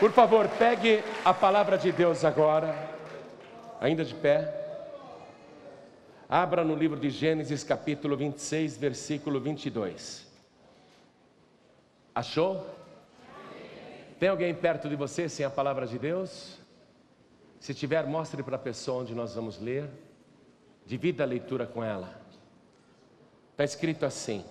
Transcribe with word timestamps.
Por 0.00 0.12
favor, 0.12 0.48
pegue 0.48 1.04
a 1.22 1.34
palavra 1.34 1.76
de 1.76 1.92
Deus 1.92 2.24
agora, 2.24 2.74
ainda 3.78 4.02
de 4.02 4.14
pé. 4.14 4.50
Abra 6.26 6.64
no 6.64 6.74
livro 6.74 6.98
de 6.98 7.10
Gênesis, 7.10 7.62
capítulo 7.62 8.16
26, 8.16 8.78
versículo 8.78 9.38
22. 9.38 10.26
Achou? 12.14 12.66
Tem 14.18 14.30
alguém 14.30 14.54
perto 14.54 14.88
de 14.88 14.96
você 14.96 15.28
sem 15.28 15.44
a 15.44 15.50
palavra 15.50 15.86
de 15.86 15.98
Deus? 15.98 16.56
Se 17.58 17.74
tiver, 17.74 18.06
mostre 18.06 18.42
para 18.42 18.56
a 18.56 18.58
pessoa 18.58 19.02
onde 19.02 19.14
nós 19.14 19.34
vamos 19.34 19.60
ler. 19.60 19.86
Divida 20.86 21.24
a 21.24 21.26
leitura 21.26 21.66
com 21.66 21.84
ela. 21.84 22.18
Está 23.50 23.64
escrito 23.64 24.06
assim: 24.06 24.46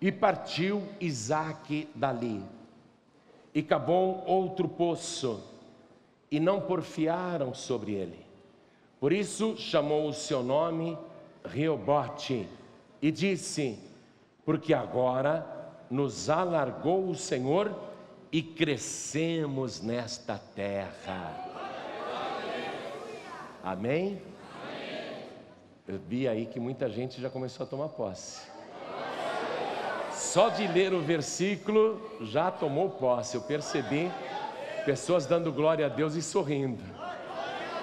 E 0.00 0.10
partiu 0.10 0.82
Isaque 1.00 1.88
dali 1.94 2.57
e 3.58 3.62
cavou 3.64 4.22
outro 4.24 4.68
poço, 4.68 5.42
e 6.30 6.38
não 6.38 6.60
porfiaram 6.60 7.52
sobre 7.52 7.92
ele. 7.92 8.24
Por 9.00 9.12
isso 9.12 9.56
chamou 9.56 10.08
o 10.08 10.12
seu 10.12 10.44
nome 10.44 10.96
Reobote, 11.44 12.48
e 13.02 13.10
disse: 13.10 13.76
Porque 14.44 14.72
agora 14.72 15.44
nos 15.90 16.30
alargou 16.30 17.08
o 17.08 17.16
Senhor 17.16 17.74
e 18.30 18.40
crescemos 18.40 19.80
nesta 19.82 20.38
terra. 20.38 21.34
Amém? 23.64 24.22
Eu 25.88 25.98
vi 25.98 26.28
aí 26.28 26.46
que 26.46 26.60
muita 26.60 26.88
gente 26.88 27.20
já 27.20 27.28
começou 27.28 27.66
a 27.66 27.68
tomar 27.68 27.88
posse. 27.88 28.40
Só 30.18 30.48
de 30.48 30.66
ler 30.66 30.92
o 30.92 31.00
versículo 31.00 32.00
já 32.20 32.50
tomou 32.50 32.90
posse. 32.90 33.36
Eu 33.36 33.42
percebi 33.42 34.10
pessoas 34.84 35.26
dando 35.26 35.52
glória 35.52 35.86
a 35.86 35.88
Deus 35.88 36.16
e 36.16 36.22
sorrindo. 36.22 36.82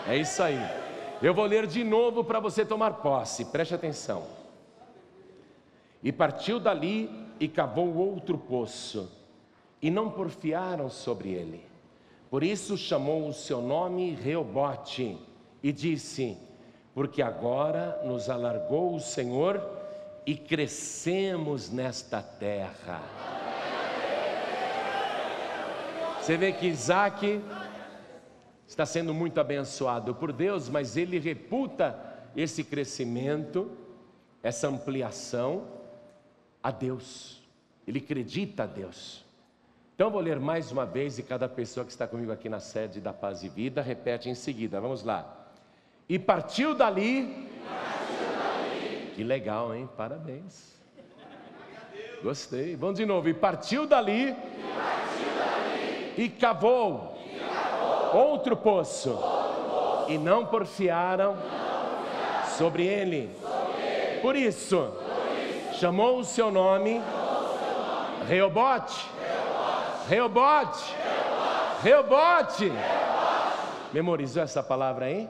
É 0.06 0.18
isso 0.18 0.44
aí. 0.44 0.60
Eu 1.22 1.34
vou 1.34 1.46
ler 1.46 1.66
de 1.66 1.82
novo 1.84 2.26
para 2.26 2.42
você 2.42 2.66
tomar 2.66 2.96
posse. 2.96 3.46
Preste 3.46 3.74
atenção. 3.74 4.24
E 6.04 6.12
partiu 6.12 6.60
dali 6.60 7.10
e 7.40 7.48
cavou 7.48 7.96
outro 7.96 8.38
poço, 8.38 9.12
e 9.82 9.90
não 9.90 10.10
porfiaram 10.10 10.90
sobre 10.90 11.30
ele. 11.30 11.66
Por 12.30 12.44
isso 12.44 12.78
chamou 12.78 13.28
o 13.28 13.34
seu 13.34 13.62
nome 13.62 14.14
Reobote 14.14 15.18
e 15.64 15.72
disse: 15.72 16.38
Porque 16.94 17.22
agora 17.22 18.02
nos 18.04 18.30
alargou 18.30 18.94
o 18.94 19.00
Senhor 19.00 19.75
e 20.26 20.36
crescemos 20.36 21.70
nesta 21.70 22.22
terra. 22.22 23.02
Você 26.20 26.36
vê 26.38 26.52
que 26.52 26.66
Isaac 26.66 27.42
está 28.68 28.86
sendo 28.86 29.14
muito 29.14 29.40
abençoado 29.40 30.16
por 30.16 30.34
Deus, 30.34 30.68
mas 30.68 30.98
ele 30.98 31.20
reputa 31.20 31.96
esse 32.36 32.64
crescimento, 32.64 33.72
essa 34.42 34.68
ampliação 34.68 35.68
a 36.64 36.72
Deus. 36.72 37.44
Ele 37.88 38.00
acredita 38.00 38.64
a 38.64 38.66
Deus. 38.66 39.24
Então 39.94 40.10
vou 40.10 40.20
ler 40.20 40.40
mais 40.40 40.72
uma 40.72 40.86
vez 40.86 41.20
e 41.20 41.24
cada 41.24 41.48
pessoa 41.48 41.86
que 41.86 41.92
está 41.92 42.08
comigo 42.08 42.32
aqui 42.32 42.50
na 42.50 42.60
sede 42.60 43.00
da 43.00 43.14
Paz 43.14 43.44
e 43.44 43.48
Vida 43.48 43.82
repete 43.82 44.28
em 44.28 44.36
seguida. 44.36 44.82
Vamos 44.82 45.04
lá. 45.04 45.48
E 46.10 46.18
partiu 46.18 46.74
dali 46.74 47.48
que 49.16 49.24
legal, 49.24 49.74
hein? 49.74 49.90
Parabéns. 49.96 50.76
Gostei. 52.22 52.76
Vamos 52.76 52.98
de 52.98 53.06
novo. 53.06 53.30
E 53.30 53.34
partiu 53.34 53.88
dali. 53.88 54.36
E, 56.18 56.30
cavou, 56.30 57.18
outro, 58.14 58.58
poço. 58.58 59.18
E 60.10 60.18
não 60.18 60.46
porfiaram, 60.46 61.38
sobre, 62.58 62.86
ele. 62.86 63.30
Por 64.22 64.36
isso, 64.36 64.92
Por 64.92 65.66
isso 65.66 65.80
chamou 65.80 66.20
o 66.20 66.24
seu 66.24 66.52
nome, 66.52 67.02
Reobote. 68.28 69.06
Reobote. 70.10 70.96
Reobote. 71.82 72.72
Memorizou 73.94 74.44
essa 74.44 74.62
palavra 74.62 75.06
aí? 75.06 75.30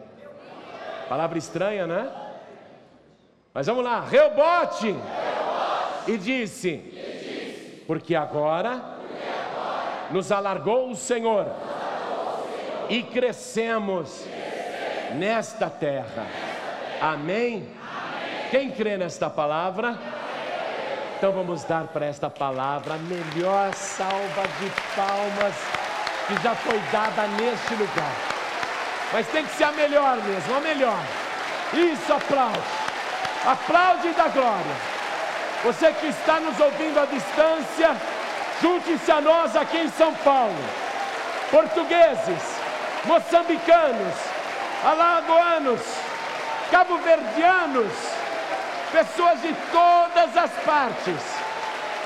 Palavra 1.07 1.37
estranha, 1.37 1.85
né? 1.85 2.24
Mas 3.55 3.67
vamos 3.67 3.85
lá, 3.85 4.01
Reobote. 4.01 4.93
E 6.07 6.17
disse, 6.17 6.67
e 6.67 6.77
disse 6.77 7.83
porque, 7.87 8.13
agora, 8.13 8.71
porque 8.71 9.23
agora 9.23 10.07
nos 10.11 10.29
alargou 10.29 10.91
o 10.91 10.95
Senhor, 10.95 11.47
alargou 11.47 12.43
o 12.43 12.47
Senhor 12.51 12.87
e 12.89 13.01
crescemos, 13.03 14.25
crescemos 14.25 15.15
nesta, 15.15 15.69
terra. 15.69 16.03
nesta 16.03 16.19
terra. 16.19 17.13
Amém? 17.13 17.53
Amém? 17.55 18.49
Quem 18.51 18.71
crê 18.71 18.97
nesta 18.97 19.29
palavra? 19.29 19.97
Então 21.17 21.31
vamos 21.31 21.63
dar 21.63 21.87
para 21.87 22.07
esta 22.07 22.29
palavra 22.29 22.95
a 22.95 22.97
melhor 22.97 23.73
salva 23.73 24.43
de 24.59 24.69
palmas 24.97 25.55
que 26.27 26.43
já 26.43 26.53
foi 26.55 26.77
dada 26.91 27.25
neste 27.27 27.73
lugar. 27.73 28.15
Mas 29.13 29.25
tem 29.27 29.45
que 29.45 29.55
ser 29.55 29.63
a 29.63 29.71
melhor 29.71 30.17
mesmo, 30.17 30.55
a 30.55 30.59
melhor. 30.59 30.99
Isso, 31.73 32.11
aplaude. 33.45 33.55
Aplaude 34.05 34.09
da 34.11 34.27
glória. 34.29 34.75
Você 35.63 35.91
que 35.93 36.07
está 36.07 36.39
nos 36.39 36.59
ouvindo 36.59 36.99
à 36.99 37.05
distância, 37.05 37.95
junte-se 38.61 39.11
a 39.11 39.21
nós 39.21 39.55
aqui 39.55 39.77
em 39.77 39.91
São 39.91 40.13
Paulo. 40.15 40.55
Portugueses, 41.51 42.59
moçambicanos, 43.05 44.13
alagoanos, 44.83 45.81
cabo-verdianos, 46.71 47.91
pessoas 48.91 49.41
de 49.41 49.55
todas 49.71 50.37
as 50.37 50.51
partes, 50.63 51.21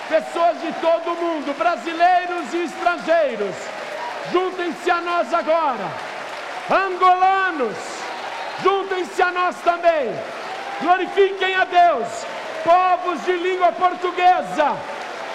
pessoas 0.08 0.62
de 0.62 0.72
todo 0.74 1.12
o 1.12 1.16
mundo, 1.16 1.58
brasileiros 1.58 2.54
e 2.54 2.64
estrangeiros, 2.64 3.56
juntem-se 4.32 4.92
a 4.92 5.02
nós 5.02 5.34
agora. 5.34 5.88
Angolanos, 6.70 7.78
juntem-se 8.62 9.22
a 9.22 9.32
nós 9.32 9.56
também 9.64 10.39
glorifiquem 10.82 11.56
a 11.56 11.66
Deus, 11.66 12.08
povos 12.64 13.24
de 13.26 13.34
língua 13.34 13.72
portuguesa, 13.72 14.76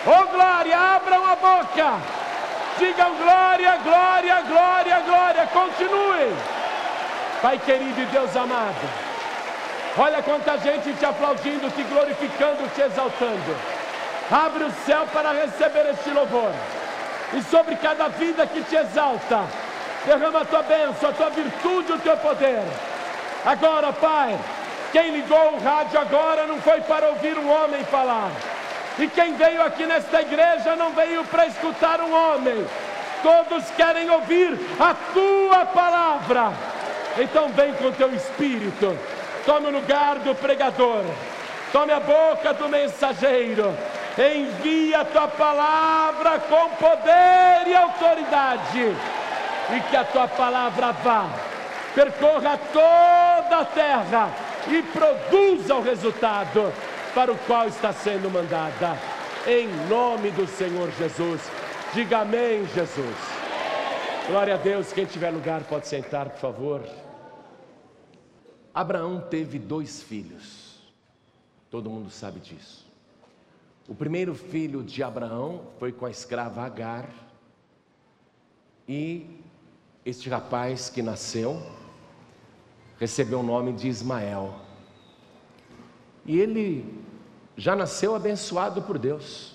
oh 0.06 0.26
glória, 0.26 0.78
abram 0.78 1.24
a 1.26 1.36
boca, 1.36 2.00
digam 2.78 3.14
glória, 3.16 3.76
glória, 3.82 4.40
glória, 4.42 5.00
glória, 5.00 5.46
continuem, 5.52 6.36
Pai 7.42 7.58
querido 7.58 8.00
e 8.00 8.06
Deus 8.06 8.34
amado, 8.36 8.88
olha 9.98 10.22
quanta 10.22 10.58
gente 10.58 10.92
te 10.94 11.04
aplaudindo, 11.04 11.70
te 11.70 11.82
glorificando, 11.82 12.68
te 12.74 12.80
exaltando, 12.82 13.56
abre 14.30 14.64
o 14.64 14.72
céu 14.86 15.06
para 15.12 15.32
receber 15.32 15.90
este 15.90 16.10
louvor, 16.10 16.52
e 17.32 17.42
sobre 17.42 17.76
cada 17.76 18.08
vida 18.08 18.46
que 18.46 18.62
te 18.62 18.76
exalta, 18.76 19.44
derrama 20.06 20.40
a 20.42 20.44
tua 20.44 20.62
bênção, 20.62 21.10
a 21.10 21.12
tua 21.12 21.30
virtude, 21.30 21.92
o 21.92 21.98
teu 21.98 22.16
poder. 22.18 22.62
Agora, 23.44 23.92
Pai, 23.92 24.38
quem 24.94 25.10
ligou 25.10 25.54
o 25.54 25.58
rádio 25.60 25.98
agora 25.98 26.46
não 26.46 26.62
foi 26.62 26.80
para 26.82 27.08
ouvir 27.08 27.36
um 27.36 27.50
homem 27.50 27.82
falar. 27.86 28.30
E 28.96 29.08
quem 29.08 29.34
veio 29.34 29.60
aqui 29.60 29.84
nesta 29.86 30.20
igreja 30.20 30.76
não 30.76 30.92
veio 30.92 31.24
para 31.24 31.46
escutar 31.46 32.00
um 32.00 32.14
homem. 32.14 32.64
Todos 33.20 33.68
querem 33.72 34.08
ouvir 34.08 34.56
a 34.78 34.94
tua 35.12 35.66
palavra. 35.66 36.52
Então 37.18 37.48
vem 37.48 37.74
com 37.74 37.90
teu 37.90 38.14
espírito. 38.14 38.96
Tome 39.44 39.66
o 39.66 39.72
lugar 39.72 40.20
do 40.20 40.32
pregador. 40.32 41.02
Tome 41.72 41.92
a 41.92 41.98
boca 41.98 42.54
do 42.54 42.68
mensageiro. 42.68 43.76
Envia 44.16 45.00
a 45.00 45.04
tua 45.04 45.26
palavra 45.26 46.38
com 46.38 46.68
poder 46.76 47.66
e 47.66 47.74
autoridade. 47.74 48.96
E 49.74 49.80
que 49.90 49.96
a 49.96 50.04
tua 50.04 50.28
palavra 50.28 50.92
vá, 50.92 51.26
percorra 51.96 52.56
toda 52.72 53.58
a 53.58 53.64
terra 53.64 54.43
e 54.68 54.82
produza 54.82 55.74
o 55.74 55.82
resultado 55.82 56.72
para 57.14 57.32
o 57.32 57.38
qual 57.38 57.68
está 57.68 57.92
sendo 57.92 58.30
mandada. 58.30 58.98
Em 59.46 59.68
nome 59.88 60.30
do 60.30 60.46
Senhor 60.46 60.90
Jesus. 60.92 61.40
Diga 61.92 62.20
amém, 62.20 62.66
Jesus. 62.74 63.16
Glória 64.26 64.54
a 64.54 64.56
Deus. 64.56 64.92
Quem 64.92 65.04
tiver 65.04 65.30
lugar 65.30 65.64
pode 65.64 65.86
sentar, 65.86 66.30
por 66.30 66.40
favor. 66.40 66.82
Abraão 68.72 69.20
teve 69.20 69.58
dois 69.58 70.02
filhos. 70.02 70.80
Todo 71.70 71.90
mundo 71.90 72.10
sabe 72.10 72.40
disso. 72.40 72.84
O 73.86 73.94
primeiro 73.94 74.34
filho 74.34 74.82
de 74.82 75.02
Abraão 75.02 75.68
foi 75.78 75.92
com 75.92 76.06
a 76.06 76.10
escrava 76.10 76.62
Agar. 76.62 77.08
E 78.88 79.26
este 80.04 80.28
rapaz 80.28 80.88
que 80.88 81.02
nasceu 81.02 81.62
recebeu 82.98 83.40
o 83.40 83.42
nome 83.42 83.72
de 83.72 83.88
Ismael. 83.88 84.54
E 86.24 86.38
ele 86.38 87.04
já 87.56 87.76
nasceu 87.76 88.14
abençoado 88.14 88.82
por 88.82 88.98
Deus. 88.98 89.54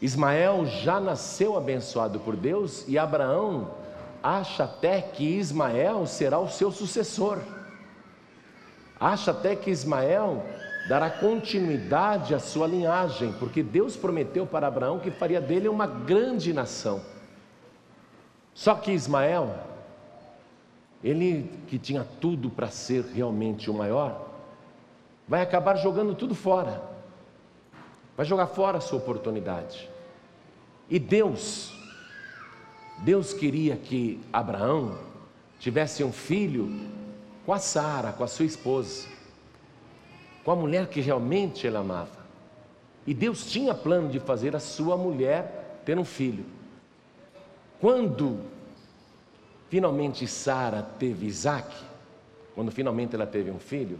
Ismael 0.00 0.66
já 0.66 0.98
nasceu 0.98 1.56
abençoado 1.56 2.18
por 2.20 2.34
Deus 2.36 2.84
e 2.88 2.98
Abraão 2.98 3.70
acha 4.22 4.64
até 4.64 5.00
que 5.00 5.24
Ismael 5.24 6.06
será 6.06 6.38
o 6.38 6.48
seu 6.48 6.70
sucessor. 6.70 7.38
Acha 8.98 9.32
até 9.32 9.56
que 9.56 9.70
Ismael 9.70 10.44
dará 10.88 11.10
continuidade 11.10 12.34
à 12.34 12.38
sua 12.38 12.66
linhagem, 12.66 13.32
porque 13.38 13.62
Deus 13.62 13.96
prometeu 13.96 14.46
para 14.46 14.66
Abraão 14.66 14.98
que 14.98 15.10
faria 15.10 15.40
dele 15.40 15.68
uma 15.68 15.86
grande 15.86 16.52
nação. 16.52 17.00
Só 18.54 18.74
que 18.74 18.92
Ismael, 18.92 19.54
ele 21.02 21.50
que 21.66 21.78
tinha 21.78 22.06
tudo 22.20 22.48
para 22.48 22.68
ser 22.68 23.04
realmente 23.04 23.70
o 23.70 23.74
maior, 23.74 24.28
vai 25.26 25.42
acabar 25.42 25.76
jogando 25.76 26.14
tudo 26.14 26.34
fora, 26.34 26.82
vai 28.16 28.24
jogar 28.24 28.46
fora 28.46 28.78
a 28.78 28.80
sua 28.80 28.98
oportunidade. 28.98 29.90
E 30.88 30.98
Deus, 30.98 31.72
Deus 32.98 33.32
queria 33.32 33.76
que 33.76 34.20
Abraão 34.32 34.98
tivesse 35.58 36.04
um 36.04 36.12
filho 36.12 36.90
com 37.46 37.52
a 37.52 37.58
Sara, 37.58 38.12
com 38.12 38.22
a 38.22 38.28
sua 38.28 38.44
esposa, 38.44 39.08
com 40.44 40.50
a 40.50 40.56
mulher 40.56 40.86
que 40.88 41.00
realmente 41.00 41.66
ele 41.66 41.76
amava. 41.76 42.22
E 43.06 43.12
Deus 43.12 43.50
tinha 43.50 43.74
plano 43.74 44.08
de 44.08 44.20
fazer 44.20 44.54
a 44.54 44.60
sua 44.60 44.96
mulher 44.96 45.80
ter 45.84 45.98
um 45.98 46.04
filho. 46.04 46.44
Quando 47.80 48.51
finalmente 49.72 50.28
Sara 50.28 50.82
teve 50.82 51.24
Isaac, 51.24 51.74
quando 52.54 52.70
finalmente 52.70 53.14
ela 53.14 53.26
teve 53.26 53.50
um 53.50 53.58
filho, 53.58 53.98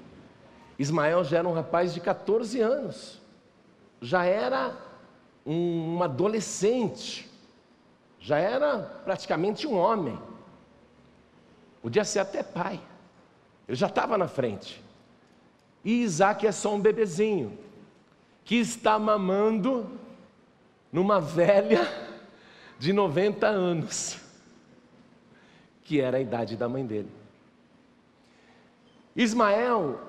Ismael 0.78 1.24
já 1.24 1.38
era 1.38 1.48
um 1.48 1.54
rapaz 1.54 1.94
de 1.94 2.00
14 2.00 2.60
anos, 2.60 3.18
já 3.98 4.22
era 4.26 4.76
um, 5.46 5.96
um 5.96 6.02
adolescente, 6.02 7.26
já 8.20 8.36
era 8.36 8.80
praticamente 9.02 9.66
um 9.66 9.74
homem, 9.74 10.18
podia 11.80 12.04
ser 12.04 12.18
até 12.18 12.42
pai, 12.42 12.78
ele 13.66 13.74
já 13.74 13.86
estava 13.86 14.18
na 14.18 14.28
frente. 14.28 14.84
E 15.82 16.02
Isaac 16.02 16.46
é 16.46 16.52
só 16.52 16.74
um 16.74 16.80
bebezinho, 16.80 17.58
que 18.44 18.56
está 18.56 18.98
mamando 18.98 19.90
numa 20.92 21.18
velha 21.18 21.90
de 22.78 22.92
90 22.92 23.46
anos, 23.46 24.21
que 25.84 26.00
era 26.00 26.18
a 26.18 26.20
idade 26.20 26.56
da 26.56 26.68
mãe 26.68 26.84
dele. 26.84 27.10
Ismael 29.14 30.00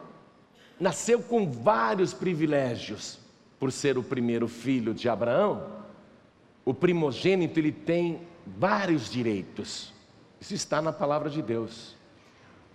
nasceu 0.79 1.21
com 1.21 1.49
vários 1.49 2.13
privilégios, 2.13 3.19
por 3.59 3.71
ser 3.71 3.97
o 3.97 4.03
primeiro 4.03 4.47
filho 4.47 4.93
de 4.93 5.07
Abraão, 5.07 5.65
o 6.65 6.73
primogênito 6.73 7.59
ele 7.59 7.71
tem 7.71 8.21
vários 8.45 9.09
direitos. 9.09 9.93
Isso 10.39 10.53
está 10.53 10.81
na 10.81 10.91
palavra 10.91 11.29
de 11.29 11.41
Deus. 11.41 11.95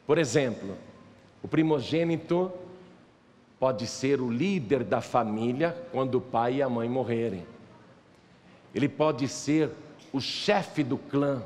Por 0.06 0.16
exemplo, 0.16 0.76
o 1.42 1.48
primogênito 1.48 2.50
pode 3.60 3.86
ser 3.86 4.20
o 4.20 4.30
líder 4.30 4.84
da 4.84 5.02
família 5.02 5.76
quando 5.92 6.14
o 6.14 6.20
pai 6.22 6.54
e 6.56 6.62
a 6.62 6.68
mãe 6.70 6.88
morrerem. 6.88 7.46
Ele 8.74 8.88
pode 8.88 9.28
ser 9.28 9.70
o 10.10 10.20
chefe 10.20 10.82
do 10.82 10.96
clã. 10.96 11.42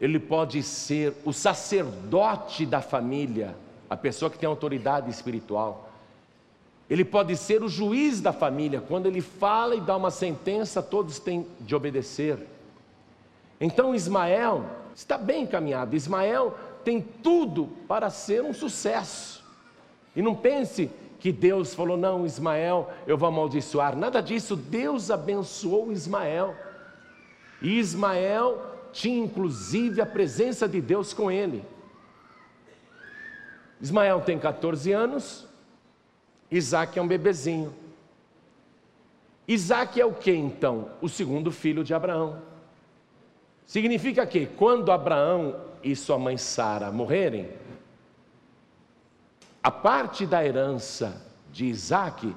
Ele 0.00 0.18
pode 0.18 0.62
ser 0.62 1.12
o 1.24 1.32
sacerdote 1.32 2.64
da 2.64 2.80
família, 2.80 3.54
a 3.88 3.96
pessoa 3.96 4.30
que 4.30 4.38
tem 4.38 4.48
autoridade 4.48 5.10
espiritual. 5.10 5.90
Ele 6.88 7.04
pode 7.04 7.36
ser 7.36 7.62
o 7.62 7.68
juiz 7.68 8.20
da 8.20 8.32
família, 8.32 8.80
quando 8.80 9.06
ele 9.06 9.20
fala 9.20 9.76
e 9.76 9.80
dá 9.80 9.96
uma 9.96 10.10
sentença, 10.10 10.82
todos 10.82 11.18
têm 11.18 11.46
de 11.60 11.74
obedecer. 11.74 12.38
Então 13.60 13.94
Ismael 13.94 14.64
está 14.94 15.18
bem 15.18 15.42
encaminhado. 15.42 15.94
Ismael 15.94 16.56
tem 16.82 17.00
tudo 17.00 17.68
para 17.86 18.08
ser 18.08 18.42
um 18.42 18.54
sucesso. 18.54 19.44
E 20.16 20.22
não 20.22 20.34
pense 20.34 20.90
que 21.20 21.30
Deus 21.30 21.74
falou: 21.74 21.96
não, 21.96 22.24
Ismael, 22.24 22.90
eu 23.06 23.18
vou 23.18 23.28
amaldiçoar. 23.28 23.94
Nada 23.94 24.20
disso. 24.20 24.56
Deus 24.56 25.10
abençoou 25.10 25.92
Ismael. 25.92 26.56
E 27.60 27.78
Ismael 27.78 28.69
tinha 28.92 29.24
inclusive 29.24 30.00
a 30.00 30.06
presença 30.06 30.68
de 30.68 30.80
Deus 30.80 31.12
com 31.12 31.30
ele. 31.30 31.64
Ismael 33.80 34.20
tem 34.20 34.38
14 34.38 34.92
anos, 34.92 35.46
Isaac 36.50 36.98
é 36.98 37.02
um 37.02 37.08
bebezinho. 37.08 37.74
Isaac 39.48 40.00
é 40.00 40.04
o 40.04 40.12
que 40.12 40.32
então? 40.32 40.90
O 41.00 41.08
segundo 41.08 41.50
filho 41.50 41.82
de 41.82 41.94
Abraão. 41.94 42.42
Significa 43.66 44.26
que 44.26 44.46
quando 44.46 44.92
Abraão 44.92 45.56
e 45.82 45.94
sua 45.96 46.18
mãe 46.18 46.36
Sara 46.36 46.90
morrerem, 46.90 47.48
a 49.62 49.70
parte 49.70 50.26
da 50.26 50.44
herança 50.44 51.24
de 51.52 51.66
Isaac, 51.66 52.34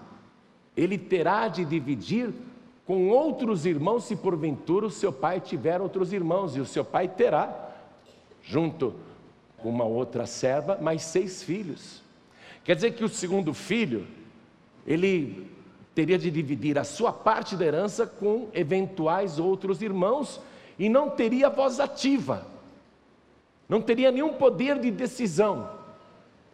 ele 0.76 0.98
terá 0.98 1.48
de 1.48 1.66
dividir 1.66 2.34
com 2.86 3.10
outros 3.10 3.66
irmãos, 3.66 4.04
se 4.04 4.16
porventura 4.16 4.86
o 4.86 4.92
seu 4.92 5.12
pai 5.12 5.40
tiver 5.40 5.80
outros 5.80 6.12
irmãos, 6.12 6.56
e 6.56 6.60
o 6.60 6.66
seu 6.66 6.84
pai 6.84 7.08
terá, 7.08 7.72
junto 8.42 8.94
com 9.58 9.70
uma 9.70 9.86
outra 9.86 10.26
serva, 10.26 10.78
mais 10.82 11.04
seis 11.04 11.42
filhos. 11.42 12.02
Quer 12.64 12.76
dizer 12.76 12.92
que 12.92 13.04
o 13.04 13.10
segundo 13.10 13.54
filho, 13.54 14.06
ele 14.86 15.50
teria 15.96 16.18
de 16.18 16.30
dividir 16.30 16.78
a 16.78 16.84
sua 16.84 17.14
parte 17.14 17.56
da 17.56 17.66
herança 17.66 18.06
com 18.06 18.50
eventuais 18.54 19.40
outros 19.40 19.82
irmãos 19.82 20.42
e 20.78 20.90
não 20.90 21.10
teria 21.10 21.50
voz 21.50 21.80
ativa, 21.80 22.46
não 23.70 23.82
teria 23.82 24.12
nenhum 24.12 24.34
poder 24.34 24.80
de 24.80 24.92
decisão, 24.92 25.70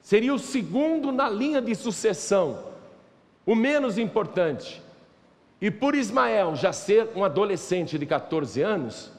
seria 0.02 0.34
o 0.34 0.40
segundo 0.40 1.12
na 1.12 1.28
linha 1.28 1.62
de 1.62 1.74
sucessão, 1.74 2.66
o 3.46 3.56
menos 3.56 3.98
importante. 3.98 4.82
E 5.62 5.70
por 5.70 5.94
Ismael 5.94 6.56
já 6.56 6.72
ser 6.72 7.10
um 7.16 7.24
adolescente 7.24 7.98
de 7.98 8.06
14 8.06 8.62
anos, 8.62 9.12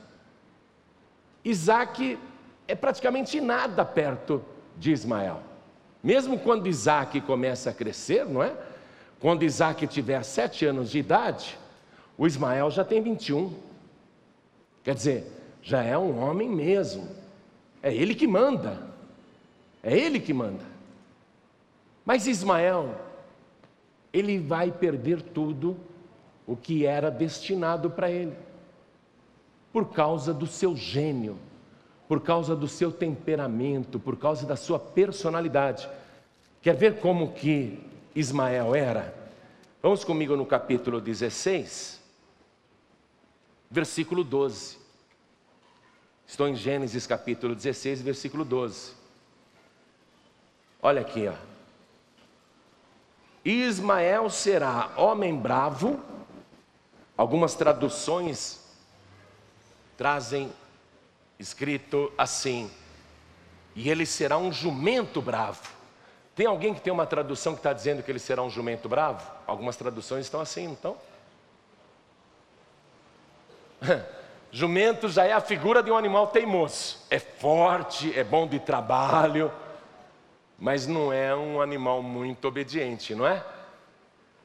Isaac 1.45 2.19
é 2.67 2.75
praticamente 2.75 3.41
nada 3.41 3.85
perto 3.85 4.43
de 4.77 4.93
Ismael. 4.93 5.43
Mesmo 6.03 6.39
quando 6.39 6.67
Isaac 6.67 7.21
começa 7.23 7.71
a 7.71 7.75
crescer, 7.75 8.25
não 8.25 8.43
é? 8.43 8.55
Quando 9.19 9.43
Isaac 9.43 9.87
tiver 9.87 10.23
sete 10.23 10.65
anos 10.65 10.91
de 10.91 10.99
idade, 10.99 11.59
o 12.17 12.27
Ismael 12.27 12.71
já 12.71 12.85
tem 12.85 13.03
21. 13.03 13.55
Quer 14.83 14.95
dizer, 14.95 15.27
já 15.63 15.83
é 15.83 15.97
um 15.99 16.19
homem 16.19 16.49
mesmo. 16.49 17.07
É 17.83 17.95
ele 17.95 18.15
que 18.15 18.27
manda. 18.27 18.79
É 19.83 19.97
ele 19.97 20.19
que 20.19 20.33
manda. 20.33 20.65
Mas 22.05 22.27
Ismael, 22.27 22.95
ele 24.13 24.39
vai 24.39 24.71
perder 24.71 25.21
tudo 25.21 25.77
o 26.51 26.57
que 26.57 26.85
era 26.85 27.11
destinado 27.11 27.91
para 27.91 28.11
ele, 28.11 28.37
por 29.73 29.93
causa 29.93 30.35
do 30.35 30.47
seu 30.47 30.77
gênio 30.77 31.39
por 32.11 32.21
causa 32.21 32.57
do 32.57 32.67
seu 32.67 32.91
temperamento, 32.91 34.01
por 34.01 34.17
causa 34.17 34.45
da 34.45 34.57
sua 34.57 34.81
personalidade. 34.81 35.89
Quer 36.61 36.75
ver 36.75 36.99
como 36.99 37.33
que 37.35 37.79
Ismael 38.17 38.75
era? 38.75 39.15
Vamos 39.81 40.03
comigo 40.03 40.35
no 40.35 40.45
capítulo 40.45 41.01
16, 41.01 42.03
versículo 43.71 44.25
12. 44.25 44.77
Estou 46.27 46.49
em 46.49 46.57
Gênesis 46.57 47.07
capítulo 47.07 47.55
16, 47.55 48.03
versículo 48.03 48.45
12. 48.45 48.93
Olha 50.83 51.03
aqui, 51.03 51.29
ó. 51.29 51.35
Ismael 53.45 54.29
será 54.31 54.91
homem 54.97 55.37
bravo. 55.37 56.01
Algumas 57.21 57.55
traduções 57.55 58.67
trazem 59.95 60.51
escrito 61.39 62.11
assim: 62.17 62.71
e 63.77 63.91
ele 63.91 64.07
será 64.07 64.39
um 64.39 64.51
jumento 64.51 65.21
bravo. 65.21 65.69
Tem 66.35 66.47
alguém 66.47 66.73
que 66.73 66.81
tem 66.81 66.91
uma 66.91 67.05
tradução 67.05 67.53
que 67.53 67.59
está 67.59 67.75
dizendo 67.75 68.03
que 68.03 68.11
ele 68.11 68.19
será 68.19 68.43
um 68.43 68.49
jumento 68.49 68.89
bravo? 68.89 69.31
Algumas 69.47 69.77
traduções 69.77 70.25
estão 70.25 70.41
assim, 70.41 70.65
então. 70.65 70.97
Jumento 74.51 75.07
já 75.07 75.27
é 75.27 75.33
a 75.33 75.43
figura 75.43 75.83
de 75.83 75.91
um 75.91 75.99
animal 75.99 76.29
teimoso. 76.29 77.01
É 77.11 77.19
forte, 77.19 78.19
é 78.19 78.25
bom 78.25 78.49
de 78.49 78.59
trabalho, 78.59 79.53
mas 80.59 80.87
não 80.87 81.13
é 81.13 81.37
um 81.37 81.61
animal 81.61 82.03
muito 82.03 82.49
obediente, 82.49 83.15
não 83.15 83.27
é? 83.27 83.45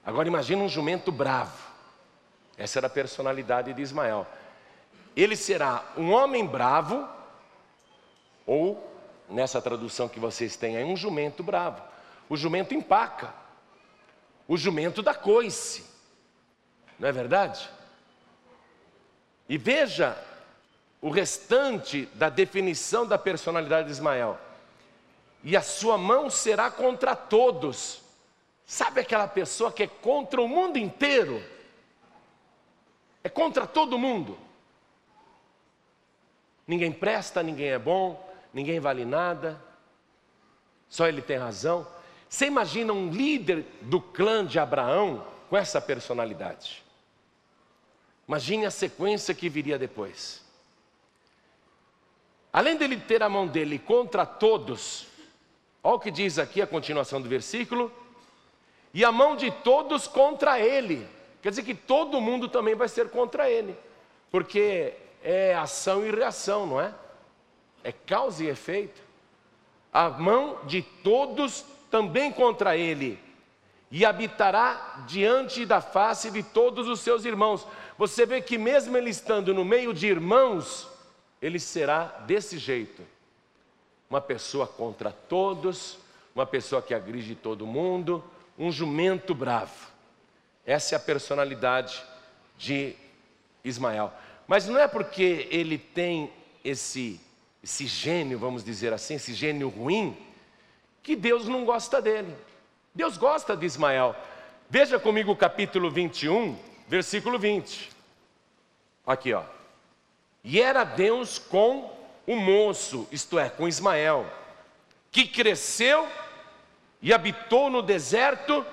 Agora 0.05 0.27
imagina 0.27 0.61
um 0.61 0.67
jumento 0.67 1.09
bravo. 1.09 1.64
Essa 2.57 2.79
era 2.79 2.87
a 2.87 2.89
personalidade 2.89 3.73
de 3.73 3.81
Ismael 3.81 4.27
ele 5.15 5.35
será 5.35 5.83
um 5.95 6.11
homem 6.11 6.45
bravo, 6.45 7.07
ou, 8.45 8.91
nessa 9.29 9.61
tradução 9.61 10.09
que 10.09 10.19
vocês 10.19 10.55
têm 10.57 10.75
aí, 10.75 10.83
um 10.83 10.97
jumento 10.97 11.41
bravo. 11.41 11.81
O 12.27 12.35
jumento 12.35 12.73
empaca, 12.73 13.33
o 14.47 14.57
jumento 14.57 15.01
da 15.01 15.13
coice, 15.13 15.85
não 16.99 17.07
é 17.07 17.11
verdade? 17.11 17.69
E 19.47 19.57
veja 19.57 20.17
o 21.01 21.09
restante 21.09 22.07
da 22.15 22.29
definição 22.29 23.05
da 23.05 23.17
personalidade 23.17 23.87
de 23.87 23.93
Ismael. 23.93 24.37
E 25.43 25.55
a 25.55 25.61
sua 25.61 25.97
mão 25.97 26.29
será 26.29 26.71
contra 26.71 27.15
todos. 27.15 28.01
Sabe 28.65 29.01
aquela 29.01 29.27
pessoa 29.27 29.71
que 29.71 29.83
é 29.83 29.87
contra 29.87 30.41
o 30.41 30.47
mundo 30.47 30.77
inteiro? 30.77 31.43
É 33.25 33.29
contra 33.29 33.65
todo 33.65 33.97
mundo. 33.97 34.37
Ninguém 36.67 36.91
presta, 36.91 37.41
ninguém 37.41 37.69
é 37.69 37.79
bom, 37.79 38.23
ninguém 38.53 38.79
vale 38.79 39.03
nada, 39.03 39.59
só 40.87 41.07
ele 41.07 41.23
tem 41.23 41.35
razão. 41.35 41.87
Você 42.29 42.45
imagina 42.45 42.93
um 42.93 43.09
líder 43.09 43.65
do 43.81 43.99
clã 43.99 44.45
de 44.45 44.59
Abraão 44.59 45.25
com 45.49 45.57
essa 45.57 45.81
personalidade? 45.81 46.83
Imagine 48.27 48.67
a 48.67 48.71
sequência 48.71 49.33
que 49.33 49.49
viria 49.49 49.79
depois. 49.79 50.45
Além 52.53 52.77
dele 52.77 52.97
ter 52.97 53.23
a 53.23 53.29
mão 53.29 53.47
dele 53.47 53.79
contra 53.79 54.23
todos, 54.23 55.07
olha 55.83 55.95
o 55.95 55.99
que 55.99 56.11
diz 56.11 56.37
aqui 56.37 56.61
a 56.61 56.67
continuação 56.67 57.19
do 57.19 57.27
versículo, 57.27 57.91
e 58.93 59.03
a 59.03 59.11
mão 59.11 59.35
de 59.35 59.49
todos 59.49 60.07
contra 60.07 60.59
ele. 60.59 61.14
Quer 61.45 61.51
dizer 61.51 61.61
que 61.61 61.75
todo 61.75 62.19
mundo 62.19 62.49
também 62.49 62.73
vai 62.73 62.89
ser 62.89 63.11
contra 63.11 63.47
ele, 63.47 63.77
porque 64.31 64.95
é 65.21 65.53
ação 65.53 66.03
e 66.03 66.09
reação, 66.09 66.65
não 66.65 66.81
é? 66.81 66.91
É 67.83 67.91
causa 67.91 68.43
e 68.43 68.47
efeito. 68.47 68.99
A 69.93 70.09
mão 70.09 70.57
de 70.63 70.81
todos 70.81 71.63
também 71.91 72.31
contra 72.31 72.75
ele, 72.75 73.19
e 73.91 74.03
habitará 74.03 75.03
diante 75.05 75.67
da 75.67 75.81
face 75.81 76.31
de 76.31 76.41
todos 76.41 76.87
os 76.87 77.01
seus 77.01 77.25
irmãos. 77.25 77.67
Você 77.95 78.25
vê 78.25 78.41
que, 78.41 78.57
mesmo 78.57 78.97
ele 78.97 79.11
estando 79.11 79.53
no 79.53 79.63
meio 79.63 79.93
de 79.93 80.07
irmãos, 80.07 80.89
ele 81.39 81.59
será 81.59 82.05
desse 82.25 82.57
jeito: 82.57 83.03
uma 84.09 84.19
pessoa 84.19 84.65
contra 84.65 85.11
todos, 85.11 85.99
uma 86.33 86.47
pessoa 86.47 86.81
que 86.81 86.95
agride 86.95 87.35
todo 87.35 87.67
mundo, 87.67 88.23
um 88.57 88.71
jumento 88.71 89.35
bravo. 89.35 89.93
Essa 90.65 90.95
é 90.95 90.97
a 90.97 90.99
personalidade 90.99 92.01
de 92.57 92.95
Ismael. 93.63 94.11
Mas 94.47 94.67
não 94.67 94.79
é 94.79 94.87
porque 94.87 95.47
ele 95.51 95.77
tem 95.77 96.31
esse, 96.63 97.19
esse 97.63 97.85
gênio, 97.85 98.39
vamos 98.39 98.63
dizer 98.63 98.93
assim, 98.93 99.15
esse 99.15 99.33
gênio 99.33 99.69
ruim, 99.69 100.17
que 101.03 101.15
Deus 101.15 101.47
não 101.47 101.65
gosta 101.65 102.01
dele. 102.01 102.35
Deus 102.93 103.17
gosta 103.17 103.55
de 103.55 103.65
Ismael. 103.65 104.15
Veja 104.69 104.99
comigo 104.99 105.31
o 105.31 105.35
capítulo 105.35 105.91
21, 105.91 106.57
versículo 106.87 107.37
20. 107.37 107.91
Aqui, 109.05 109.33
ó. 109.33 109.43
E 110.43 110.61
era 110.61 110.83
Deus 110.83 111.37
com 111.37 111.95
o 112.25 112.35
moço, 112.35 113.07
isto 113.11 113.37
é, 113.37 113.49
com 113.49 113.67
Ismael, 113.67 114.25
que 115.11 115.27
cresceu 115.27 116.07
e 117.01 117.13
habitou 117.13 117.69
no 117.69 117.81
deserto 117.81 118.65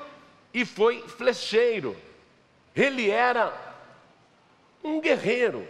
e 0.53 0.65
foi 0.65 1.03
flecheiro. 1.09 1.97
Ele 2.75 3.11
era 3.11 3.53
um 4.83 5.01
guerreiro, 5.01 5.67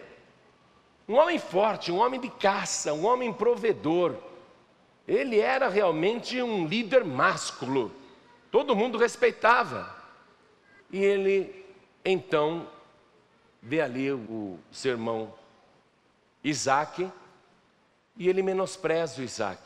um 1.09 1.15
homem 1.15 1.39
forte, 1.39 1.93
um 1.93 1.99
homem 1.99 2.21
de 2.21 2.31
caça, 2.31 2.93
um 2.93 3.05
homem 3.05 3.33
provedor. 3.33 4.17
Ele 5.07 5.41
era 5.41 5.69
realmente 5.69 6.41
um 6.41 6.67
líder 6.67 7.05
másculo, 7.05 7.93
todo 8.51 8.77
mundo 8.77 8.99
respeitava. 8.99 9.95
E 10.91 11.03
ele 11.03 11.65
então 12.05 12.69
vê 13.61 13.81
ali 13.81 14.13
o 14.13 14.59
seu 14.71 14.93
irmão 14.93 15.33
Isaac 16.43 17.09
e 18.17 18.29
ele 18.29 18.43
menospreza 18.43 19.21
o 19.21 19.25
Isaac, 19.25 19.63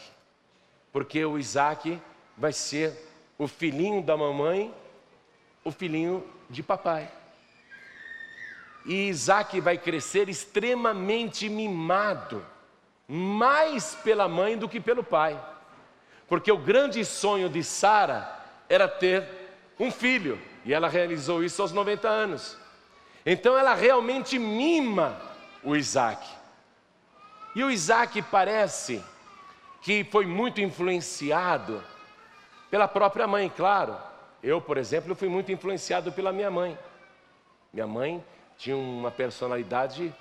porque 0.93 1.25
o 1.25 1.39
Isaac 1.39 2.01
vai 2.37 2.53
ser 2.53 2.95
o 3.39 3.49
filhinho 3.49 4.03
da 4.03 4.17
mamãe, 4.17 4.73
o 5.67 5.73
filhinho 5.73 6.25
de 6.49 6.63
papai. 6.63 7.11
E 8.85 9.09
Isaac 9.09 9.61
vai 9.61 9.77
crescer 9.77 10.29
extremamente 10.29 11.49
mimado, 11.49 12.47
mais 13.09 13.97
pela 13.97 14.29
mãe 14.29 14.57
do 14.57 14.69
que 14.69 14.79
pelo 14.79 15.03
pai. 15.03 15.37
Porque 16.29 16.53
o 16.53 16.57
grande 16.57 17.05
sonho 17.05 17.49
de 17.49 17.65
Sara 17.65 18.33
era 18.69 18.87
ter 18.87 19.27
um 19.79 19.91
filho, 19.91 20.41
e 20.65 20.73
ela 20.73 20.89
realizou 20.89 21.43
isso 21.43 21.61
aos 21.61 21.73
90 21.73 22.09
anos. 22.09 22.57
Então 23.25 23.59
ela 23.59 23.75
realmente 23.75 24.39
mima 24.39 25.21
o 25.65 25.75
Isaac. 25.75 26.25
E 27.57 27.65
o 27.65 27.71
Isaac 27.73 28.23
parece 28.23 29.03
que 29.83 30.05
foi 30.05 30.27
muito 30.27 30.61
influenciado 30.61 31.83
pela 32.71 32.87
própria 32.87 33.27
mãe, 33.27 33.49
claro. 33.49 33.97
Eu, 34.43 34.61
por 34.61 34.77
exemplo, 34.77 35.15
fui 35.15 35.29
muito 35.29 35.51
influenciado 35.51 36.13
pela 36.13 36.33
minha 36.33 36.51
mãe. 36.51 36.79
Minha 37.73 37.87
mãe 37.87 38.25
tinha 38.57 38.77
uma 38.77 39.11
personalidade 39.11 40.15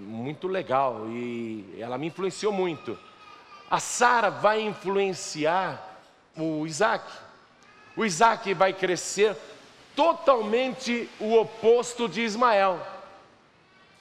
muito 0.00 0.46
legal 0.46 1.06
e 1.08 1.76
ela 1.78 1.98
me 1.98 2.06
influenciou 2.06 2.52
muito. 2.52 2.98
A 3.70 3.80
Sara 3.80 4.30
vai 4.30 4.60
influenciar 4.60 5.98
o 6.36 6.66
Isaac. 6.66 7.10
O 7.96 8.04
Isaac 8.04 8.52
vai 8.54 8.72
crescer 8.72 9.36
totalmente 9.94 11.08
o 11.20 11.34
oposto 11.36 12.08
de 12.08 12.22
Ismael. 12.22 12.80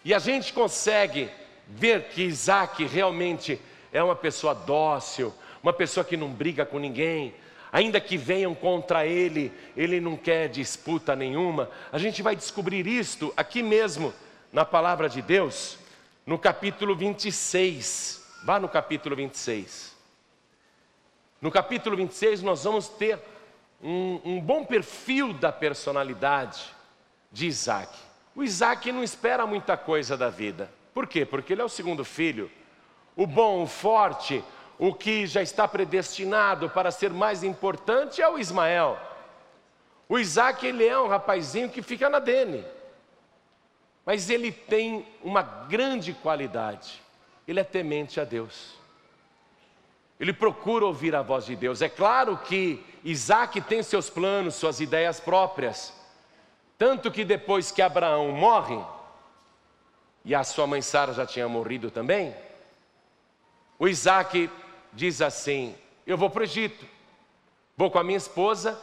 E 0.04 0.14
a 0.14 0.20
gente 0.20 0.54
consegue 0.54 1.30
ver 1.68 2.10
que 2.10 2.24
Isaac 2.24 2.86
realmente 2.86 3.60
é 3.94 4.02
uma 4.02 4.16
pessoa 4.16 4.54
dócil, 4.54 5.34
uma 5.62 5.74
pessoa 5.74 6.04
que 6.04 6.18
não 6.18 6.30
briga 6.30 6.66
com 6.66 6.80
ninguém, 6.80 7.34
ainda 7.72 8.02
que 8.02 8.18
venham 8.18 8.54
contra 8.54 9.06
ele, 9.06 9.52
ele 9.78 10.02
não 10.02 10.18
quer 10.18 10.50
disputa 10.50 11.16
nenhuma. 11.16 11.70
A 11.92 11.98
gente 11.98 12.22
vai 12.22 12.36
descobrir 12.36 12.86
isto 12.86 13.34
aqui 13.38 13.64
mesmo, 13.64 14.14
na 14.52 14.66
palavra 14.66 15.08
de 15.08 15.22
Deus, 15.22 15.78
no 16.26 16.38
capítulo 16.38 16.96
26. 16.96 18.42
Vá 18.44 18.60
no 18.60 18.68
capítulo 18.68 19.16
26. 19.16 19.96
No 21.42 21.50
capítulo 21.50 21.96
26, 21.96 22.42
nós 22.42 22.64
vamos 22.64 22.88
ter 22.88 23.20
um, 23.82 24.20
um 24.24 24.42
bom 24.42 24.66
perfil 24.66 25.34
da 25.34 25.52
personalidade 25.52 26.64
de 27.32 27.48
Isaac. 27.48 27.98
O 28.36 28.44
Isaac 28.44 28.92
não 28.92 29.04
espera 29.04 29.46
muita 29.46 29.76
coisa 29.76 30.18
da 30.18 30.30
vida. 30.30 30.70
Por 30.94 31.08
quê? 31.08 31.26
Porque 31.26 31.54
ele 31.54 31.62
é 31.62 31.66
o 31.66 31.70
segundo 31.70 32.04
filho. 32.04 32.52
O 33.16 33.26
bom, 33.26 33.64
o 33.64 33.68
forte, 33.68 34.44
o 34.84 34.92
que 34.92 35.28
já 35.28 35.44
está 35.44 35.68
predestinado 35.68 36.68
para 36.68 36.90
ser 36.90 37.12
mais 37.12 37.44
importante 37.44 38.20
é 38.20 38.28
o 38.28 38.40
Ismael. 38.40 38.98
O 40.10 40.18
Isaac, 40.18 40.66
ele 40.66 40.88
é 40.88 41.00
um 41.00 41.08
rapazinho 41.08 41.70
que 41.70 41.84
fica 41.84 42.10
na 42.10 42.18
dele. 42.18 42.66
Mas 44.04 44.28
ele 44.28 44.52
tem 44.52 45.06
uma 45.22 45.44
grande 45.44 46.14
qualidade. 46.14 47.00
Ele 47.48 47.60
é 47.60 47.64
temente 47.64 48.20
a 48.20 48.24
Deus. 48.24 48.74
Ele 50.20 50.34
procura 50.34 50.84
ouvir 50.84 51.16
a 51.16 51.22
voz 51.22 51.46
de 51.46 51.56
Deus. 51.56 51.84
É 51.84 51.88
claro 51.88 52.36
que 52.38 52.84
Isaac 53.04 53.62
tem 53.62 53.84
seus 53.84 54.10
planos, 54.10 54.56
suas 54.56 54.80
ideias 54.80 55.20
próprias. 55.20 55.94
Tanto 56.76 57.12
que 57.12 57.24
depois 57.24 57.72
que 57.72 57.84
Abraão 57.84 58.32
morre, 58.32 58.84
e 60.26 60.34
a 60.34 60.44
sua 60.44 60.66
mãe 60.66 60.82
Sara 60.82 61.14
já 61.14 61.28
tinha 61.28 61.48
morrido 61.48 61.92
também, 61.92 62.36
o 63.78 63.88
Isaac 63.88 64.50
diz 64.94 65.22
assim: 65.22 65.76
Eu 66.06 66.18
vou 66.18 66.30
para 66.30 66.42
o 66.42 66.44
Egito, 66.44 66.86
vou 67.76 67.90
com 67.90 68.00
a 68.00 68.04
minha 68.04 68.18
esposa, 68.18 68.80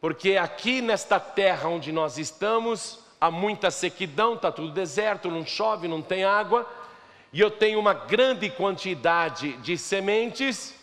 porque 0.00 0.36
aqui 0.36 0.80
nesta 0.80 1.20
terra 1.20 1.68
onde 1.68 1.92
nós 1.92 2.18
estamos 2.18 2.98
há 3.20 3.30
muita 3.30 3.70
sequidão, 3.70 4.34
está 4.34 4.50
tudo 4.50 4.72
deserto, 4.72 5.30
não 5.30 5.46
chove, 5.46 5.86
não 5.86 6.02
tem 6.02 6.24
água, 6.24 6.68
e 7.32 7.40
eu 7.40 7.52
tenho 7.52 7.78
uma 7.78 7.94
grande 7.94 8.50
quantidade 8.50 9.52
de 9.58 9.78
sementes. 9.78 10.74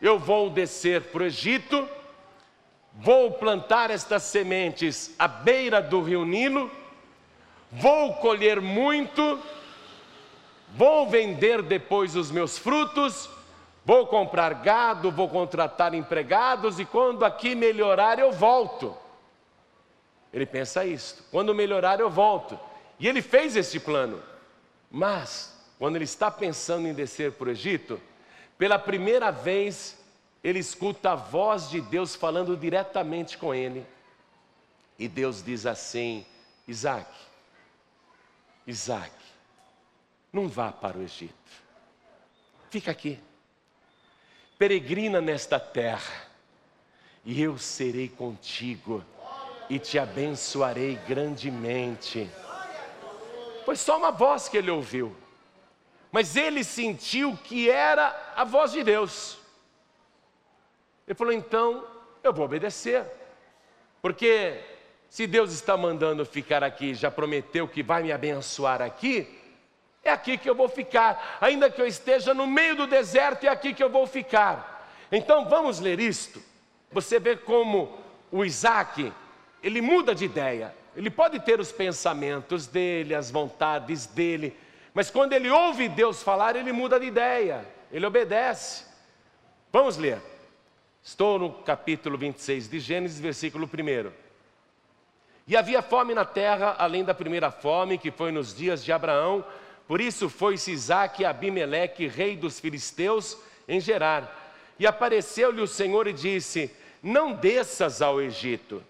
Eu 0.00 0.16
vou 0.16 0.48
descer 0.48 1.02
para 1.02 1.24
o 1.24 1.26
Egito, 1.26 1.88
vou 2.94 3.32
plantar 3.32 3.90
estas 3.90 4.22
sementes 4.22 5.16
à 5.18 5.26
beira 5.26 5.82
do 5.82 6.00
rio 6.00 6.24
Nilo, 6.24 6.70
vou 7.72 8.14
colher 8.14 8.60
muito, 8.60 9.40
vou 10.76 11.10
vender 11.10 11.60
depois 11.60 12.14
os 12.14 12.30
meus 12.30 12.56
frutos 12.56 13.28
Vou 13.84 14.06
comprar 14.06 14.54
gado, 14.54 15.10
vou 15.10 15.28
contratar 15.28 15.92
empregados 15.92 16.80
e 16.80 16.84
quando 16.84 17.24
aqui 17.24 17.54
melhorar 17.54 18.18
eu 18.18 18.32
volto. 18.32 18.96
Ele 20.32 20.46
pensa 20.46 20.84
isto: 20.84 21.22
quando 21.30 21.54
melhorar 21.54 22.00
eu 22.00 22.08
volto. 22.08 22.58
E 22.98 23.06
ele 23.06 23.20
fez 23.20 23.56
este 23.56 23.78
plano. 23.78 24.22
Mas, 24.90 25.54
quando 25.78 25.96
ele 25.96 26.04
está 26.04 26.30
pensando 26.30 26.88
em 26.88 26.94
descer 26.94 27.32
para 27.32 27.48
o 27.48 27.50
Egito, 27.50 28.00
pela 28.56 28.78
primeira 28.78 29.30
vez 29.30 29.98
ele 30.42 30.58
escuta 30.58 31.12
a 31.12 31.14
voz 31.14 31.68
de 31.68 31.80
Deus 31.80 32.14
falando 32.14 32.56
diretamente 32.56 33.36
com 33.36 33.54
ele. 33.54 33.86
E 34.98 35.08
Deus 35.08 35.42
diz 35.42 35.66
assim: 35.66 36.24
Isaac, 36.66 37.10
Isaac, 38.66 39.12
não 40.32 40.48
vá 40.48 40.72
para 40.72 40.96
o 40.96 41.02
Egito. 41.02 41.34
Fica 42.70 42.90
aqui. 42.90 43.20
Peregrina 44.64 45.20
nesta 45.20 45.60
terra, 45.60 46.24
e 47.22 47.42
eu 47.42 47.58
serei 47.58 48.08
contigo 48.08 49.04
e 49.68 49.78
te 49.78 49.98
abençoarei 49.98 50.98
grandemente. 51.06 52.30
Foi 53.66 53.76
só 53.76 53.98
uma 53.98 54.10
voz 54.10 54.48
que 54.48 54.56
ele 54.56 54.70
ouviu, 54.70 55.14
mas 56.10 56.34
ele 56.34 56.64
sentiu 56.64 57.36
que 57.44 57.68
era 57.68 58.32
a 58.34 58.42
voz 58.42 58.72
de 58.72 58.82
Deus. 58.82 59.36
Ele 61.06 61.14
falou: 61.14 61.34
então 61.34 61.86
eu 62.22 62.32
vou 62.32 62.46
obedecer, 62.46 63.04
porque 64.00 64.62
se 65.10 65.26
Deus 65.26 65.52
está 65.52 65.76
mandando 65.76 66.24
ficar 66.24 66.64
aqui, 66.64 66.94
já 66.94 67.10
prometeu 67.10 67.68
que 67.68 67.82
vai 67.82 68.02
me 68.02 68.10
abençoar 68.10 68.80
aqui, 68.80 69.43
é 70.04 70.10
aqui 70.10 70.36
que 70.36 70.48
eu 70.48 70.54
vou 70.54 70.68
ficar, 70.68 71.38
ainda 71.40 71.70
que 71.70 71.80
eu 71.80 71.86
esteja 71.86 72.34
no 72.34 72.46
meio 72.46 72.76
do 72.76 72.86
deserto, 72.86 73.44
é 73.44 73.48
aqui 73.48 73.72
que 73.72 73.82
eu 73.82 73.90
vou 73.90 74.06
ficar. 74.06 74.88
Então 75.10 75.48
vamos 75.48 75.80
ler 75.80 75.98
isto. 75.98 76.42
Você 76.92 77.18
vê 77.18 77.36
como 77.36 77.98
o 78.30 78.44
Isaac, 78.44 79.12
ele 79.62 79.80
muda 79.80 80.14
de 80.14 80.24
ideia. 80.24 80.74
Ele 80.94 81.10
pode 81.10 81.40
ter 81.40 81.58
os 81.58 81.72
pensamentos 81.72 82.66
dele, 82.66 83.14
as 83.14 83.30
vontades 83.30 84.06
dele, 84.06 84.56
mas 84.92 85.10
quando 85.10 85.32
ele 85.32 85.50
ouve 85.50 85.88
Deus 85.88 86.22
falar, 86.22 86.54
ele 86.54 86.72
muda 86.72 87.00
de 87.00 87.06
ideia, 87.06 87.66
ele 87.90 88.06
obedece. 88.06 88.84
Vamos 89.72 89.96
ler. 89.96 90.20
Estou 91.02 91.38
no 91.38 91.52
capítulo 91.52 92.16
26 92.16 92.68
de 92.68 92.78
Gênesis, 92.78 93.18
versículo 93.18 93.66
1. 93.66 94.12
E 95.48 95.56
havia 95.56 95.82
fome 95.82 96.14
na 96.14 96.24
terra, 96.24 96.76
além 96.78 97.04
da 97.04 97.12
primeira 97.12 97.50
fome, 97.50 97.98
que 97.98 98.10
foi 98.10 98.30
nos 98.30 98.56
dias 98.56 98.84
de 98.84 98.92
Abraão, 98.92 99.44
por 99.86 100.00
isso 100.00 100.28
foi-se 100.28 100.72
Isaac 100.72 101.24
a 101.24 101.30
Abimeleque, 101.30 102.06
rei 102.06 102.36
dos 102.36 102.58
filisteus, 102.58 103.36
em 103.68 103.80
Gerar. 103.80 104.42
E 104.78 104.86
apareceu-lhe 104.86 105.60
o 105.60 105.66
Senhor 105.66 106.06
e 106.06 106.12
disse: 106.12 106.70
Não 107.02 107.32
desças 107.32 108.00
ao 108.00 108.20
Egito. 108.20 108.82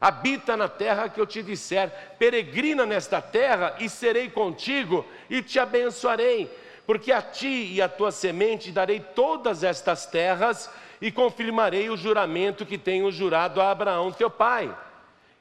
Habita 0.00 0.56
na 0.56 0.68
terra 0.68 1.08
que 1.08 1.20
eu 1.20 1.26
te 1.26 1.42
disser, 1.42 1.90
peregrina 2.18 2.84
nesta 2.84 3.22
terra 3.22 3.76
e 3.78 3.88
serei 3.88 4.28
contigo 4.28 5.06
e 5.30 5.40
te 5.40 5.58
abençoarei, 5.58 6.50
porque 6.86 7.10
a 7.10 7.22
ti 7.22 7.72
e 7.72 7.80
a 7.80 7.88
tua 7.88 8.10
semente 8.10 8.70
darei 8.70 9.00
todas 9.00 9.64
estas 9.64 10.04
terras 10.04 10.68
e 11.00 11.10
confirmarei 11.10 11.88
o 11.88 11.96
juramento 11.96 12.66
que 12.66 12.76
tenho 12.76 13.10
jurado 13.10 13.60
a 13.60 13.70
Abraão 13.70 14.12
teu 14.12 14.28
pai. 14.28 14.76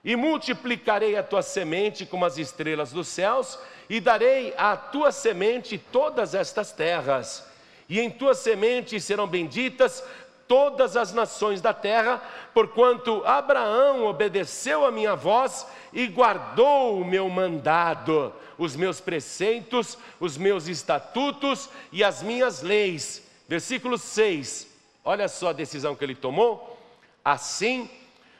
E 0.04 0.16
multiplicarei 0.16 1.18
a 1.18 1.24
tua 1.24 1.42
semente 1.42 2.06
como 2.06 2.26
as 2.26 2.38
estrelas 2.38 2.92
dos 2.92 3.08
céus 3.08 3.58
e 3.90 4.00
darei 4.00 4.54
à 4.58 4.76
tua 4.76 5.12
semente 5.12 5.78
todas 5.78 6.34
estas 6.34 6.72
terras, 6.72 7.46
e 7.90 8.00
em 8.00 8.10
tua 8.10 8.34
semente 8.34 9.00
serão 9.00 9.28
benditas 9.28 10.04
todas 10.48 10.96
as 10.98 11.14
nações 11.14 11.62
da 11.62 11.74
terra, 11.74 12.22
porquanto 12.54 13.24
Abraão 13.26 14.06
obedeceu 14.06 14.86
a 14.86 14.92
minha 14.92 15.16
voz 15.16 15.66
e 15.92 16.08
guardou 16.08 17.00
o 17.00 17.06
meu 17.06 17.30
mandado, 17.30 18.34
os 18.58 18.76
meus 18.76 19.00
preceitos, 19.00 19.98
os 20.20 20.38
meus 20.38 20.68
estatutos 20.68 21.70
e 21.92 22.04
as 22.04 22.22
minhas 22.22 22.62
leis. 22.62 23.24
Versículo 23.48 23.98
6, 23.98 24.68
olha 25.04 25.28
só 25.28 25.50
a 25.50 25.54
decisão 25.54 25.96
que 25.96 26.04
ele 26.04 26.16
tomou. 26.16 26.80
Assim 27.24 27.90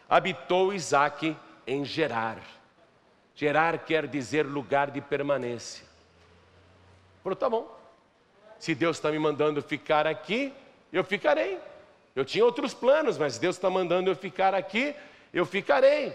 habitou 0.10 0.74
Isaque 0.74 1.36
em 1.66 1.84
Gerar. 1.84 2.38
Gerar 3.36 3.80
quer 3.80 4.08
dizer 4.08 4.46
lugar 4.46 4.92
de 4.92 5.02
permanência. 5.02 5.86
Falou, 7.24 7.36
tá 7.36 7.50
bom. 7.50 7.80
Se 8.60 8.76
Deus 8.76 8.98
está 8.98 9.12
me 9.12 9.20
mandando 9.20 9.62
ficar 9.62 10.06
aqui, 10.06 10.54
eu 10.92 11.04
ficarei. 11.04 11.60
Eu 12.16 12.24
tinha 12.24 12.46
outros 12.46 12.74
planos, 12.74 13.18
mas 13.18 13.38
Deus 13.38 13.56
está 13.56 13.70
mandando 13.70 14.10
eu 14.10 14.16
ficar 14.16 14.54
aqui, 14.54 14.96
eu 15.34 15.46
ficarei. 15.46 16.14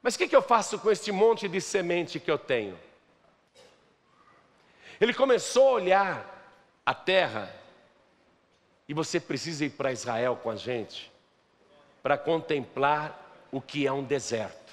Mas 0.00 0.14
o 0.14 0.18
que, 0.18 0.28
que 0.28 0.36
eu 0.36 0.42
faço 0.42 0.78
com 0.78 0.90
este 0.90 1.10
monte 1.10 1.48
de 1.48 1.60
semente 1.60 2.20
que 2.20 2.30
eu 2.30 2.38
tenho? 2.38 2.78
Ele 5.00 5.12
começou 5.12 5.68
a 5.68 5.72
olhar 5.72 6.34
a 6.86 6.94
terra, 6.94 7.52
e 8.88 8.94
você 8.94 9.18
precisa 9.18 9.64
ir 9.64 9.70
para 9.70 9.92
Israel 9.92 10.36
com 10.36 10.50
a 10.50 10.56
gente, 10.56 11.10
para 12.02 12.18
contemplar 12.18 13.46
o 13.50 13.60
que 13.60 13.86
é 13.86 13.92
um 13.92 14.04
deserto. 14.04 14.63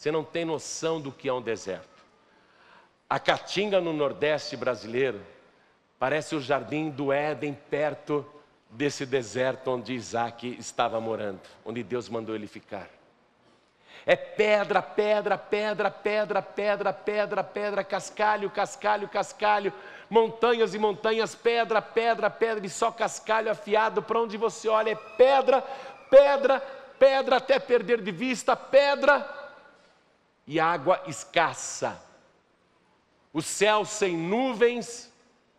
Você 0.00 0.10
não 0.10 0.24
tem 0.24 0.46
noção 0.46 0.98
do 0.98 1.12
que 1.12 1.28
é 1.28 1.32
um 1.32 1.42
deserto. 1.42 2.02
A 3.06 3.18
Caatinga, 3.18 3.82
no 3.82 3.92
Nordeste 3.92 4.56
brasileiro, 4.56 5.20
parece 5.98 6.34
o 6.34 6.40
jardim 6.40 6.88
do 6.88 7.12
Éden, 7.12 7.52
perto 7.68 8.24
desse 8.70 9.04
deserto 9.04 9.70
onde 9.72 9.92
Isaac 9.92 10.56
estava 10.58 10.98
morando, 11.02 11.42
onde 11.66 11.82
Deus 11.82 12.08
mandou 12.08 12.34
ele 12.34 12.46
ficar. 12.46 12.88
É 14.06 14.16
pedra, 14.16 14.80
pedra, 14.80 15.36
pedra, 15.36 15.90
pedra, 15.90 16.40
pedra, 16.40 16.92
pedra, 16.94 17.44
pedra, 17.44 17.84
cascalho, 17.84 18.48
cascalho, 18.48 19.06
cascalho, 19.06 19.70
montanhas 20.08 20.72
e 20.72 20.78
montanhas, 20.78 21.34
pedra, 21.34 21.82
pedra, 21.82 22.30
pedra, 22.30 22.64
e 22.64 22.70
só 22.70 22.90
cascalho 22.90 23.50
afiado, 23.50 24.02
para 24.02 24.18
onde 24.18 24.38
você 24.38 24.66
olha 24.66 24.92
é 24.92 24.94
pedra, 24.94 25.60
pedra, 26.08 26.58
pedra, 26.98 27.36
até 27.36 27.58
perder 27.58 28.00
de 28.00 28.10
vista, 28.10 28.56
pedra, 28.56 29.39
e 30.50 30.58
água 30.58 31.00
escassa. 31.06 32.02
O 33.32 33.40
céu 33.40 33.84
sem 33.84 34.16
nuvens, 34.16 35.08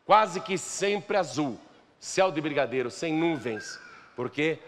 quase 0.05 0.41
que 0.41 0.57
sempre 0.57 1.15
azul. 1.15 1.57
Céu 1.97 2.29
de 2.29 2.41
brigadeiro, 2.41 2.91
sem 2.91 3.13
nuvens, 3.13 3.79
porque 4.17 4.59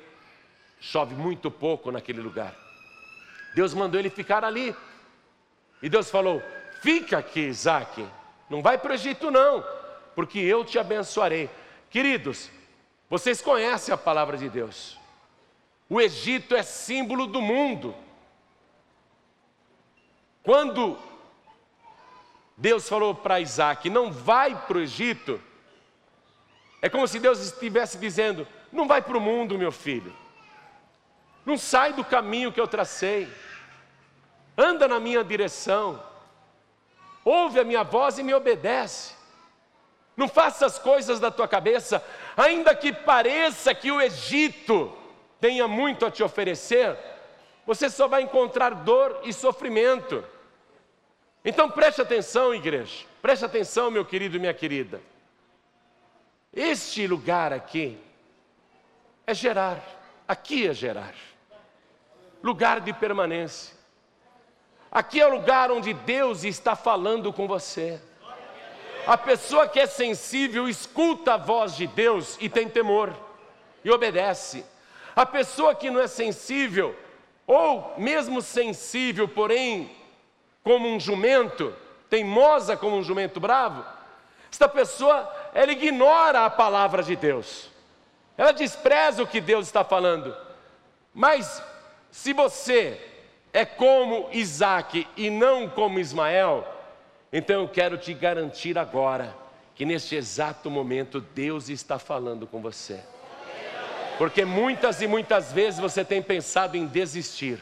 chove 0.80 1.14
muito 1.14 1.52
pouco 1.52 1.92
naquele 1.92 2.22
lugar. 2.22 2.56
Deus 3.54 3.74
mandou 3.74 4.00
ele 4.00 4.10
ficar 4.10 4.46
ali. 4.46 4.74
E 5.82 5.90
Deus 5.90 6.10
falou: 6.10 6.42
Fica 6.82 7.18
aqui, 7.18 7.42
Isaac, 7.42 8.08
não 8.50 8.62
vai 8.62 8.78
para 8.78 8.92
o 8.92 8.96
Egito, 8.96 9.30
não, 9.30 9.62
porque 10.16 10.40
eu 10.40 10.64
te 10.64 10.80
abençoarei. 10.80 11.50
Queridos, 11.90 12.50
vocês 13.10 13.42
conhecem 13.42 13.94
a 13.94 13.98
palavra 13.98 14.38
de 14.38 14.48
Deus. 14.48 14.98
O 15.90 16.00
Egito 16.00 16.56
é 16.56 16.64
símbolo 16.64 17.28
do 17.28 17.42
mundo. 17.42 17.94
Quando 20.44 21.00
Deus 22.58 22.88
falou 22.88 23.16
para 23.16 23.40
Isaac: 23.40 23.90
não 23.90 24.12
vai 24.12 24.56
para 24.68 24.78
o 24.78 24.82
Egito, 24.82 25.42
é 26.82 26.90
como 26.90 27.08
se 27.08 27.20
Deus 27.20 27.40
estivesse 27.40 27.98
dizendo: 27.98 28.46
não 28.72 28.88
vai 28.88 29.02
para 29.02 29.18
o 29.18 29.22
mundo, 29.22 29.58
meu 29.58 29.72
filho, 29.72 30.14
não 31.46 31.58
sai 31.58 31.94
do 31.94 32.04
caminho 32.04 32.52
que 32.52 32.60
eu 32.60 32.68
tracei, 32.68 33.28
anda 34.58 34.88
na 34.88 35.00
minha 35.00 35.24
direção, 35.24 36.04
ouve 37.24 37.60
a 37.60 37.64
minha 37.64 37.84
voz 37.84 38.20
e 38.20 38.24
me 38.24 38.34
obedece. 38.34 39.16
Não 40.16 40.28
faça 40.28 40.68
as 40.68 40.78
coisas 40.78 41.20
da 41.20 41.32
tua 41.32 41.48
cabeça, 41.48 42.04
ainda 42.38 42.76
que 42.76 42.94
pareça 42.94 43.74
que 43.74 43.92
o 43.92 44.00
Egito 44.00 44.96
tenha 45.42 45.68
muito 45.68 46.06
a 46.06 46.12
te 46.12 46.22
oferecer, 46.22 46.96
você 47.66 47.90
só 47.90 48.08
vai 48.08 48.24
encontrar 48.24 48.72
dor 48.72 49.22
e 49.24 49.34
sofrimento. 49.34 50.24
Então 51.46 51.70
preste 51.70 52.02
atenção, 52.02 52.54
igreja, 52.54 53.06
preste 53.22 53.46
atenção, 53.46 53.92
meu 53.92 54.06
querido 54.06 54.38
e 54.38 54.40
minha 54.40 54.54
querida. 54.54 55.02
Este 56.54 57.08
lugar 57.08 57.52
aqui 57.52 57.98
é 59.26 59.34
gerar, 59.34 59.82
aqui 60.28 60.68
é 60.68 60.74
gerar, 60.74 61.14
lugar 62.42 62.80
de 62.80 62.94
permanência. 62.94 63.76
Aqui 64.92 65.20
é 65.20 65.26
o 65.26 65.34
lugar 65.34 65.72
onde 65.72 65.92
Deus 65.92 66.44
está 66.44 66.76
falando 66.76 67.34
com 67.34 67.48
você. 67.48 68.00
A 69.08 69.18
pessoa 69.18 69.68
que 69.68 69.80
é 69.80 69.88
sensível 69.88 70.70
escuta 70.70 71.34
a 71.34 71.38
voz 71.38 71.76
de 71.76 71.88
Deus 71.88 72.38
e 72.40 72.48
tem 72.48 72.70
temor 72.70 73.12
e 73.84 73.90
obedece. 73.90 74.64
A 75.16 75.26
pessoa 75.26 75.74
que 75.74 75.90
não 75.90 76.00
é 76.00 76.08
sensível, 76.08 76.96
ou 77.46 77.94
mesmo 77.98 78.42
sensível, 78.42 79.28
porém 79.28 79.92
como 80.64 80.88
um 80.88 81.00
jumento, 81.00 81.76
teimosa 82.10 82.78
como 82.78 82.98
um 82.98 83.04
jumento 83.04 83.40
bravo, 83.40 83.84
esta 84.52 84.70
pessoa, 84.70 85.28
ela 85.54 85.72
ignora 85.72 86.46
a 86.46 86.50
palavra 86.50 87.02
de 87.02 87.16
Deus. 87.16 87.72
Ela 88.38 88.52
despreza 88.52 89.24
o 89.24 89.28
que 89.28 89.42
Deus 89.42 89.66
está 89.66 89.84
falando. 89.84 90.36
Mas 91.12 91.62
se 92.12 92.34
você 92.34 93.02
é 93.52 93.66
como 93.66 94.30
Isaac 94.32 95.08
e 95.18 95.32
não 95.32 95.68
como 95.68 96.00
Ismael, 96.00 96.68
então 97.32 97.62
eu 97.62 97.68
quero 97.68 97.98
te 97.98 98.14
garantir 98.14 98.78
agora 98.78 99.36
que 99.74 99.86
neste 99.86 100.16
exato 100.16 100.70
momento 100.70 101.20
Deus 101.20 101.70
está 101.70 101.98
falando 101.98 102.46
com 102.46 102.62
você. 102.62 103.04
Porque 104.24 104.46
muitas 104.46 105.02
e 105.02 105.06
muitas 105.06 105.52
vezes 105.52 105.82
você 105.82 106.02
tem 106.02 106.22
pensado 106.22 106.78
em 106.78 106.88
desistir, 106.88 107.60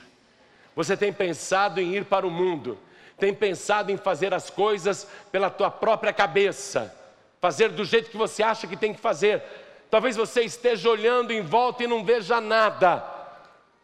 você 0.75 0.95
tem 0.95 1.11
pensado 1.11 1.81
em 1.81 1.95
ir 1.95 2.05
para 2.05 2.23
o 2.23 2.29
mundo, 2.29 2.77
tem 3.17 3.33
pensado 3.33 3.91
em 3.91 3.97
fazer 3.97 4.31
as 4.31 4.51
coisas 4.51 5.07
pela 5.31 5.49
tua 5.49 5.71
própria 5.71 6.13
cabeça, 6.13 6.95
fazer 7.41 7.69
do 7.69 7.83
jeito 7.83 8.11
que 8.11 8.15
você 8.15 8.43
acha 8.43 8.67
que 8.67 8.77
tem 8.77 8.93
que 8.93 9.01
fazer. 9.01 9.41
Talvez 9.89 10.15
você 10.15 10.43
esteja 10.43 10.87
olhando 10.87 11.33
em 11.33 11.41
volta 11.41 11.83
e 11.83 11.87
não 11.87 12.05
veja 12.05 12.39
nada, 12.39 13.03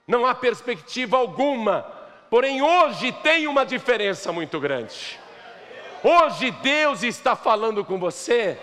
não 0.08 0.24
há 0.24 0.36
perspectiva 0.36 1.18
alguma, 1.18 1.82
porém 2.30 2.62
hoje 2.62 3.12
tem 3.12 3.48
uma 3.48 3.66
diferença 3.66 4.32
muito 4.32 4.60
grande. 4.60 5.20
Hoje 6.04 6.52
Deus 6.52 7.02
está 7.02 7.36
falando 7.36 7.84
com 7.84 7.98
você 7.98 8.56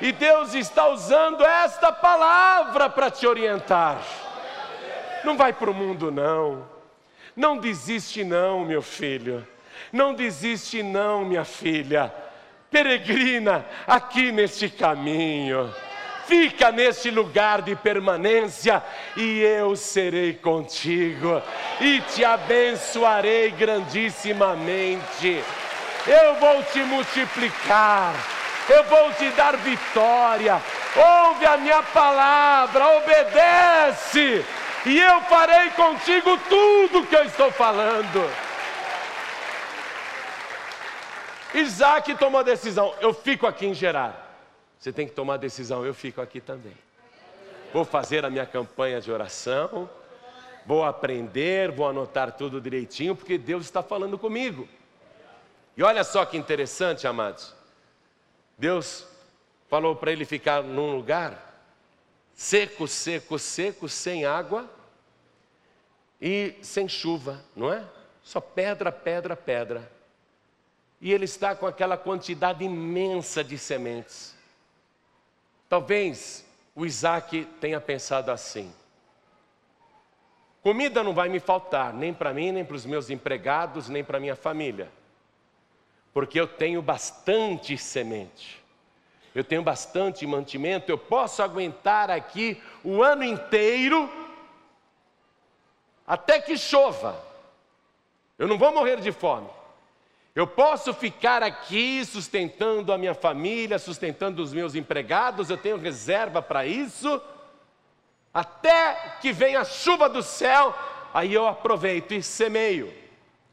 e 0.00 0.12
Deus 0.12 0.54
está 0.54 0.88
usando 0.88 1.44
esta 1.44 1.92
palavra 1.92 2.88
para 2.88 3.10
te 3.10 3.26
orientar. 3.26 4.00
Não 5.24 5.36
vai 5.36 5.52
para 5.52 5.70
o 5.70 5.74
mundo, 5.74 6.10
não. 6.10 6.66
Não 7.36 7.56
desiste, 7.56 8.24
não, 8.24 8.64
meu 8.64 8.82
filho. 8.82 9.46
Não 9.92 10.14
desiste, 10.14 10.82
não, 10.82 11.24
minha 11.24 11.44
filha. 11.44 12.12
Peregrina 12.70 13.64
aqui 13.86 14.32
neste 14.32 14.68
caminho. 14.68 15.72
Fica 16.26 16.70
neste 16.72 17.10
lugar 17.10 17.62
de 17.62 17.74
permanência 17.76 18.82
e 19.16 19.40
eu 19.40 19.74
serei 19.76 20.32
contigo 20.34 21.42
e 21.80 22.00
te 22.00 22.24
abençoarei 22.24 23.50
grandissimamente. 23.50 25.42
Eu 26.06 26.34
vou 26.36 26.62
te 26.64 26.78
multiplicar, 26.84 28.14
eu 28.72 28.84
vou 28.84 29.12
te 29.14 29.28
dar 29.30 29.56
vitória. 29.56 30.60
Ouve 30.96 31.46
a 31.46 31.56
minha 31.56 31.82
palavra, 31.82 32.96
obedece, 32.98 34.44
e 34.86 34.98
eu 34.98 35.20
farei 35.22 35.70
contigo 35.70 36.38
tudo 36.48 37.06
que 37.06 37.14
eu 37.14 37.24
estou 37.24 37.50
falando. 37.50 38.30
Isaac 41.54 42.14
tomou 42.14 42.40
a 42.40 42.42
decisão: 42.42 42.94
eu 43.00 43.12
fico 43.12 43.46
aqui 43.46 43.66
em 43.66 43.74
Gerar. 43.74 44.30
Você 44.78 44.92
tem 44.92 45.06
que 45.06 45.12
tomar 45.12 45.34
a 45.34 45.36
decisão, 45.36 45.86
eu 45.86 45.94
fico 45.94 46.20
aqui 46.20 46.40
também. 46.40 46.76
Vou 47.72 47.84
fazer 47.84 48.24
a 48.24 48.30
minha 48.30 48.44
campanha 48.44 49.00
de 49.00 49.12
oração, 49.12 49.88
vou 50.66 50.84
aprender, 50.84 51.70
vou 51.70 51.88
anotar 51.88 52.32
tudo 52.32 52.60
direitinho, 52.60 53.14
porque 53.14 53.38
Deus 53.38 53.64
está 53.64 53.82
falando 53.82 54.18
comigo. 54.18 54.68
E 55.76 55.82
olha 55.82 56.02
só 56.02 56.24
que 56.24 56.36
interessante, 56.36 57.06
amados. 57.06 57.54
Deus 58.58 59.06
falou 59.68 59.96
para 59.96 60.12
ele 60.12 60.24
ficar 60.24 60.62
num 60.62 60.94
lugar 60.96 61.50
seco, 62.34 62.86
seco, 62.86 63.38
seco, 63.38 63.88
sem 63.88 64.24
água 64.24 64.68
e 66.20 66.56
sem 66.62 66.88
chuva, 66.88 67.44
não 67.54 67.72
é? 67.72 67.84
Só 68.22 68.40
pedra, 68.40 68.92
pedra, 68.92 69.36
pedra 69.36 69.90
e 71.02 71.12
ele 71.12 71.24
está 71.24 71.56
com 71.56 71.66
aquela 71.66 71.96
quantidade 71.96 72.64
imensa 72.64 73.42
de 73.42 73.58
sementes. 73.58 74.36
Talvez 75.68 76.46
o 76.76 76.86
Isaac 76.86 77.44
tenha 77.60 77.80
pensado 77.80 78.30
assim: 78.30 78.72
comida 80.62 81.02
não 81.02 81.12
vai 81.12 81.28
me 81.28 81.40
faltar, 81.40 81.92
nem 81.92 82.14
para 82.14 82.32
mim, 82.32 82.52
nem 82.52 82.64
para 82.64 82.76
os 82.76 82.86
meus 82.86 83.10
empregados, 83.10 83.88
nem 83.88 84.04
para 84.04 84.20
minha 84.20 84.36
família, 84.36 84.88
porque 86.12 86.38
eu 86.38 86.46
tenho 86.46 86.82
bastante 86.82 87.76
semente. 87.78 88.62
Eu 89.34 89.42
tenho 89.42 89.62
bastante 89.62 90.26
mantimento, 90.26 90.90
eu 90.90 90.98
posso 90.98 91.42
aguentar 91.42 92.10
aqui 92.10 92.62
o 92.84 93.02
ano 93.02 93.24
inteiro 93.24 94.10
até 96.06 96.40
que 96.40 96.58
chova. 96.58 97.18
Eu 98.38 98.46
não 98.46 98.58
vou 98.58 98.72
morrer 98.72 99.00
de 99.00 99.10
fome. 99.10 99.48
Eu 100.34 100.46
posso 100.46 100.92
ficar 100.92 101.42
aqui 101.42 102.04
sustentando 102.04 102.92
a 102.92 102.98
minha 102.98 103.14
família, 103.14 103.78
sustentando 103.78 104.42
os 104.42 104.52
meus 104.52 104.74
empregados, 104.74 105.50
eu 105.50 105.58
tenho 105.58 105.76
reserva 105.76 106.40
para 106.40 106.66
isso, 106.66 107.20
até 108.32 109.16
que 109.20 109.30
venha 109.30 109.60
a 109.60 109.64
chuva 109.64 110.08
do 110.08 110.22
céu, 110.22 110.74
aí 111.12 111.34
eu 111.34 111.46
aproveito 111.46 112.12
e 112.12 112.22
semeio. 112.22 112.92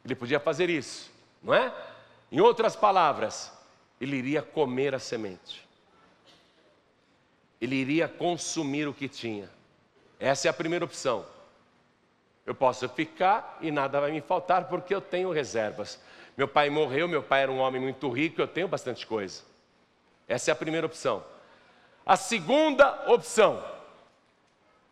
Ele 0.06 0.16
podia 0.16 0.40
fazer 0.40 0.70
isso, 0.70 1.12
não 1.44 1.54
é? 1.54 1.74
Em 2.32 2.40
outras 2.40 2.76
palavras, 2.76 3.52
ele 4.00 4.16
iria 4.16 4.42
comer 4.42 4.94
a 4.94 5.00
semente, 5.00 5.68
ele 7.60 7.76
iria 7.76 8.08
consumir 8.08 8.88
o 8.88 8.94
que 8.94 9.10
tinha. 9.10 9.50
Essa 10.20 10.48
é 10.48 10.50
a 10.50 10.54
primeira 10.54 10.86
opção. 10.86 11.26
Eu 12.46 12.56
posso 12.56 12.88
ficar 12.90 13.58
e 13.62 13.72
nada 13.72 14.02
vai 14.02 14.12
me 14.12 14.22
faltar 14.22 14.68
porque 14.68 14.94
eu 14.94 15.02
tenho 15.02 15.32
reservas. 15.32 16.00
Meu 16.36 16.48
pai 16.48 16.70
morreu, 16.70 17.08
meu 17.08 17.22
pai 17.22 17.44
era 17.44 17.52
um 17.52 17.60
homem 17.60 17.82
muito 17.82 18.10
rico, 18.10 18.42
eu 18.42 18.48
tenho 18.48 18.68
bastante 18.68 19.06
coisa. 19.06 19.44
Essa 20.28 20.52
é 20.52 20.54
a 20.54 20.56
primeira 20.56 20.88
opção. 20.88 21.24
A 22.06 22.16
segunda 22.16 23.12
opção, 23.12 23.64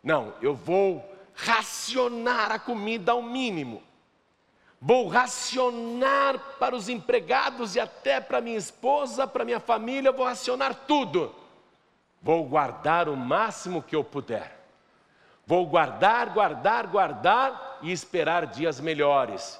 não, 0.04 0.34
eu 0.42 0.54
vou 0.54 1.04
racionar 1.34 2.52
a 2.52 2.60
comida 2.60 3.12
ao 3.12 3.22
mínimo. 3.22 3.82
Vou 4.80 5.08
racionar 5.08 6.38
para 6.60 6.76
os 6.76 6.88
empregados 6.88 7.76
e 7.76 7.80
até 7.80 8.22
para 8.22 8.42
minha 8.42 8.58
esposa, 8.58 9.26
para 9.26 9.44
minha 9.44 9.60
família, 9.60 10.12
vou 10.12 10.26
racionar 10.26 10.74
tudo. 10.88 11.34
Vou 12.22 12.44
guardar 12.46 13.10
o 13.10 13.16
máximo 13.16 13.82
que 13.82 13.96
eu 13.96 14.04
puder. 14.04 14.56
Vou 15.46 15.66
guardar, 15.66 16.30
guardar, 16.30 16.88
guardar 16.88 17.80
e 17.82 17.92
esperar 17.92 18.46
dias 18.46 18.80
melhores. 18.80 19.60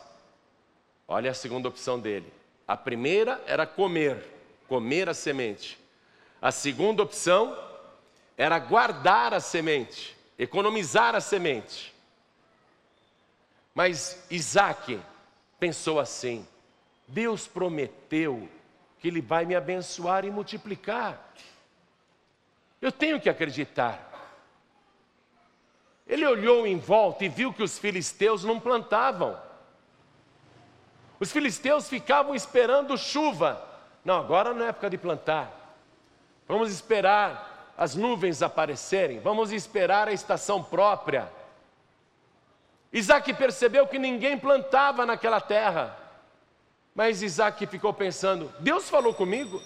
Olha 1.08 1.32
a 1.32 1.34
segunda 1.34 1.70
opção 1.70 2.00
dele. 2.00 2.32
A 2.68 2.76
primeira 2.76 3.42
era 3.48 3.66
comer, 3.66 4.24
comer 4.68 5.08
a 5.08 5.14
semente. 5.14 5.80
A 6.42 6.52
segunda 6.52 7.02
opção 7.02 7.58
era 8.38 8.60
guardar 8.60 9.34
a 9.34 9.40
semente, 9.40 10.16
economizar 10.38 11.16
a 11.16 11.22
semente. 11.22 11.96
Mas 13.78 14.26
Isaac 14.32 15.00
pensou 15.60 16.00
assim: 16.00 16.48
Deus 17.08 17.46
prometeu 17.46 18.50
que 18.98 19.08
Ele 19.08 19.22
vai 19.22 19.46
me 19.46 19.56
abençoar 19.56 20.26
e 20.26 20.32
multiplicar. 20.32 21.24
Eu 22.82 22.92
tenho 22.92 23.22
que 23.22 23.30
acreditar. 23.30 24.04
Ele 26.08 26.26
olhou 26.26 26.66
em 26.66 26.80
volta 26.80 27.24
e 27.24 27.30
viu 27.30 27.54
que 27.54 27.62
os 27.62 27.78
filisteus 27.78 28.44
não 28.44 28.60
plantavam. 28.60 29.40
Os 31.20 31.32
filisteus 31.32 31.88
ficavam 31.88 32.34
esperando 32.34 32.98
chuva. 32.98 33.64
Não, 34.04 34.18
agora 34.18 34.56
não 34.56 34.66
é 34.66 34.70
época 34.70 34.90
de 34.90 34.98
plantar. 34.98 35.52
Vamos 36.48 36.72
esperar 36.72 37.76
as 37.78 37.94
nuvens 37.94 38.42
aparecerem. 38.42 39.20
Vamos 39.20 39.52
esperar 39.52 40.08
a 40.08 40.14
estação 40.14 40.64
própria. 40.64 41.37
Isaac 42.92 43.34
percebeu 43.34 43.86
que 43.88 44.00
ninguém 44.00 44.38
plantava 44.38 45.06
naquela 45.06 45.42
terra. 45.42 45.98
Mas 46.96 47.22
Isaac 47.22 47.66
ficou 47.68 47.94
pensando: 47.94 48.52
Deus 48.60 48.90
falou 48.90 49.14
comigo? 49.14 49.62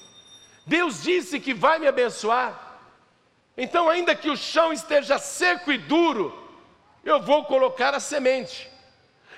Deus 0.66 1.04
disse 1.04 1.40
que 1.40 1.54
vai 1.54 1.80
me 1.80 1.88
abençoar. 1.88 2.80
Então, 3.58 3.90
ainda 3.90 4.16
que 4.16 4.30
o 4.30 4.38
chão 4.38 4.72
esteja 4.72 5.18
seco 5.18 5.72
e 5.72 5.78
duro, 5.78 6.38
eu 7.04 7.22
vou 7.22 7.46
colocar 7.46 7.94
a 7.94 8.00
semente, 8.00 8.70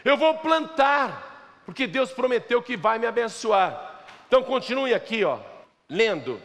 eu 0.03 0.15
vou 0.17 0.37
plantar 0.37 1.33
porque 1.65 1.87
Deus 1.87 2.11
prometeu 2.11 2.61
que 2.61 2.75
vai 2.75 2.99
me 2.99 3.05
abençoar. 3.05 4.05
Então 4.27 4.43
continue 4.43 4.93
aqui, 4.93 5.23
ó, 5.23 5.39
lendo. 5.87 6.41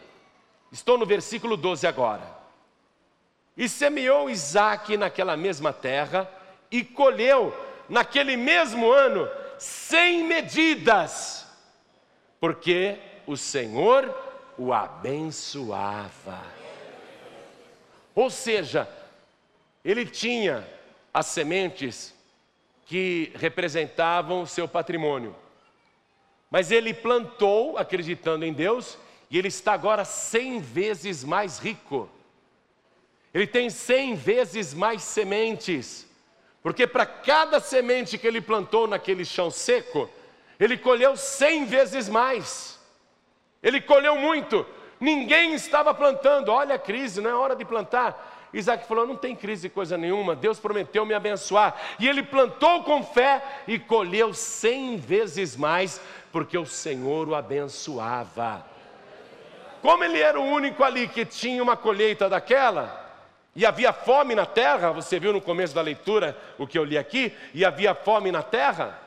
Estou 0.71 0.97
no 0.97 1.05
versículo 1.05 1.57
12 1.57 1.87
agora. 1.87 2.37
E 3.57 3.67
semeou 3.67 4.29
Isaac 4.29 4.95
naquela 4.95 5.35
mesma 5.35 5.73
terra 5.73 6.29
e 6.71 6.83
colheu 6.83 7.53
naquele 7.87 8.37
mesmo 8.37 8.91
ano 8.91 9.29
sem 9.57 10.23
medidas, 10.23 11.45
porque 12.39 12.97
o 13.25 13.35
Senhor 13.35 14.13
o 14.57 14.73
abençoava. 14.73 16.41
Ou 18.15 18.29
seja, 18.29 18.89
ele 19.83 20.05
tinha 20.05 20.67
as 21.13 21.27
sementes 21.27 22.13
que 22.85 23.31
representavam 23.35 24.41
o 24.41 24.47
seu 24.47 24.67
patrimônio. 24.67 25.35
Mas 26.49 26.71
ele 26.71 26.93
plantou, 26.93 27.77
acreditando 27.77 28.43
em 28.43 28.51
Deus, 28.51 28.97
e 29.29 29.37
ele 29.37 29.47
está 29.47 29.73
agora 29.73 30.03
cem 30.03 30.59
vezes 30.59 31.23
mais 31.23 31.59
rico. 31.59 32.09
Ele 33.33 33.45
tem 33.45 33.69
cem 33.69 34.15
vezes 34.15 34.73
mais 34.73 35.03
sementes, 35.03 36.07
porque 36.61 36.85
para 36.85 37.05
cada 37.05 37.59
semente 37.59 38.17
que 38.17 38.27
ele 38.27 38.41
plantou 38.41 38.87
naquele 38.87 39.23
chão 39.23 39.49
seco, 39.49 40.09
ele 40.59 40.77
colheu 40.77 41.15
cem 41.15 41.65
vezes 41.65 42.09
mais. 42.09 42.79
Ele 43.63 43.79
colheu 43.79 44.15
muito. 44.15 44.65
Ninguém 44.99 45.53
estava 45.53 45.93
plantando. 45.93 46.49
Olha 46.49 46.75
a 46.75 46.79
crise, 46.79 47.21
não 47.21 47.29
é 47.29 47.33
hora 47.33 47.55
de 47.55 47.63
plantar. 47.63 48.49
Isaac 48.53 48.87
falou: 48.87 49.07
não 49.07 49.15
tem 49.15 49.35
crise 49.35 49.69
coisa 49.69 49.97
nenhuma, 49.97 50.35
Deus 50.35 50.59
prometeu 50.59 51.05
me 51.05 51.13
abençoar. 51.13 51.75
E 51.99 52.07
ele 52.07 52.23
plantou 52.23 52.83
com 52.83 53.03
fé 53.03 53.41
e 53.67 53.79
colheu 53.79 54.33
cem 54.33 54.97
vezes 54.97 55.55
mais 55.55 56.01
porque 56.31 56.57
o 56.57 56.65
Senhor 56.65 57.27
o 57.29 57.35
abençoava. 57.35 58.65
Como 59.81 60.03
ele 60.03 60.19
era 60.19 60.39
o 60.39 60.43
único 60.43 60.83
ali 60.83 61.07
que 61.07 61.25
tinha 61.25 61.63
uma 61.63 61.77
colheita 61.77 62.27
daquela, 62.27 63.08
e 63.59 63.65
havia 63.65 63.91
fome 63.91 64.35
na 64.35 64.45
terra, 64.45 64.89
você 64.89 65.19
viu 65.19 65.33
no 65.33 65.41
começo 65.41 65.75
da 65.75 65.81
leitura 65.81 66.37
o 66.57 66.65
que 66.65 66.79
eu 66.79 66.85
li 66.85 66.97
aqui, 66.97 67.35
e 67.53 67.65
havia 67.65 67.93
fome 67.93 68.31
na 68.31 68.41
terra. 68.41 68.97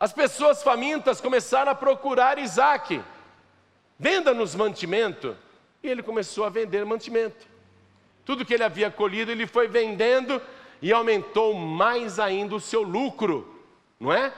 As 0.00 0.12
pessoas 0.12 0.60
famintas 0.60 1.20
começaram 1.20 1.70
a 1.70 1.74
procurar 1.74 2.36
Isaac, 2.36 3.00
venda-nos 3.96 4.56
mantimento, 4.56 5.36
e 5.84 5.88
ele 5.88 6.02
começou 6.02 6.44
a 6.44 6.48
vender 6.48 6.84
mantimento. 6.84 7.46
Tudo 8.24 8.44
que 8.44 8.54
ele 8.54 8.64
havia 8.64 8.90
colhido, 8.90 9.30
ele 9.30 9.46
foi 9.46 9.68
vendendo 9.68 10.42
e 10.82 10.92
aumentou 10.92 11.54
mais 11.54 12.18
ainda 12.18 12.56
o 12.56 12.60
seu 12.60 12.82
lucro, 12.82 13.62
não 14.00 14.12
é? 14.12 14.32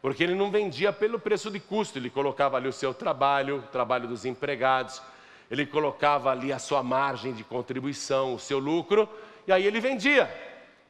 Porque 0.00 0.22
ele 0.22 0.34
não 0.34 0.50
vendia 0.50 0.90
pelo 0.90 1.18
preço 1.18 1.50
de 1.50 1.60
custo, 1.60 1.98
ele 1.98 2.08
colocava 2.08 2.56
ali 2.56 2.66
o 2.66 2.72
seu 2.72 2.94
trabalho, 2.94 3.58
o 3.58 3.62
trabalho 3.62 4.08
dos 4.08 4.24
empregados, 4.24 5.02
ele 5.50 5.66
colocava 5.66 6.30
ali 6.30 6.52
a 6.52 6.58
sua 6.58 6.82
margem 6.82 7.32
de 7.32 7.44
contribuição, 7.44 8.34
o 8.34 8.38
seu 8.38 8.58
lucro, 8.58 9.08
e 9.46 9.52
aí 9.52 9.66
ele 9.66 9.80
vendia. 9.80 10.26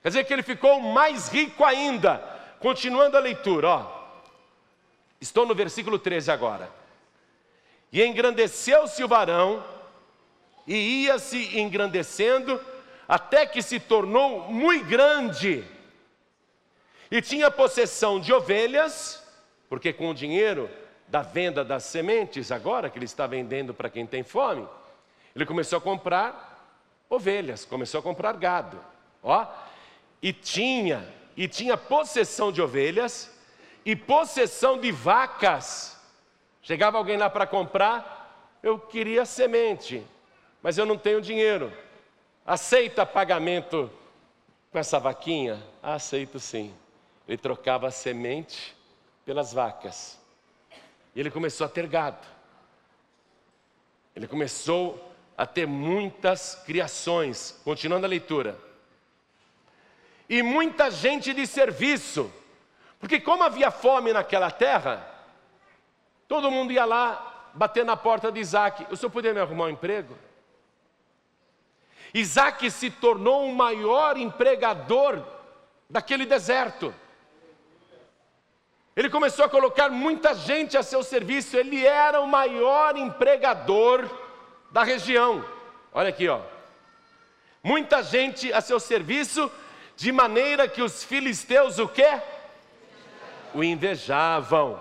Quer 0.02 0.08
dizer 0.08 0.24
que 0.24 0.32
ele 0.32 0.42
ficou 0.42 0.80
mais 0.80 1.28
rico 1.28 1.64
ainda. 1.64 2.18
Continuando 2.60 3.16
a 3.16 3.20
leitura, 3.20 3.68
ó. 3.68 4.04
Estou 5.20 5.46
no 5.46 5.54
versículo 5.54 5.98
13 5.98 6.30
agora. 6.30 6.70
E 7.92 8.04
engrandeceu-se 8.04 9.02
o 9.02 9.08
varão, 9.08 9.64
e 10.66 11.04
ia-se 11.04 11.58
engrandecendo, 11.58 12.60
até 13.06 13.46
que 13.46 13.62
se 13.62 13.78
tornou 13.78 14.50
muito 14.50 14.86
grande. 14.86 15.64
E 17.10 17.20
tinha 17.20 17.50
possessão 17.50 18.18
de 18.18 18.32
ovelhas, 18.32 19.22
porque 19.68 19.92
com 19.92 20.10
o 20.10 20.14
dinheiro 20.14 20.70
da 21.14 21.22
venda 21.22 21.64
das 21.64 21.84
sementes, 21.84 22.50
agora 22.50 22.90
que 22.90 22.98
ele 22.98 23.04
está 23.04 23.24
vendendo 23.24 23.72
para 23.72 23.88
quem 23.88 24.04
tem 24.04 24.24
fome, 24.24 24.66
ele 25.32 25.46
começou 25.46 25.78
a 25.78 25.80
comprar 25.80 26.76
ovelhas, 27.08 27.64
começou 27.64 28.00
a 28.00 28.02
comprar 28.02 28.32
gado, 28.32 28.80
ó, 29.22 29.46
e 30.20 30.32
tinha, 30.32 31.08
e 31.36 31.46
tinha 31.46 31.76
possessão 31.76 32.50
de 32.50 32.60
ovelhas 32.60 33.32
e 33.84 33.94
possessão 33.94 34.76
de 34.76 34.90
vacas. 34.90 35.96
Chegava 36.60 36.98
alguém 36.98 37.16
lá 37.16 37.30
para 37.30 37.46
comprar, 37.46 38.58
eu 38.60 38.76
queria 38.76 39.24
semente, 39.24 40.04
mas 40.60 40.78
eu 40.78 40.84
não 40.84 40.98
tenho 40.98 41.20
dinheiro. 41.20 41.72
Aceita 42.44 43.06
pagamento 43.06 43.88
com 44.72 44.80
essa 44.80 44.98
vaquinha? 44.98 45.62
Aceito 45.80 46.40
sim. 46.40 46.74
Ele 47.28 47.38
trocava 47.38 47.86
a 47.86 47.92
semente 47.92 48.76
pelas 49.24 49.52
vacas. 49.52 50.23
E 51.14 51.20
ele 51.20 51.30
começou 51.30 51.66
a 51.66 51.70
ter 51.70 51.86
gado. 51.86 52.26
Ele 54.14 54.26
começou 54.26 55.12
a 55.36 55.46
ter 55.46 55.66
muitas 55.66 56.54
criações. 56.66 57.60
Continuando 57.64 58.06
a 58.06 58.08
leitura. 58.08 58.58
E 60.28 60.42
muita 60.42 60.90
gente 60.90 61.32
de 61.32 61.46
serviço. 61.46 62.32
Porque 62.98 63.20
como 63.20 63.42
havia 63.42 63.70
fome 63.70 64.12
naquela 64.12 64.50
terra, 64.50 65.06
todo 66.26 66.50
mundo 66.50 66.72
ia 66.72 66.84
lá 66.84 67.50
bater 67.54 67.84
na 67.84 67.96
porta 67.96 68.32
de 68.32 68.40
Isaac. 68.40 68.86
O 68.90 68.96
senhor 68.96 69.10
poderia 69.10 69.34
me 69.34 69.40
arrumar 69.40 69.66
um 69.66 69.70
emprego? 69.70 70.16
Isaac 72.12 72.70
se 72.70 72.90
tornou 72.90 73.46
o 73.46 73.54
maior 73.54 74.16
empregador 74.16 75.24
daquele 75.90 76.24
deserto. 76.24 76.94
Ele 78.96 79.10
começou 79.10 79.44
a 79.44 79.48
colocar 79.48 79.88
muita 79.88 80.34
gente 80.34 80.76
a 80.76 80.82
seu 80.82 81.02
serviço, 81.02 81.56
ele 81.56 81.84
era 81.84 82.20
o 82.20 82.28
maior 82.28 82.96
empregador 82.96 84.08
da 84.70 84.84
região. 84.84 85.44
Olha 85.92 86.10
aqui, 86.10 86.28
ó. 86.28 86.40
Muita 87.62 88.02
gente 88.02 88.52
a 88.52 88.60
seu 88.60 88.78
serviço, 88.78 89.50
de 89.96 90.12
maneira 90.12 90.68
que 90.68 90.82
os 90.82 91.02
filisteus 91.02 91.78
o 91.78 91.88
quê? 91.88 92.20
O 93.52 93.64
invejavam. 93.64 94.80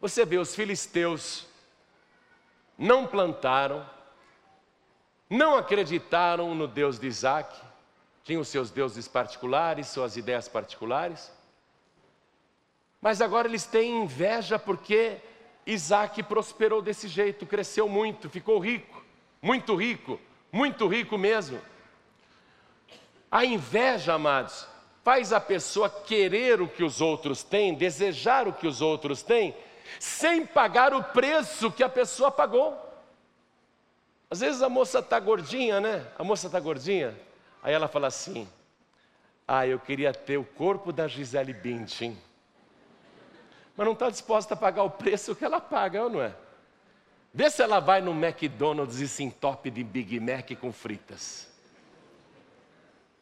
Você 0.00 0.24
vê, 0.24 0.38
os 0.38 0.54
filisteus 0.54 1.46
não 2.78 3.06
plantaram, 3.06 3.84
não 5.28 5.56
acreditaram 5.56 6.54
no 6.54 6.68
Deus 6.68 6.98
de 6.98 7.06
Isaac, 7.06 7.65
tinham 8.26 8.42
seus 8.42 8.72
deuses 8.72 9.06
particulares, 9.06 9.86
suas 9.86 10.16
ideias 10.16 10.48
particulares. 10.48 11.30
Mas 13.00 13.20
agora 13.20 13.46
eles 13.46 13.64
têm 13.64 14.02
inveja 14.02 14.58
porque 14.58 15.18
Isaac 15.64 16.20
prosperou 16.24 16.82
desse 16.82 17.06
jeito, 17.06 17.46
cresceu 17.46 17.88
muito, 17.88 18.28
ficou 18.28 18.58
rico, 18.58 19.00
muito 19.40 19.76
rico, 19.76 20.18
muito 20.50 20.88
rico 20.88 21.16
mesmo. 21.16 21.60
A 23.30 23.44
inveja, 23.44 24.14
amados, 24.14 24.66
faz 25.04 25.32
a 25.32 25.38
pessoa 25.38 25.88
querer 25.88 26.60
o 26.60 26.66
que 26.66 26.82
os 26.82 27.00
outros 27.00 27.44
têm, 27.44 27.74
desejar 27.74 28.48
o 28.48 28.52
que 28.52 28.66
os 28.66 28.82
outros 28.82 29.22
têm, 29.22 29.54
sem 30.00 30.44
pagar 30.44 30.92
o 30.92 31.00
preço 31.00 31.70
que 31.70 31.84
a 31.84 31.88
pessoa 31.88 32.32
pagou. 32.32 32.76
Às 34.28 34.40
vezes 34.40 34.62
a 34.62 34.68
moça 34.68 34.98
está 34.98 35.20
gordinha, 35.20 35.80
né? 35.80 36.04
A 36.18 36.24
moça 36.24 36.48
está 36.48 36.58
gordinha. 36.58 37.16
Aí 37.66 37.74
ela 37.74 37.88
fala 37.88 38.06
assim: 38.06 38.48
Ah, 39.46 39.66
eu 39.66 39.80
queria 39.80 40.14
ter 40.14 40.36
o 40.36 40.44
corpo 40.44 40.92
da 40.92 41.08
Gisele 41.08 41.52
Bündchen. 41.52 42.16
Mas 43.76 43.84
não 43.84 43.92
está 43.92 44.08
disposta 44.08 44.54
a 44.54 44.56
pagar 44.56 44.84
o 44.84 44.90
preço 44.90 45.34
que 45.34 45.44
ela 45.44 45.60
paga, 45.60 46.04
ou 46.04 46.08
não 46.08 46.22
é? 46.22 46.32
Vê 47.34 47.50
se 47.50 47.60
ela 47.60 47.80
vai 47.80 48.00
no 48.00 48.12
McDonald's 48.12 49.00
e 49.00 49.08
se 49.08 49.24
entope 49.24 49.68
de 49.68 49.82
Big 49.82 50.20
Mac 50.20 50.48
com 50.60 50.72
fritas. 50.72 51.48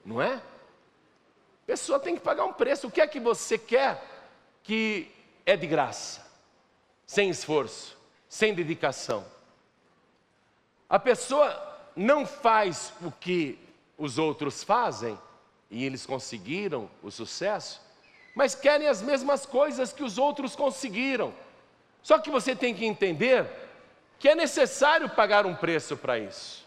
Não 0.04 0.20
é? 0.20 0.34
A 0.34 1.66
pessoa 1.66 1.98
tem 1.98 2.14
que 2.14 2.20
pagar 2.20 2.44
um 2.44 2.52
preço. 2.52 2.88
O 2.88 2.90
que 2.90 3.00
é 3.00 3.06
que 3.06 3.18
você 3.18 3.56
quer 3.56 4.04
que 4.62 5.10
é 5.46 5.56
de 5.56 5.66
graça? 5.66 6.22
Sem 7.06 7.30
esforço, 7.30 7.96
sem 8.28 8.52
dedicação. 8.52 9.24
A 10.86 10.98
pessoa 10.98 11.80
não 11.96 12.26
faz 12.26 12.92
o 13.00 13.10
que 13.10 13.63
os 13.96 14.18
outros 14.18 14.62
fazem, 14.62 15.18
e 15.70 15.84
eles 15.84 16.06
conseguiram 16.06 16.88
o 17.02 17.10
sucesso, 17.10 17.80
mas 18.34 18.54
querem 18.54 18.88
as 18.88 19.00
mesmas 19.00 19.46
coisas 19.46 19.92
que 19.92 20.02
os 20.02 20.18
outros 20.18 20.56
conseguiram. 20.56 21.32
Só 22.02 22.18
que 22.18 22.30
você 22.30 22.54
tem 22.54 22.74
que 22.74 22.84
entender 22.84 23.46
que 24.18 24.28
é 24.28 24.34
necessário 24.34 25.08
pagar 25.08 25.46
um 25.46 25.54
preço 25.54 25.96
para 25.96 26.18
isso. 26.18 26.64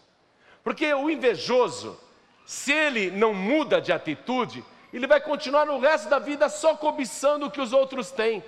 Porque 0.64 0.92
o 0.92 1.08
invejoso, 1.10 1.98
se 2.44 2.72
ele 2.72 3.10
não 3.10 3.32
muda 3.32 3.80
de 3.80 3.92
atitude, 3.92 4.64
ele 4.92 5.06
vai 5.06 5.20
continuar 5.20 5.66
no 5.66 5.78
resto 5.78 6.08
da 6.08 6.18
vida 6.18 6.48
só 6.48 6.76
cobiçando 6.76 7.46
o 7.46 7.50
que 7.50 7.60
os 7.60 7.72
outros 7.72 8.10
têm, 8.10 8.42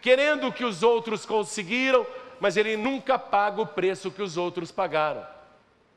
querendo 0.00 0.48
o 0.48 0.52
que 0.52 0.64
os 0.64 0.82
outros 0.82 1.24
conseguiram, 1.24 2.06
mas 2.40 2.56
ele 2.56 2.76
nunca 2.76 3.18
paga 3.18 3.62
o 3.62 3.66
preço 3.66 4.10
que 4.10 4.22
os 4.22 4.36
outros 4.36 4.70
pagaram. 4.70 5.26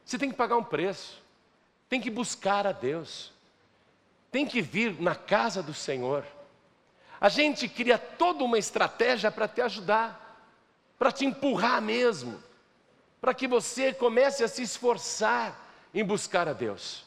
Você 0.06 0.17
tem 0.17 0.30
que 0.30 0.36
pagar 0.36 0.58
um 0.58 0.63
preço 0.63 1.21
tem 1.89 2.02
que 2.02 2.10
buscar 2.10 2.67
a 2.67 2.71
Deus, 2.71 3.32
tem 4.32 4.45
que 4.45 4.62
vir 4.62 5.00
na 5.02 5.15
casa 5.15 5.63
do 5.63 5.73
Senhor. 5.73 6.26
A 7.19 7.30
gente 7.30 7.67
cria 7.67 7.97
toda 7.97 8.43
uma 8.43 8.58
estratégia 8.58 9.32
para 9.32 9.47
te 9.47 9.62
ajudar, 9.62 10.45
para 11.00 11.12
te 11.12 11.26
empurrar 11.26 11.82
mesmo, 11.82 12.41
para 13.19 13.34
que 13.34 13.47
você 13.47 13.93
comece 13.93 14.43
a 14.43 14.47
se 14.47 14.62
esforçar 14.62 15.58
em 15.93 16.04
buscar 16.04 16.47
a 16.47 16.54
Deus. 16.54 17.06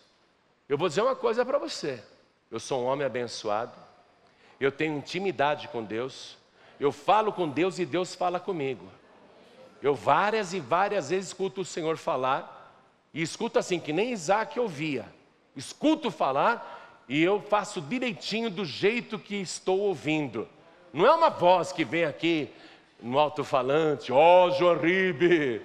Eu 0.69 0.79
vou 0.79 0.89
dizer 0.89 1.03
uma 1.03 1.17
coisa 1.17 1.45
para 1.45 1.59
você: 1.59 2.03
eu 2.51 2.59
sou 2.59 2.83
um 2.83 2.87
homem 2.87 3.07
abençoado, 3.07 3.73
eu 4.59 4.73
tenho 4.73 4.97
intimidade 4.97 5.69
com 5.69 5.85
Deus, 5.85 6.37
eu 6.79 6.91
falo 6.91 7.33
com 7.33 7.49
Deus 7.49 7.79
e 7.79 7.85
Deus 7.85 8.15
fala 8.15 8.41
comigo. 8.41 8.91
Eu 9.83 9.95
várias 9.95 10.53
e 10.53 10.61
várias 10.61 11.11
vezes 11.11 11.29
escuto 11.29 11.63
o 11.63 11.65
Senhor 11.65 11.97
falar 11.97 12.60
e 13.13 13.23
escuta 13.23 13.59
assim, 13.59 13.81
que 13.81 13.93
nem 13.93 14.13
Isaac 14.13 14.59
ouvia. 14.59 15.07
Escuto 15.57 16.11
falar 16.11 17.05
e 17.09 17.23
eu 17.23 17.41
faço 17.41 17.81
direitinho 17.81 18.49
do 18.49 18.65
jeito 18.65 19.19
que 19.19 19.37
estou 19.37 19.81
ouvindo. 19.81 20.49
Não 20.93 21.07
é 21.07 21.15
uma 21.15 21.31
voz 21.31 21.73
que 21.73 21.85
vem 21.85 22.05
aqui 22.05 22.53
no 23.03 23.19
alto-falante, 23.19 24.13
ó 24.13 24.47
oh, 24.47 24.51
Jorribe. 24.53 25.63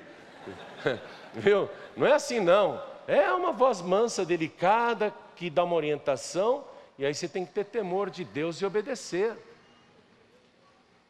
Viu? 1.33 1.69
Não 1.95 2.07
é 2.07 2.13
assim 2.13 2.39
não. 2.39 2.81
É 3.07 3.31
uma 3.31 3.51
voz 3.51 3.81
mansa, 3.81 4.25
delicada, 4.25 5.13
que 5.35 5.49
dá 5.49 5.63
uma 5.63 5.75
orientação, 5.75 6.63
e 6.97 7.05
aí 7.05 7.13
você 7.13 7.27
tem 7.27 7.45
que 7.45 7.51
ter 7.51 7.65
temor 7.65 8.09
de 8.09 8.23
Deus 8.23 8.61
e 8.61 8.65
obedecer. 8.65 9.35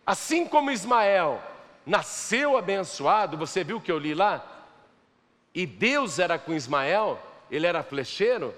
Assim 0.05 0.45
como 0.45 0.71
Ismael 0.71 1.41
nasceu 1.85 2.57
abençoado, 2.57 3.37
você 3.37 3.63
viu 3.63 3.77
o 3.77 3.81
que 3.81 3.91
eu 3.91 3.99
li 3.99 4.13
lá? 4.13 4.54
E 5.55 5.65
Deus 5.65 6.19
era 6.19 6.37
com 6.37 6.53
Ismael, 6.53 7.17
ele 7.49 7.65
era 7.65 7.81
flecheiro, 7.81 8.53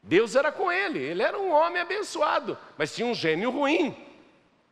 Deus 0.00 0.36
era 0.36 0.52
com 0.52 0.70
ele, 0.70 1.00
ele 1.00 1.22
era 1.22 1.36
um 1.36 1.50
homem 1.50 1.82
abençoado, 1.82 2.56
mas 2.78 2.94
tinha 2.94 3.06
um 3.06 3.14
gênio 3.14 3.50
ruim, 3.50 3.96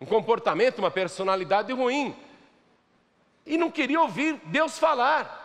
um 0.01 0.07
comportamento, 0.07 0.79
uma 0.79 0.91
personalidade 0.91 1.73
ruim. 1.73 2.17
E 3.45 3.59
não 3.59 3.73
queria 3.73 4.01
ouvir 4.01 4.41
Deus 4.45 4.79
falar. 4.79 5.39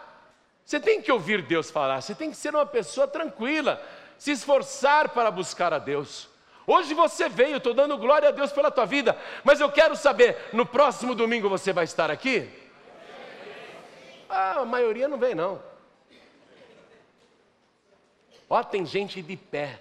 Você 0.63 0.80
tem 0.80 1.01
que 1.01 1.12
ouvir 1.12 1.41
Deus 1.41 1.71
falar, 1.71 2.01
você 2.01 2.13
tem 2.13 2.30
que 2.30 2.38
ser 2.38 2.54
uma 2.54 2.65
pessoa 2.65 3.08
tranquila, 3.08 3.82
se 4.19 4.32
esforçar 4.32 5.10
para 5.10 5.32
buscar 5.32 5.73
a 5.73 5.80
Deus. 5.80 6.30
Hoje 6.67 6.93
você 6.93 7.28
veio, 7.28 7.58
estou 7.58 7.73
dando 7.73 7.97
glória 7.97 8.30
a 8.30 8.32
Deus 8.32 8.51
pela 8.51 8.71
tua 8.71 8.86
vida, 8.86 9.17
mas 9.43 9.60
eu 9.60 9.71
quero 9.71 9.95
saber, 9.95 10.38
no 10.54 10.65
próximo 10.65 11.15
domingo 11.15 11.49
você 11.49 11.73
vai 11.73 11.86
estar 11.86 12.12
aqui? 12.12 12.64
Ah, 14.36 14.60
a 14.60 14.65
maioria 14.65 15.08
não 15.08 15.17
vem 15.17 15.34
não. 15.34 15.63
Ó, 18.50 18.62
tem 18.62 18.86
gente 18.86 19.21
de 19.21 19.38
pé, 19.38 19.80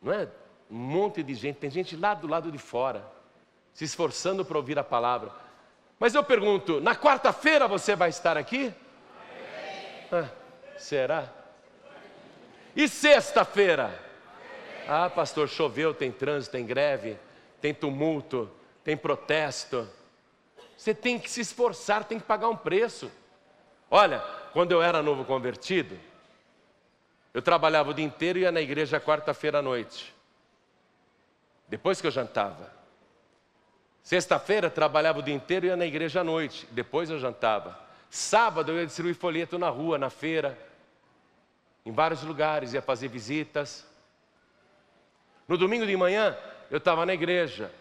não 0.00 0.12
é? 0.12 0.28
Um 0.70 0.76
monte 0.76 1.22
de 1.22 1.34
gente, 1.34 1.56
tem 1.56 1.70
gente 1.70 1.96
lá 1.96 2.12
do 2.12 2.26
lado 2.26 2.52
de 2.52 2.58
fora, 2.58 3.02
se 3.72 3.82
esforçando 3.84 4.44
para 4.44 4.58
ouvir 4.58 4.78
a 4.78 4.84
palavra. 4.84 5.32
Mas 5.98 6.14
eu 6.14 6.22
pergunto, 6.22 6.82
na 6.82 6.94
quarta-feira 6.94 7.66
você 7.66 7.96
vai 7.96 8.10
estar 8.10 8.36
aqui? 8.36 8.74
Ah, 10.12 10.28
será? 10.76 11.32
E 12.76 12.86
sexta-feira? 12.86 13.98
Ah, 14.86 15.08
pastor, 15.08 15.48
choveu, 15.48 15.94
tem 15.94 16.12
trânsito, 16.12 16.52
tem 16.52 16.66
greve, 16.66 17.18
tem 17.58 17.72
tumulto, 17.72 18.50
tem 18.84 18.98
protesto. 18.98 19.88
Você 20.76 20.92
tem 20.92 21.18
que 21.18 21.30
se 21.30 21.40
esforçar, 21.40 22.04
tem 22.04 22.20
que 22.20 22.26
pagar 22.26 22.50
um 22.50 22.56
preço. 22.56 23.10
Olha, 23.90 24.20
quando 24.52 24.72
eu 24.72 24.82
era 24.82 25.02
novo 25.02 25.24
convertido, 25.24 25.98
eu 27.32 27.42
trabalhava 27.42 27.90
o 27.90 27.94
dia 27.94 28.04
inteiro 28.04 28.38
e 28.38 28.42
ia 28.42 28.52
na 28.52 28.60
igreja 28.60 29.00
quarta-feira 29.00 29.58
à 29.58 29.62
noite. 29.62 30.14
Depois 31.68 32.00
que 32.00 32.06
eu 32.06 32.10
jantava. 32.10 32.72
Sexta-feira 34.02 34.68
trabalhava 34.68 35.18
o 35.18 35.22
dia 35.22 35.34
inteiro 35.34 35.66
e 35.66 35.68
ia 35.68 35.76
na 35.76 35.86
igreja 35.86 36.20
à 36.20 36.24
noite. 36.24 36.68
Depois 36.70 37.10
eu 37.10 37.18
jantava. 37.18 37.78
Sábado 38.10 38.70
eu 38.70 38.78
ia 38.78 38.86
distribuir 38.86 39.16
folheto 39.16 39.58
na 39.58 39.68
rua, 39.68 39.98
na 39.98 40.08
feira, 40.08 40.56
em 41.84 41.90
vários 41.90 42.22
lugares, 42.22 42.72
ia 42.72 42.80
fazer 42.80 43.08
visitas. 43.08 43.84
No 45.48 45.58
domingo 45.58 45.84
de 45.84 45.96
manhã 45.96 46.36
eu 46.70 46.78
estava 46.78 47.04
na 47.04 47.12
igreja. 47.12 47.72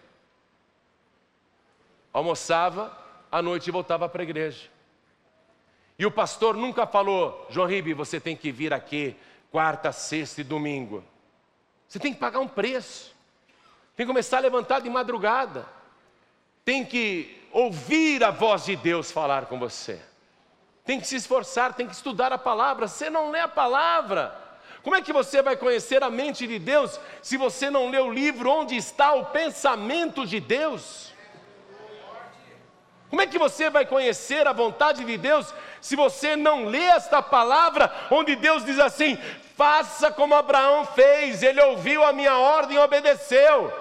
Almoçava, 2.11 2.97
à 3.31 3.41
noite 3.41 3.69
voltava 3.69 4.09
para 4.09 4.21
a 4.21 4.23
igreja. 4.23 4.72
E 5.97 6.05
o 6.05 6.11
pastor 6.11 6.55
nunca 6.55 6.87
falou, 6.87 7.45
João 7.49 7.67
Ribe, 7.67 7.93
você 7.93 8.19
tem 8.19 8.35
que 8.35 8.51
vir 8.51 8.73
aqui 8.73 9.15
quarta, 9.51 9.91
sexta 9.91 10.41
e 10.41 10.43
domingo. 10.43 11.03
Você 11.87 11.99
tem 11.99 12.11
que 12.11 12.19
pagar 12.19 12.39
um 12.39 12.47
preço. 12.47 13.13
Tem 13.95 14.05
que 14.05 14.11
começar 14.11 14.37
a 14.37 14.41
levantar 14.41 14.81
de 14.81 14.89
madrugada. 14.89 15.67
Tem 16.65 16.83
que 16.83 17.39
ouvir 17.51 18.23
a 18.23 18.31
voz 18.31 18.65
de 18.65 18.75
Deus 18.75 19.11
falar 19.11 19.45
com 19.45 19.59
você. 19.59 20.01
Tem 20.83 20.99
que 20.99 21.07
se 21.07 21.15
esforçar, 21.15 21.73
tem 21.73 21.85
que 21.85 21.93
estudar 21.93 22.33
a 22.33 22.37
palavra. 22.37 22.87
Você 22.87 23.09
não 23.09 23.29
lê 23.29 23.39
a 23.39 23.47
palavra. 23.47 24.35
Como 24.81 24.95
é 24.95 25.01
que 25.01 25.13
você 25.13 25.41
vai 25.41 25.55
conhecer 25.55 26.03
a 26.03 26.09
mente 26.09 26.47
de 26.47 26.57
Deus 26.57 26.99
se 27.21 27.37
você 27.37 27.69
não 27.69 27.89
lê 27.89 27.99
o 27.99 28.11
livro 28.11 28.49
onde 28.49 28.75
está 28.75 29.13
o 29.13 29.27
pensamento 29.27 30.25
de 30.25 30.39
Deus? 30.39 31.12
Como 33.13 33.21
é 33.21 33.27
que 33.27 33.37
você 33.37 33.69
vai 33.69 33.85
conhecer 33.85 34.47
a 34.47 34.53
vontade 34.53 35.05
de 35.05 35.17
Deus 35.17 35.53
se 35.79 35.95
você 35.95 36.35
não 36.35 36.65
lê 36.65 36.81
esta 36.81 37.21
palavra 37.21 37.93
onde 38.09 38.35
Deus 38.35 38.65
diz 38.65 38.79
assim: 38.79 39.19
faça 39.55 40.09
como 40.11 40.33
Abraão 40.33 40.83
fez, 40.83 41.43
ele 41.43 41.61
ouviu 41.61 42.03
a 42.03 42.11
minha 42.11 42.35
ordem 42.35 42.75
e 42.75 42.79
obedeceu. 42.79 43.71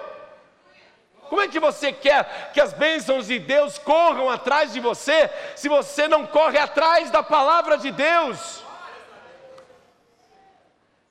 Como 1.29 1.41
é 1.41 1.47
que 1.47 1.59
você 1.59 1.91
quer 1.91 2.51
que 2.53 2.61
as 2.61 2.73
bênçãos 2.73 3.25
de 3.25 3.39
Deus 3.39 3.79
corram 3.79 4.29
atrás 4.29 4.71
de 4.71 4.79
você 4.79 5.27
se 5.55 5.67
você 5.67 6.07
não 6.07 6.27
corre 6.27 6.59
atrás 6.59 7.09
da 7.09 7.23
palavra 7.23 7.75
de 7.75 7.89
Deus? 7.89 8.63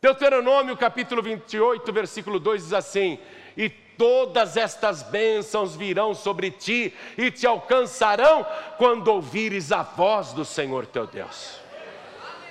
Deuteronômio 0.00 0.76
capítulo 0.76 1.24
28, 1.24 1.92
versículo 1.92 2.38
2 2.38 2.62
diz 2.62 2.72
assim: 2.72 3.18
E 3.56 3.68
todas 4.02 4.56
estas 4.56 5.00
bênçãos 5.00 5.76
virão 5.76 6.12
sobre 6.12 6.50
ti 6.50 6.92
e 7.16 7.30
te 7.30 7.46
alcançarão 7.46 8.44
quando 8.76 9.06
ouvires 9.06 9.70
a 9.70 9.84
voz 9.84 10.32
do 10.32 10.44
Senhor 10.44 10.86
teu 10.86 11.06
Deus. 11.06 11.60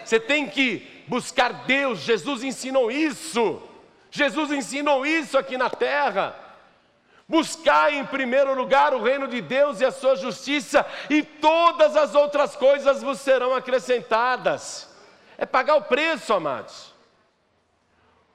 Você 0.06 0.18
tem 0.18 0.48
que 0.48 1.04
buscar 1.10 1.66
Deus, 1.66 2.00
Jesus 2.00 2.42
ensinou 2.42 2.90
isso. 2.90 3.62
Jesus 4.10 4.50
ensinou 4.50 5.06
isso 5.06 5.38
aqui 5.38 5.58
na 5.58 5.70
terra. 5.70 6.34
Buscar 7.28 7.92
em 7.92 8.06
primeiro 8.06 8.56
lugar 8.56 8.94
o 8.94 9.04
reino 9.04 9.28
de 9.28 9.42
Deus 9.42 9.82
e 9.82 9.86
a 9.86 9.92
sua 9.92 10.16
justiça, 10.16 10.86
e 11.10 11.22
todas 11.22 11.98
as 11.98 12.16
outras 12.16 12.56
coisas 12.56 13.04
vos 13.04 13.20
serão 13.20 13.54
acrescentadas. 13.54 14.90
É 15.38 15.46
pagar 15.46 15.76
o 15.76 15.82
preço, 15.82 16.32
amados. 16.32 16.91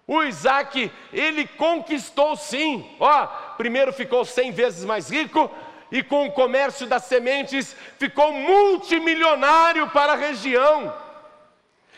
O 0.06 0.22
Isaac, 0.22 0.90
ele 1.12 1.46
conquistou 1.48 2.36
sim. 2.36 2.88
Ó, 3.00 3.26
primeiro 3.56 3.92
ficou 3.92 4.24
cem 4.24 4.52
vezes 4.52 4.84
mais 4.84 5.10
rico 5.10 5.50
e 5.90 6.02
com 6.02 6.26
o 6.26 6.32
comércio 6.32 6.86
das 6.86 7.04
sementes 7.04 7.74
ficou 7.98 8.32
multimilionário 8.32 9.88
para 9.90 10.12
a 10.12 10.16
região. 10.16 10.94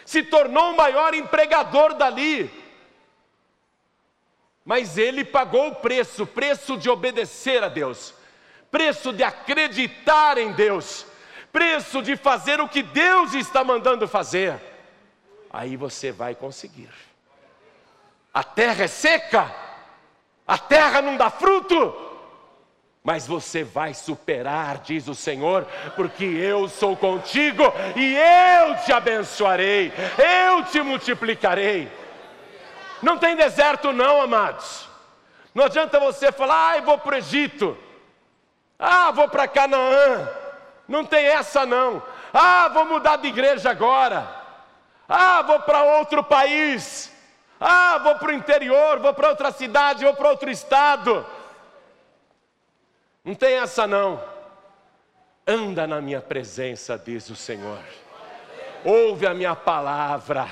Se 0.06 0.22
tornou 0.22 0.72
o 0.72 0.76
maior 0.76 1.12
empregador 1.12 1.94
dali. 1.94 2.50
Mas 4.64 4.96
ele 4.96 5.24
pagou 5.24 5.68
o 5.68 5.74
preço, 5.76 6.26
preço 6.26 6.76
de 6.76 6.88
obedecer 6.90 7.62
a 7.62 7.68
Deus, 7.68 8.14
preço 8.70 9.12
de 9.12 9.22
acreditar 9.22 10.36
em 10.36 10.52
Deus, 10.52 11.06
preço 11.50 12.02
de 12.02 12.16
fazer 12.16 12.60
o 12.60 12.68
que 12.68 12.82
Deus 12.82 13.32
está 13.32 13.64
mandando 13.64 14.06
fazer. 14.06 14.60
Aí 15.50 15.76
você 15.76 16.12
vai 16.12 16.34
conseguir. 16.34 17.07
A 18.32 18.44
terra 18.44 18.84
é 18.84 18.86
seca, 18.86 19.50
a 20.46 20.58
terra 20.58 21.02
não 21.02 21.16
dá 21.16 21.30
fruto, 21.30 21.94
mas 23.02 23.26
você 23.26 23.64
vai 23.64 23.94
superar, 23.94 24.78
diz 24.78 25.08
o 25.08 25.14
Senhor, 25.14 25.66
porque 25.96 26.24
eu 26.24 26.68
sou 26.68 26.96
contigo 26.96 27.64
e 27.96 28.16
eu 28.16 28.76
te 28.84 28.92
abençoarei, 28.92 29.92
eu 30.46 30.64
te 30.64 30.80
multiplicarei. 30.82 31.90
Não 33.02 33.16
tem 33.16 33.36
deserto, 33.36 33.92
não, 33.92 34.20
amados. 34.20 34.88
Não 35.54 35.64
adianta 35.64 35.98
você 35.98 36.30
falar, 36.30 36.76
ah, 36.76 36.80
vou 36.80 36.98
para 36.98 37.14
o 37.14 37.18
Egito, 37.18 37.78
ah, 38.78 39.10
vou 39.10 39.28
para 39.28 39.48
Canaã. 39.48 40.28
Não 40.86 41.04
tem 41.04 41.24
essa, 41.26 41.66
não. 41.66 42.02
Ah, 42.32 42.68
vou 42.68 42.84
mudar 42.84 43.16
de 43.16 43.28
igreja 43.28 43.70
agora. 43.70 44.26
Ah, 45.08 45.42
vou 45.42 45.60
para 45.60 45.82
outro 45.82 46.22
país. 46.22 47.12
Ah, 47.60 47.98
vou 47.98 48.14
para 48.16 48.28
o 48.28 48.34
interior, 48.34 48.98
vou 48.98 49.12
para 49.12 49.30
outra 49.30 49.50
cidade, 49.50 50.04
vou 50.04 50.14
para 50.14 50.30
outro 50.30 50.50
estado. 50.50 51.26
Não 53.24 53.34
tem 53.34 53.54
essa 53.54 53.86
não. 53.86 54.22
Anda 55.46 55.86
na 55.86 56.00
minha 56.00 56.20
presença, 56.20 57.00
diz 57.02 57.28
o 57.30 57.36
Senhor. 57.36 57.80
Ouve 58.84 59.26
a 59.26 59.34
minha 59.34 59.56
palavra. 59.56 60.46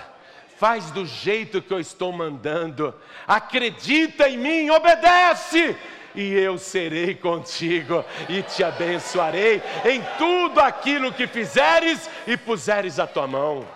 Faz 0.56 0.90
do 0.90 1.04
jeito 1.04 1.62
que 1.62 1.72
eu 1.72 1.78
estou 1.78 2.12
mandando. 2.12 2.94
Acredita 3.26 4.28
em 4.28 4.38
mim, 4.38 4.70
obedece 4.70 5.76
e 6.16 6.32
eu 6.32 6.56
serei 6.56 7.14
contigo 7.14 8.02
e 8.28 8.42
te 8.42 8.64
abençoarei 8.64 9.62
em 9.84 10.02
tudo 10.16 10.60
aquilo 10.60 11.12
que 11.12 11.26
fizeres 11.26 12.08
e 12.26 12.36
puseres 12.36 12.98
a 12.98 13.06
tua 13.06 13.26
mão. 13.26 13.75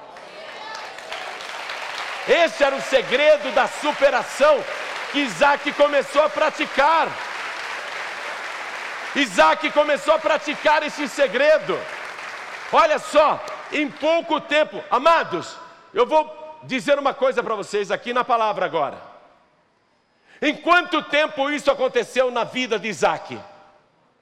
Esse 2.31 2.63
era 2.63 2.77
o 2.77 2.81
segredo 2.81 3.51
da 3.51 3.67
superação 3.67 4.63
que 5.11 5.19
Isaac 5.19 5.73
começou 5.73 6.23
a 6.23 6.31
praticar. 6.31 7.09
Isaac 9.17 9.69
começou 9.73 10.15
a 10.15 10.19
praticar 10.21 10.85
esse 10.85 11.09
segredo. 11.09 11.77
Olha 12.73 13.01
só, 13.01 13.45
em 13.73 13.91
pouco 13.91 14.41
tempo, 14.41 14.81
amados, 14.89 15.57
eu 15.93 16.07
vou 16.07 16.61
dizer 16.63 17.01
uma 17.01 17.13
coisa 17.13 17.43
para 17.43 17.57
vocês 17.57 17.91
aqui 17.91 18.13
na 18.13 18.23
palavra 18.23 18.65
agora. 18.65 19.03
Em 20.41 20.55
quanto 20.55 21.03
tempo 21.03 21.51
isso 21.51 21.69
aconteceu 21.69 22.31
na 22.31 22.45
vida 22.45 22.79
de 22.79 22.87
Isaac? 22.87 23.41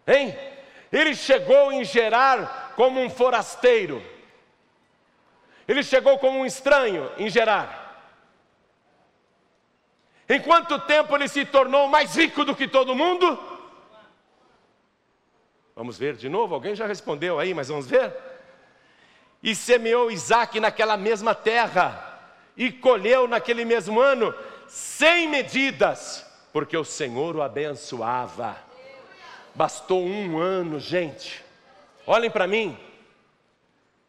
Hein? 0.07 0.35
Ele 0.91 1.15
chegou 1.15 1.71
em 1.71 1.85
Gerar 1.85 2.73
como 2.75 3.03
um 3.03 3.11
forasteiro. 3.11 4.03
Ele 5.69 5.83
chegou 5.83 6.19
como 6.19 6.39
um 6.39 6.47
estranho 6.47 7.13
em 7.19 7.29
Gerar. 7.29 7.78
Em 10.29 10.41
quanto 10.41 10.79
tempo 10.81 11.17
ele 11.17 11.27
se 11.27 11.45
tornou 11.45 11.89
mais 11.89 12.15
rico 12.15 12.45
do 12.45 12.55
que 12.55 12.69
todo 12.69 12.95
mundo? 12.95 13.39
Vamos 15.75 15.97
ver 15.97 16.17
de 16.17 16.29
novo? 16.29 16.55
Alguém 16.55 16.75
já 16.75 16.87
respondeu 16.87 17.39
aí, 17.39 17.55
mas 17.55 17.69
vamos 17.69 17.87
ver? 17.87 18.13
E 19.43 19.55
semeou 19.55 20.11
Isaac 20.11 20.59
naquela 20.61 20.97
mesma 20.97 21.35
terra, 21.35 22.21
e 22.57 22.73
colheu 22.73 23.29
naquele 23.29 23.65
mesmo 23.65 24.01
ano 24.01 24.35
sem 24.67 25.29
medidas, 25.29 26.27
porque 26.53 26.77
o 26.77 26.85
Senhor 26.85 27.37
o 27.37 27.43
abençoava. 27.43 28.57
Bastou 29.55 30.05
um 30.05 30.39
ano, 30.39 30.79
gente. 30.79 31.43
Olhem 32.07 32.31
para 32.31 32.47
mim. 32.47 32.77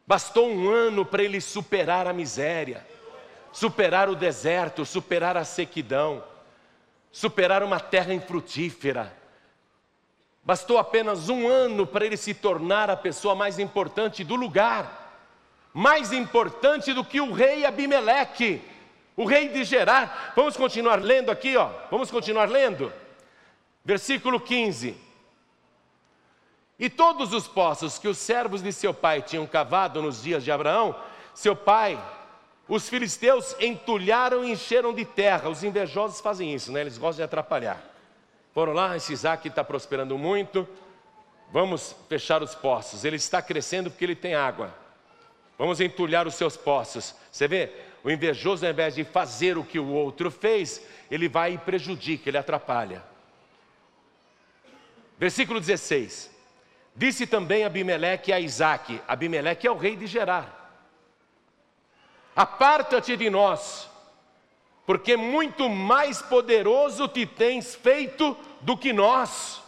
Bastou 0.06 0.50
um 0.50 0.70
ano 0.70 1.06
para 1.06 1.24
ele 1.24 1.40
superar 1.40 2.08
a 2.08 2.14
miséria, 2.14 2.86
superar 3.52 4.10
o 4.10 4.16
deserto, 4.16 4.86
superar 4.86 5.38
a 5.38 5.44
sequidão, 5.44 6.24
superar 7.12 7.64
uma 7.64 7.80
terra 7.80 8.14
infrutífera. 8.14 9.16
Bastou 10.44 10.78
apenas 10.78 11.30
um 11.30 11.48
ano 11.48 11.86
para 11.86 12.06
ele 12.06 12.18
se 12.18 12.34
tornar 12.34 12.90
a 12.90 12.98
pessoa 12.98 13.36
mais 13.36 13.60
importante 13.60 14.24
do 14.24 14.36
lugar, 14.36 15.22
mais 15.74 16.12
importante 16.12 16.94
do 16.94 17.04
que 17.04 17.22
o 17.22 17.32
rei 17.32 17.66
Abimeleque, 17.66 18.62
o 19.16 19.26
rei 19.26 19.50
de 19.50 19.64
Gerar. 19.64 20.34
Vamos 20.36 20.56
continuar 20.56 21.02
lendo 21.02 21.30
aqui, 21.30 21.56
ó. 21.58 21.70
Vamos 21.92 22.10
continuar 22.10 22.50
lendo. 22.50 22.92
Versículo 23.84 24.40
15. 24.40 24.96
E 26.80 26.90
todos 26.90 27.34
os 27.34 27.46
poços 27.46 28.00
que 28.00 28.08
os 28.08 28.18
servos 28.18 28.62
de 28.64 28.72
seu 28.72 28.94
pai 28.94 29.22
tinham 29.22 29.46
cavado 29.46 30.02
nos 30.02 30.24
dias 30.24 30.44
de 30.44 30.52
Abraão, 30.52 30.96
seu 31.36 31.54
pai, 31.54 32.00
os 32.70 32.88
filisteus 32.88 33.56
entulharam 33.60 34.46
e 34.46 34.52
encheram 34.52 34.94
de 34.94 35.04
terra. 35.04 35.50
Os 35.50 35.64
invejosos 35.64 36.22
fazem 36.22 36.54
isso, 36.54 36.72
né? 36.72 36.82
Eles 36.82 37.00
gostam 37.00 37.18
de 37.18 37.24
atrapalhar. 37.24 37.84
Foram 38.54 38.74
lá, 38.74 38.96
esse 38.96 39.12
Isaac 39.12 39.48
está 39.48 39.64
prosperando 39.64 40.16
muito, 40.20 40.68
vamos 41.52 41.96
fechar 42.08 42.44
os 42.44 42.54
poços. 42.54 43.04
Ele 43.04 43.16
está 43.16 43.42
crescendo 43.42 43.90
porque 43.90 44.06
ele 44.06 44.16
tem 44.16 44.36
água. 44.36 44.72
Vamos 45.58 45.82
entulhar 45.82 46.28
os 46.28 46.36
seus 46.36 46.56
poços. 46.56 47.16
Você 47.32 47.48
vê, 47.48 47.72
o 48.04 48.12
invejoso, 48.12 48.64
ao 48.64 48.72
invés 48.72 48.94
de 48.94 49.04
fazer 49.04 49.58
o 49.58 49.64
que 49.64 49.80
o 49.80 49.88
outro 49.90 50.30
fez, 50.30 50.86
ele 51.10 51.28
vai 51.28 51.56
e 51.56 51.58
prejudica, 51.58 52.30
ele 52.30 52.38
atrapalha. 52.38 53.04
Versículo 55.18 55.60
16. 55.60 56.30
Disse 56.96 57.26
também 57.26 57.66
Abimeleque 57.66 58.32
a 58.32 58.40
Isaac: 58.40 59.02
Abimeleque 59.08 59.66
é 59.66 59.72
o 59.72 59.78
rei 59.78 59.96
de 59.96 60.06
Gerar. 60.06 60.59
Aparta-te 62.40 63.18
de 63.18 63.30
nós, 63.30 63.90
porque 64.86 65.18
muito 65.18 65.68
mais 65.68 66.22
poderoso 66.22 67.06
te 67.06 67.26
tens 67.26 67.76
feito 67.76 68.34
do 68.62 68.78
que 68.78 68.94
nós. 68.94 69.62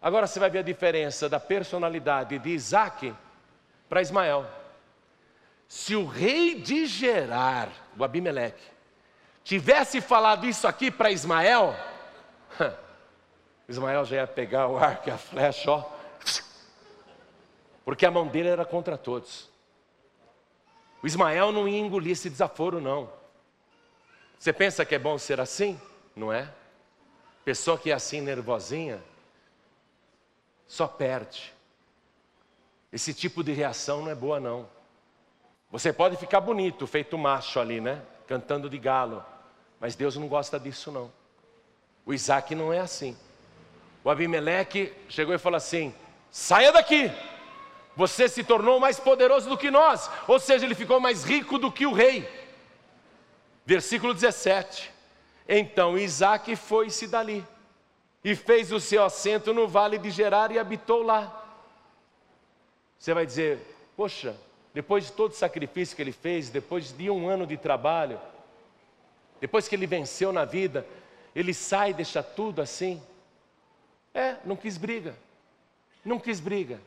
Agora 0.00 0.26
você 0.26 0.40
vai 0.40 0.48
ver 0.48 0.60
a 0.60 0.62
diferença 0.62 1.28
da 1.28 1.38
personalidade 1.38 2.38
de 2.38 2.48
Isaac 2.48 3.14
para 3.90 4.00
Ismael. 4.00 4.46
Se 5.68 5.94
o 5.94 6.06
rei 6.06 6.54
de 6.54 6.86
Gerar, 6.86 7.68
o 7.94 8.02
Abimeleque, 8.02 8.64
tivesse 9.44 10.00
falado 10.00 10.46
isso 10.46 10.66
aqui 10.66 10.90
para 10.90 11.10
Ismael, 11.10 11.76
Ismael 13.68 14.06
já 14.06 14.16
ia 14.16 14.26
pegar 14.26 14.66
o 14.68 14.78
arco 14.78 15.10
e 15.10 15.12
a 15.12 15.18
flecha, 15.18 15.70
ó. 15.72 15.84
Porque 17.84 18.06
a 18.06 18.10
mão 18.10 18.26
dele 18.26 18.48
era 18.48 18.64
contra 18.64 18.96
todos. 18.96 19.57
O 21.02 21.06
Ismael 21.06 21.52
não 21.52 21.68
ia 21.68 21.78
engolir 21.78 22.12
esse 22.12 22.28
desaforo, 22.28 22.80
não. 22.80 23.10
Você 24.38 24.52
pensa 24.52 24.84
que 24.84 24.94
é 24.94 24.98
bom 24.98 25.18
ser 25.18 25.40
assim? 25.40 25.80
Não 26.14 26.32
é? 26.32 26.52
Pessoa 27.44 27.78
que 27.78 27.90
é 27.90 27.94
assim 27.94 28.20
nervosinha, 28.20 29.02
só 30.66 30.86
perde. 30.86 31.52
Esse 32.92 33.14
tipo 33.14 33.42
de 33.42 33.52
reação 33.52 34.02
não 34.02 34.10
é 34.10 34.14
boa, 34.14 34.38
não. 34.38 34.68
Você 35.70 35.92
pode 35.92 36.16
ficar 36.16 36.40
bonito, 36.40 36.86
feito 36.86 37.18
macho 37.18 37.60
ali, 37.60 37.80
né? 37.80 38.02
Cantando 38.26 38.68
de 38.68 38.78
galo. 38.78 39.24
Mas 39.80 39.94
Deus 39.94 40.16
não 40.16 40.28
gosta 40.28 40.58
disso, 40.58 40.90
não. 40.90 41.12
O 42.04 42.14
Isaac 42.14 42.54
não 42.54 42.72
é 42.72 42.80
assim. 42.80 43.16
O 44.02 44.10
Abimeleque 44.10 44.94
chegou 45.08 45.34
e 45.34 45.38
falou 45.38 45.56
assim: 45.56 45.94
saia 46.30 46.72
daqui, 46.72 47.10
você 47.98 48.28
se 48.28 48.44
tornou 48.44 48.78
mais 48.78 49.00
poderoso 49.00 49.48
do 49.48 49.58
que 49.58 49.72
nós, 49.72 50.08
ou 50.28 50.38
seja, 50.38 50.64
ele 50.64 50.76
ficou 50.76 51.00
mais 51.00 51.24
rico 51.24 51.58
do 51.58 51.72
que 51.72 51.84
o 51.84 51.92
rei. 51.92 52.28
Versículo 53.66 54.14
17: 54.14 54.88
Então 55.48 55.98
Isaac 55.98 56.54
foi-se 56.54 57.08
dali 57.08 57.44
e 58.22 58.36
fez 58.36 58.70
o 58.70 58.78
seu 58.78 59.02
assento 59.02 59.52
no 59.52 59.66
vale 59.66 59.98
de 59.98 60.12
Gerar 60.12 60.52
e 60.52 60.60
habitou 60.60 61.02
lá. 61.02 61.44
Você 62.96 63.12
vai 63.12 63.26
dizer, 63.26 63.58
poxa, 63.96 64.36
depois 64.72 65.06
de 65.06 65.12
todo 65.12 65.32
o 65.32 65.34
sacrifício 65.34 65.96
que 65.96 66.02
ele 66.02 66.12
fez, 66.12 66.50
depois 66.50 66.96
de 66.96 67.10
um 67.10 67.28
ano 67.28 67.48
de 67.48 67.56
trabalho, 67.56 68.20
depois 69.40 69.66
que 69.66 69.74
ele 69.74 69.88
venceu 69.88 70.32
na 70.32 70.44
vida, 70.44 70.86
ele 71.34 71.52
sai 71.52 71.90
e 71.90 71.94
deixa 71.94 72.22
tudo 72.22 72.62
assim. 72.62 73.02
É, 74.14 74.36
não 74.44 74.54
quis 74.54 74.78
briga. 74.78 75.16
Não 76.04 76.20
quis 76.20 76.38
briga. 76.38 76.78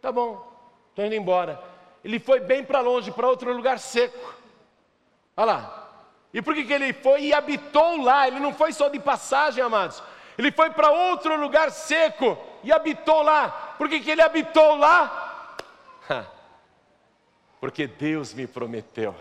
Tá 0.00 0.10
bom, 0.10 0.46
estou 0.90 1.04
indo 1.04 1.14
embora. 1.14 1.62
Ele 2.04 2.18
foi 2.18 2.40
bem 2.40 2.64
para 2.64 2.80
longe, 2.80 3.10
para 3.10 3.28
outro 3.28 3.52
lugar 3.52 3.78
seco. 3.78 4.34
Olha 5.36 5.52
lá. 5.52 5.88
E 6.32 6.40
por 6.40 6.54
que, 6.54 6.64
que 6.64 6.72
ele 6.72 6.92
foi 6.92 7.24
e 7.24 7.34
habitou 7.34 8.02
lá? 8.02 8.26
Ele 8.26 8.40
não 8.40 8.54
foi 8.54 8.72
só 8.72 8.88
de 8.88 8.98
passagem, 8.98 9.62
amados. 9.62 10.02
Ele 10.38 10.50
foi 10.50 10.70
para 10.70 10.90
outro 10.90 11.36
lugar 11.36 11.70
seco 11.70 12.38
e 12.62 12.72
habitou 12.72 13.22
lá. 13.22 13.74
Por 13.76 13.88
que, 13.88 14.00
que 14.00 14.10
ele 14.10 14.22
habitou 14.22 14.76
lá? 14.76 15.56
Porque 17.60 17.86
Deus 17.86 18.32
me 18.32 18.46
prometeu. 18.46 19.14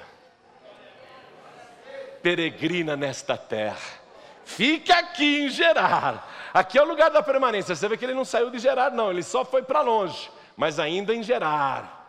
Peregrina 2.21 2.95
nesta 2.95 3.35
terra. 3.37 3.99
Fica 4.45 4.97
aqui 4.97 5.43
em 5.43 5.49
Gerar 5.49 6.27
Aqui 6.53 6.77
é 6.77 6.81
o 6.81 6.87
lugar 6.87 7.11
da 7.11 7.21
permanência. 7.21 7.75
Você 7.75 7.87
vê 7.87 7.97
que 7.97 8.05
ele 8.05 8.13
não 8.13 8.25
saiu 8.25 8.49
de 8.49 8.59
Gerar, 8.59 8.91
não, 8.91 9.11
ele 9.11 9.23
só 9.23 9.45
foi 9.45 9.61
para 9.61 9.81
longe, 9.81 10.29
mas 10.59 10.77
ainda 10.77 11.15
em 11.15 11.23
Gerar. 11.23 12.05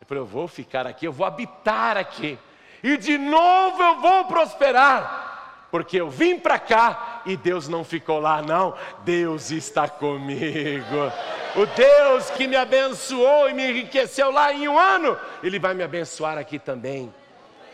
Ele 0.00 0.06
falou: 0.06 0.22
Eu 0.22 0.26
vou 0.26 0.46
ficar 0.46 0.86
aqui, 0.86 1.04
eu 1.04 1.12
vou 1.12 1.26
habitar 1.26 1.96
aqui, 1.96 2.38
e 2.80 2.96
de 2.96 3.18
novo 3.18 3.82
eu 3.82 4.00
vou 4.00 4.24
prosperar, 4.26 5.66
porque 5.68 6.00
eu 6.00 6.08
vim 6.08 6.38
para 6.38 6.60
cá 6.60 7.22
e 7.26 7.36
Deus 7.36 7.66
não 7.66 7.82
ficou 7.82 8.20
lá, 8.20 8.40
não, 8.40 8.76
Deus 9.02 9.50
está 9.50 9.88
comigo. 9.88 11.12
O 11.56 11.66
Deus 11.66 12.30
que 12.30 12.46
me 12.46 12.54
abençoou 12.54 13.50
e 13.50 13.52
me 13.52 13.68
enriqueceu 13.68 14.30
lá 14.30 14.52
em 14.52 14.68
um 14.68 14.78
ano, 14.78 15.18
Ele 15.42 15.58
vai 15.58 15.74
me 15.74 15.82
abençoar 15.82 16.38
aqui 16.38 16.56
também. 16.56 17.12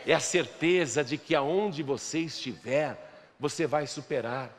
É 0.07 0.13
a 0.13 0.19
certeza 0.19 1.03
de 1.03 1.19
que 1.19 1.35
aonde 1.35 1.83
você 1.83 2.17
estiver, 2.21 2.97
você 3.39 3.67
vai 3.67 3.85
superar. 3.85 4.49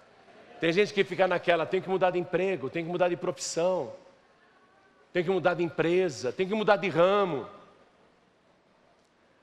Tem 0.61 0.73
gente 0.73 0.95
que 0.95 1.03
fica 1.03 1.27
naquela, 1.27 1.67
tem 1.67 1.81
que 1.81 1.89
mudar 1.89 2.13
de 2.13 2.21
emprego, 2.21 2.71
tem 2.71 2.85
que 2.85 2.91
mudar 2.91 3.09
de 3.09 3.17
profissão, 3.17 3.93
tem 5.19 5.25
que 5.25 5.31
mudar 5.33 5.55
de 5.55 5.65
empresa, 5.65 6.31
tem 6.31 6.47
que 6.47 6.55
mudar 6.55 6.77
de 6.77 6.89
ramo. 6.89 7.45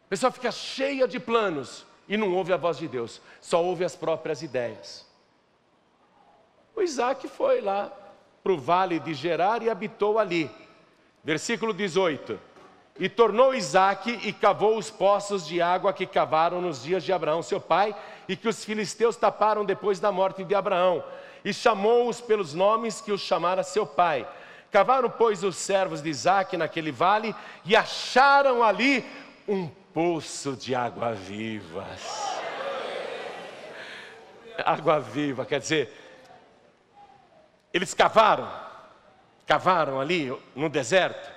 A 0.05 0.07
pessoa 0.07 0.31
fica 0.31 0.49
cheia 0.49 1.05
de 1.05 1.19
planos 1.19 1.85
e 2.07 2.15
não 2.15 2.33
ouve 2.33 2.53
a 2.53 2.57
voz 2.57 2.77
de 2.77 2.87
Deus, 2.87 3.21
só 3.41 3.61
ouve 3.61 3.83
as 3.83 3.93
próprias 3.93 4.41
ideias. 4.41 5.05
O 6.73 6.81
Isaac 6.81 7.27
foi 7.27 7.59
lá 7.59 7.91
para 8.41 8.53
o 8.53 8.57
vale 8.57 9.01
de 9.01 9.13
Gerar 9.13 9.61
e 9.63 9.69
habitou 9.69 10.17
ali. 10.17 10.49
Versículo 11.21 11.73
18. 11.73 12.39
E 12.97 13.09
tornou 13.09 13.53
Isaac 13.53 14.17
e 14.23 14.31
cavou 14.31 14.77
os 14.77 14.89
poços 14.89 15.45
de 15.45 15.61
água 15.61 15.91
que 15.91 16.05
cavaram 16.05 16.61
nos 16.61 16.83
dias 16.83 17.03
de 17.03 17.11
Abraão, 17.11 17.43
seu 17.43 17.59
pai, 17.59 17.93
e 18.29 18.37
que 18.37 18.47
os 18.47 18.63
filisteus 18.63 19.17
taparam 19.17 19.65
depois 19.65 19.99
da 19.99 20.09
morte 20.09 20.45
de 20.45 20.55
Abraão. 20.55 21.03
E 21.43 21.53
chamou-os 21.53 22.21
pelos 22.21 22.53
nomes 22.53 23.01
que 23.01 23.11
os 23.11 23.19
chamara 23.19 23.61
seu 23.61 23.85
pai. 23.85 24.25
Cavaram, 24.71 25.09
pois, 25.09 25.43
os 25.43 25.55
servos 25.55 26.01
de 26.01 26.09
Isaac 26.09 26.57
naquele 26.57 26.91
vale 26.91 27.35
e 27.63 27.75
acharam 27.75 28.63
ali 28.63 29.05
um 29.47 29.67
poço 29.93 30.55
de 30.55 30.75
água 30.75 31.13
vivas. 31.13 32.01
Água 34.65 34.99
viva, 34.99 35.45
quer 35.45 35.59
dizer, 35.59 35.93
eles 37.73 37.93
cavaram, 37.93 38.49
cavaram 39.45 39.99
ali 39.99 40.37
no 40.55 40.69
deserto, 40.69 41.29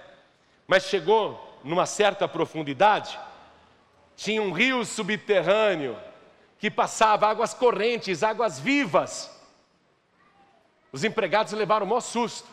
mas 0.67 0.85
chegou 0.85 1.61
numa 1.65 1.85
certa 1.85 2.29
profundidade, 2.29 3.19
tinha 4.17 4.41
um 4.43 4.53
rio 4.53 4.85
subterrâneo 4.85 5.97
que 6.59 6.71
passava 6.71 7.29
águas 7.29 7.55
correntes, 7.55 8.23
águas 8.23 8.59
vivas. 8.59 9.31
Os 10.91 11.05
empregados 11.05 11.53
levaram 11.53 11.87
o 11.87 11.89
maior 11.89 12.01
susto. 12.01 12.49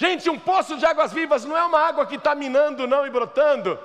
Gente, 0.00 0.30
um 0.30 0.38
poço 0.38 0.78
de 0.78 0.86
águas 0.86 1.12
vivas 1.12 1.44
não 1.44 1.56
é 1.56 1.62
uma 1.62 1.78
água 1.78 2.06
que 2.06 2.14
está 2.14 2.34
minando, 2.34 2.88
não, 2.88 3.06
e 3.06 3.10
brotando. 3.10 3.78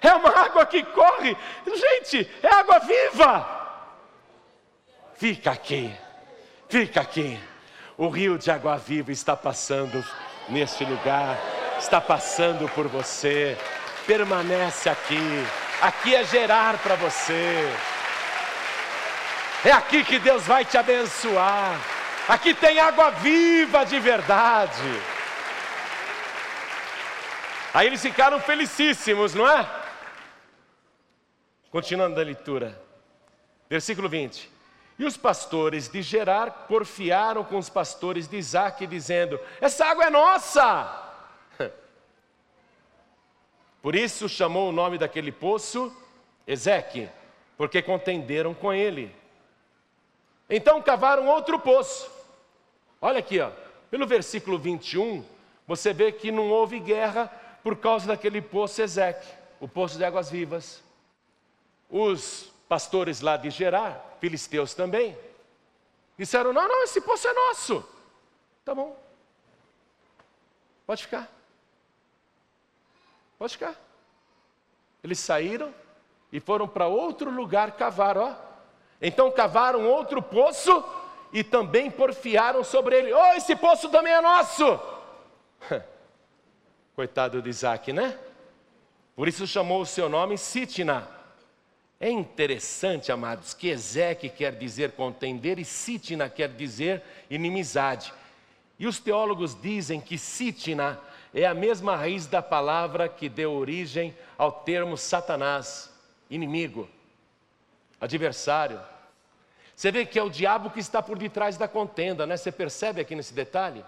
É 0.00 0.12
uma 0.12 0.28
água 0.38 0.66
que 0.66 0.82
corre. 0.82 1.34
Gente, 1.66 2.30
é 2.42 2.54
água 2.54 2.78
viva. 2.80 3.60
Fica 5.14 5.52
aqui, 5.52 5.90
fica 6.68 7.00
aqui. 7.00 7.40
O 7.96 8.08
rio 8.08 8.36
de 8.36 8.50
água 8.50 8.76
viva 8.76 9.10
está 9.10 9.34
passando 9.34 10.04
neste 10.48 10.84
lugar 10.84 11.38
está 11.82 12.00
passando 12.00 12.68
por 12.70 12.88
você. 12.88 13.56
Permanece 14.06 14.88
aqui. 14.88 15.46
Aqui 15.80 16.14
é 16.14 16.24
gerar 16.24 16.78
para 16.78 16.94
você. 16.96 17.72
É 19.64 19.72
aqui 19.72 20.04
que 20.04 20.18
Deus 20.18 20.44
vai 20.44 20.64
te 20.64 20.76
abençoar. 20.76 21.78
Aqui 22.28 22.54
tem 22.54 22.78
água 22.78 23.10
viva 23.10 23.84
de 23.84 23.98
verdade. 23.98 25.02
Aí 27.74 27.86
eles 27.86 28.02
ficaram 28.02 28.38
felicíssimos, 28.38 29.34
não 29.34 29.48
é? 29.48 29.66
Continuando 31.70 32.20
a 32.20 32.22
leitura. 32.22 32.78
Versículo 33.68 34.10
20. 34.10 34.50
E 34.98 35.04
os 35.06 35.16
pastores 35.16 35.88
de 35.88 36.02
Gerar 36.02 36.66
porfiaram 36.68 37.42
com 37.42 37.56
os 37.56 37.70
pastores 37.70 38.28
de 38.28 38.36
Isaac, 38.36 38.86
dizendo: 38.86 39.40
Essa 39.58 39.86
água 39.86 40.04
é 40.04 40.10
nossa. 40.10 41.14
Por 43.80 43.94
isso 43.94 44.28
chamou 44.28 44.68
o 44.68 44.72
nome 44.72 44.98
daquele 44.98 45.32
poço 45.32 45.90
Ezeque, 46.46 47.08
porque 47.56 47.80
contenderam 47.80 48.52
com 48.52 48.70
ele. 48.70 49.14
Então 50.50 50.82
cavaram 50.82 51.26
outro 51.28 51.58
poço. 51.58 52.10
Olha 53.00 53.20
aqui, 53.20 53.40
ó. 53.40 53.50
Pelo 53.90 54.06
versículo 54.06 54.58
21, 54.58 55.24
você 55.66 55.94
vê 55.94 56.12
que 56.12 56.30
não 56.30 56.50
houve 56.50 56.78
guerra 56.78 57.32
por 57.62 57.76
causa 57.76 58.06
daquele 58.06 58.42
poço 58.42 58.82
Ezeque, 58.82 59.26
o 59.60 59.68
poço 59.68 59.96
de 59.96 60.04
águas 60.04 60.30
vivas. 60.30 60.82
Os 61.88 62.52
pastores 62.68 63.20
lá 63.20 63.36
de 63.36 63.50
Gerar, 63.50 64.16
filisteus 64.20 64.74
também, 64.74 65.16
disseram: 66.18 66.52
Não, 66.52 66.66
não, 66.66 66.82
esse 66.82 67.00
poço 67.00 67.28
é 67.28 67.32
nosso. 67.32 67.88
Tá 68.64 68.74
bom. 68.74 68.96
Pode 70.86 71.02
ficar. 71.02 71.30
Pode 73.38 73.52
ficar. 73.54 73.74
Eles 75.02 75.18
saíram 75.18 75.74
e 76.32 76.40
foram 76.40 76.66
para 76.66 76.86
outro 76.86 77.30
lugar 77.30 77.72
cavar, 77.72 78.16
ó. 78.16 78.34
Então 79.00 79.30
cavaram 79.30 79.88
outro 79.88 80.22
poço 80.22 80.84
e 81.32 81.42
também 81.42 81.90
porfiaram 81.90 82.62
sobre 82.62 82.96
ele. 82.96 83.12
Oh, 83.12 83.32
esse 83.34 83.54
poço 83.56 83.88
também 83.88 84.12
é 84.12 84.20
nosso. 84.20 84.80
Coitado 86.94 87.40
de 87.40 87.48
Isaac, 87.48 87.90
né? 87.90 88.18
Por 89.16 89.26
isso 89.26 89.46
chamou 89.46 89.80
o 89.80 89.86
seu 89.86 90.10
nome 90.10 90.36
Sitna. 90.36 91.08
É 91.98 92.10
interessante, 92.10 93.10
amados, 93.10 93.54
que 93.54 93.68
Ezeque 93.68 94.28
quer 94.28 94.54
dizer 94.56 94.92
contender 94.92 95.58
e 95.58 95.64
Sitna 95.64 96.28
quer 96.28 96.50
dizer 96.50 97.02
inimizade. 97.30 98.12
E 98.78 98.86
os 98.86 98.98
teólogos 98.98 99.58
dizem 99.58 100.00
que 100.00 100.18
Sitna 100.18 101.00
é 101.32 101.46
a 101.46 101.54
mesma 101.54 101.96
raiz 101.96 102.26
da 102.26 102.42
palavra 102.42 103.08
que 103.08 103.28
deu 103.28 103.52
origem 103.52 104.14
ao 104.36 104.52
termo 104.52 104.98
Satanás, 104.98 105.90
inimigo, 106.28 106.90
adversário. 107.98 108.80
Você 109.74 109.90
vê 109.90 110.04
que 110.04 110.18
é 110.18 110.22
o 110.22 110.28
diabo 110.28 110.70
que 110.70 110.80
está 110.80 111.00
por 111.00 111.16
detrás 111.16 111.56
da 111.56 111.66
contenda, 111.66 112.26
né? 112.26 112.36
Você 112.36 112.52
percebe 112.52 113.00
aqui 113.00 113.14
nesse 113.14 113.32
detalhe? 113.32 113.82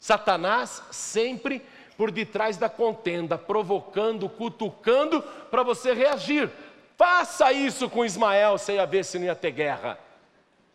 Satanás 0.00 0.82
sempre 0.90 1.64
por 1.96 2.10
detrás 2.10 2.56
da 2.56 2.68
contenda, 2.68 3.38
provocando, 3.38 4.28
cutucando 4.28 5.22
para 5.50 5.62
você 5.62 5.92
reagir. 5.92 6.50
Faça 6.96 7.52
isso 7.52 7.88
com 7.88 8.04
Ismael, 8.04 8.58
você 8.58 8.74
ia 8.74 8.86
ver 8.86 9.04
se 9.04 9.18
não 9.18 9.26
ia 9.26 9.34
ter 9.34 9.50
guerra. 9.50 9.98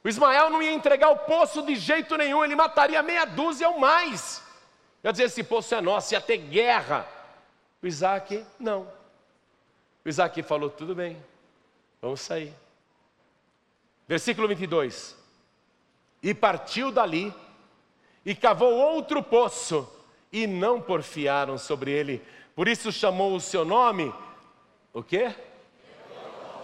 O 0.04 0.10
Ismael 0.10 0.50
não 0.50 0.62
ia 0.62 0.72
entregar 0.72 1.10
o 1.10 1.20
poço 1.20 1.62
de 1.62 1.76
jeito 1.76 2.18
nenhum, 2.18 2.44
ele 2.44 2.56
mataria 2.56 3.04
meia 3.04 3.26
dúzia 3.26 3.70
ou 3.70 3.80
mais. 3.80 4.42
Ia 5.04 5.12
dizer: 5.12 5.26
esse 5.26 5.44
poço 5.44 5.76
é 5.76 5.82
nosso, 5.82 6.14
ia 6.14 6.22
ter 6.22 6.38
guerra. 6.38 7.08
O 7.82 7.88
Isaac, 7.88 8.46
não. 8.60 8.88
O 10.04 10.10
Isaac 10.10 10.42
falou: 10.44 10.70
tudo 10.70 10.96
bem, 10.96 11.22
vamos 12.02 12.22
sair. 12.22 12.54
Versículo 14.08 14.48
22. 14.48 15.16
E 16.24 16.34
partiu 16.34 16.92
dali 16.92 17.34
e 18.26 18.36
cavou 18.36 18.72
outro 18.74 19.24
poço 19.24 19.90
e 20.32 20.48
não 20.48 20.80
porfiaram 20.80 21.58
sobre 21.58 21.92
ele. 21.92 22.22
Por 22.56 22.68
isso 22.68 22.92
chamou 22.92 23.36
o 23.36 23.42
seu 23.42 23.66
nome 23.66 24.14
o 24.94 25.02
quê? 25.02 25.34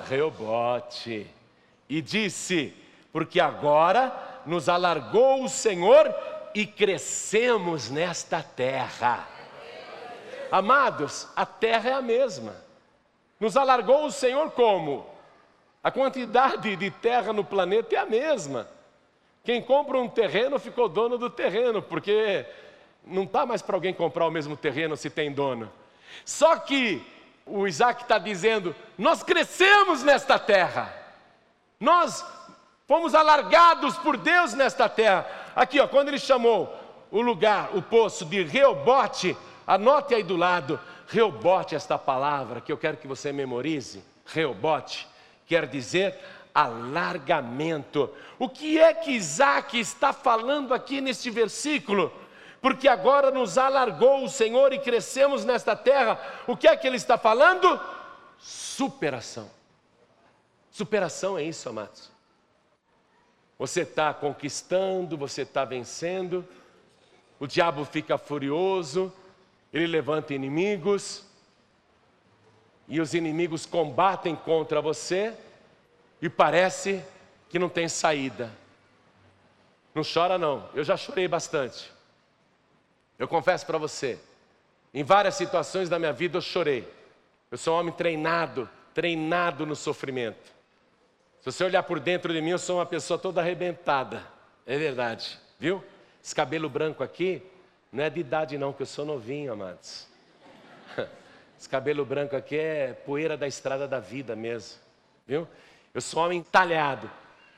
Reobote. 0.07 1.28
E 1.89 2.01
disse: 2.01 2.74
Porque 3.11 3.39
agora 3.39 4.41
nos 4.45 4.68
alargou 4.68 5.43
o 5.43 5.49
Senhor 5.49 6.13
e 6.53 6.65
crescemos 6.65 7.89
nesta 7.89 8.43
terra. 8.43 9.28
Amados, 10.51 11.28
a 11.36 11.45
terra 11.45 11.89
é 11.89 11.93
a 11.93 12.01
mesma. 12.01 12.55
Nos 13.39 13.55
alargou 13.55 14.05
o 14.05 14.11
Senhor 14.11 14.51
como? 14.51 15.05
A 15.84 15.91
quantidade 15.91 16.76
de 16.76 16.91
terra 16.91 17.32
no 17.32 17.43
planeta 17.43 17.95
é 17.95 17.99
a 17.99 18.05
mesma. 18.05 18.68
Quem 19.43 19.61
compra 19.61 19.97
um 19.97 20.09
terreno 20.09 20.59
ficou 20.59 20.89
dono 20.89 21.18
do 21.18 21.30
terreno, 21.30 21.82
porque 21.82 22.45
não 23.10 23.24
está 23.24 23.45
mais 23.45 23.62
para 23.62 23.76
alguém 23.76 23.93
comprar 23.93 24.26
o 24.26 24.32
mesmo 24.32 24.55
terreno 24.55 24.97
se 24.97 25.10
tem 25.10 25.32
dono. 25.32 25.72
Só 26.26 26.58
que 26.58 27.01
o 27.45 27.68
Isaac 27.68 28.03
está 28.03 28.18
dizendo: 28.18 28.76
nós 28.97 29.24
crescemos 29.24 30.03
nesta 30.03 30.38
terra, 30.38 30.93
nós 31.80 32.26
fomos 32.88 33.14
alargados 33.16 33.97
por 33.97 34.18
Deus 34.18 34.53
nesta 34.53 34.88
terra. 34.88 35.26
Aqui, 35.55 35.80
ó, 35.80 35.88
quando 35.88 36.10
ele 36.10 36.20
chamou 36.20 36.74
o 37.12 37.22
lugar, 37.22 37.76
o 37.76 37.82
poço 37.82 38.26
de 38.26 38.43
Reobote, 38.43 39.36
anote 39.66 40.14
aí 40.14 40.24
do 40.24 40.36
lado, 40.36 40.80
Reobote, 41.08 41.76
esta 41.76 41.97
palavra 41.97 42.62
que 42.62 42.72
eu 42.72 42.78
quero 42.78 42.97
que 42.97 43.08
você 43.08 43.32
memorize, 43.32 44.03
Reobote 44.26 45.08
quer 45.45 45.66
dizer 45.66 46.18
alargamento. 46.53 48.10
O 48.39 48.49
que 48.49 48.80
é 48.80 48.93
que 48.93 49.12
Isaac 49.12 49.80
está 49.80 50.12
falando 50.12 50.74
aqui 50.74 50.99
neste 50.99 51.30
versículo? 51.30 52.12
Porque 52.68 52.89
agora 52.89 53.32
nos 53.32 53.57
alargou 53.57 54.26
o 54.26 54.30
Senhor 54.30 54.74
e 54.74 54.80
crescemos 54.80 55.45
nesta 55.45 55.74
terra. 55.74 56.20
O 56.45 56.57
que 56.57 56.68
é 56.68 56.76
que 56.76 56.86
ele 56.86 56.97
está 56.97 57.18
falando? 57.18 57.80
Superação. 58.38 59.49
Superação 60.70 61.38
é 61.38 61.43
isso, 61.43 61.70
amados. 61.70 62.11
Você 63.57 63.84
está 63.84 64.13
conquistando, 64.13 65.15
você 65.15 65.43
está 65.43 65.63
vencendo, 65.63 66.45
o 67.39 67.47
diabo 67.47 67.86
fica 67.86 68.18
furioso, 68.18 69.13
ele 69.72 69.88
levanta 69.88 70.34
inimigos, 70.34 71.24
e 72.86 72.99
os 72.99 73.13
inimigos 73.13 73.65
combatem 73.65 74.36
contra 74.36 74.82
você 74.82 75.34
e 76.22 76.28
parece 76.28 77.01
que 77.47 77.57
não 77.57 77.70
tem 77.70 77.88
saída. 77.88 78.51
Não 79.95 80.03
chora 80.03 80.38
não, 80.38 80.68
eu 80.74 80.84
já 80.84 80.97
chorei 80.97 81.30
bastante. 81.30 81.95
Eu 83.18 83.28
confesso 83.28 83.65
para 83.65 83.78
você, 83.78 84.20
em 84.93 85.03
várias 85.03 85.36
situações 85.36 85.89
da 85.89 85.97
minha 85.97 86.13
vida 86.13 86.38
eu 86.38 86.41
chorei. 86.41 86.88
Eu 87.49 87.57
sou 87.57 87.76
um 87.76 87.80
homem 87.80 87.93
treinado, 87.93 88.70
treinado 88.93 89.65
no 89.65 89.76
sofrimento. 89.76 90.51
Se 91.39 91.45
você 91.51 91.63
olhar 91.63 91.84
por 91.84 91.99
dentro 91.99 92.34
de 92.34 92.41
mim, 92.41 92.49
eu 92.51 92.59
sou 92.59 92.78
uma 92.78 92.86
pessoa 92.86 93.18
toda 93.18 93.41
arrebentada. 93.41 94.24
É 94.65 94.78
verdade, 94.78 95.39
viu? 95.59 95.84
Esse 96.24 96.36
cabelo 96.36 96.70
branco 96.70 97.03
aqui 97.03 97.41
não 97.91 98.03
é 98.03 98.09
de 98.09 98.20
idade 98.20 98.57
não, 98.57 98.74
que 98.74 98.82
eu 98.82 98.86
sou 98.86 99.05
novinho, 99.05 99.53
amados. 99.53 100.07
Esse 101.57 101.70
cabelo 101.70 102.05
branco 102.05 102.36
aqui 102.36 102.57
é 102.57 102.93
poeira 102.93 103.38
da 103.38 103.47
estrada 103.47 103.88
da 103.88 103.99
vida 103.99 104.36
mesmo, 104.36 104.80
viu? 105.26 105.47
Eu 105.93 106.01
sou 106.01 106.24
homem 106.24 106.43
talhado, 106.43 107.09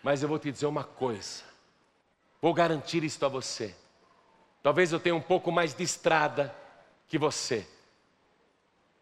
mas 0.03 0.21
eu 0.21 0.29
vou 0.29 0.39
te 0.39 0.51
dizer 0.51 0.67
uma 0.67 0.83
coisa. 0.83 1.43
Vou 2.41 2.53
garantir 2.53 3.03
isto 3.03 3.25
a 3.25 3.29
você. 3.29 3.75
Talvez 4.61 4.91
eu 4.91 4.99
tenha 4.99 5.15
um 5.15 5.21
pouco 5.21 5.51
mais 5.51 5.73
de 5.73 5.83
estrada 5.83 6.53
que 7.07 7.17
você. 7.17 7.65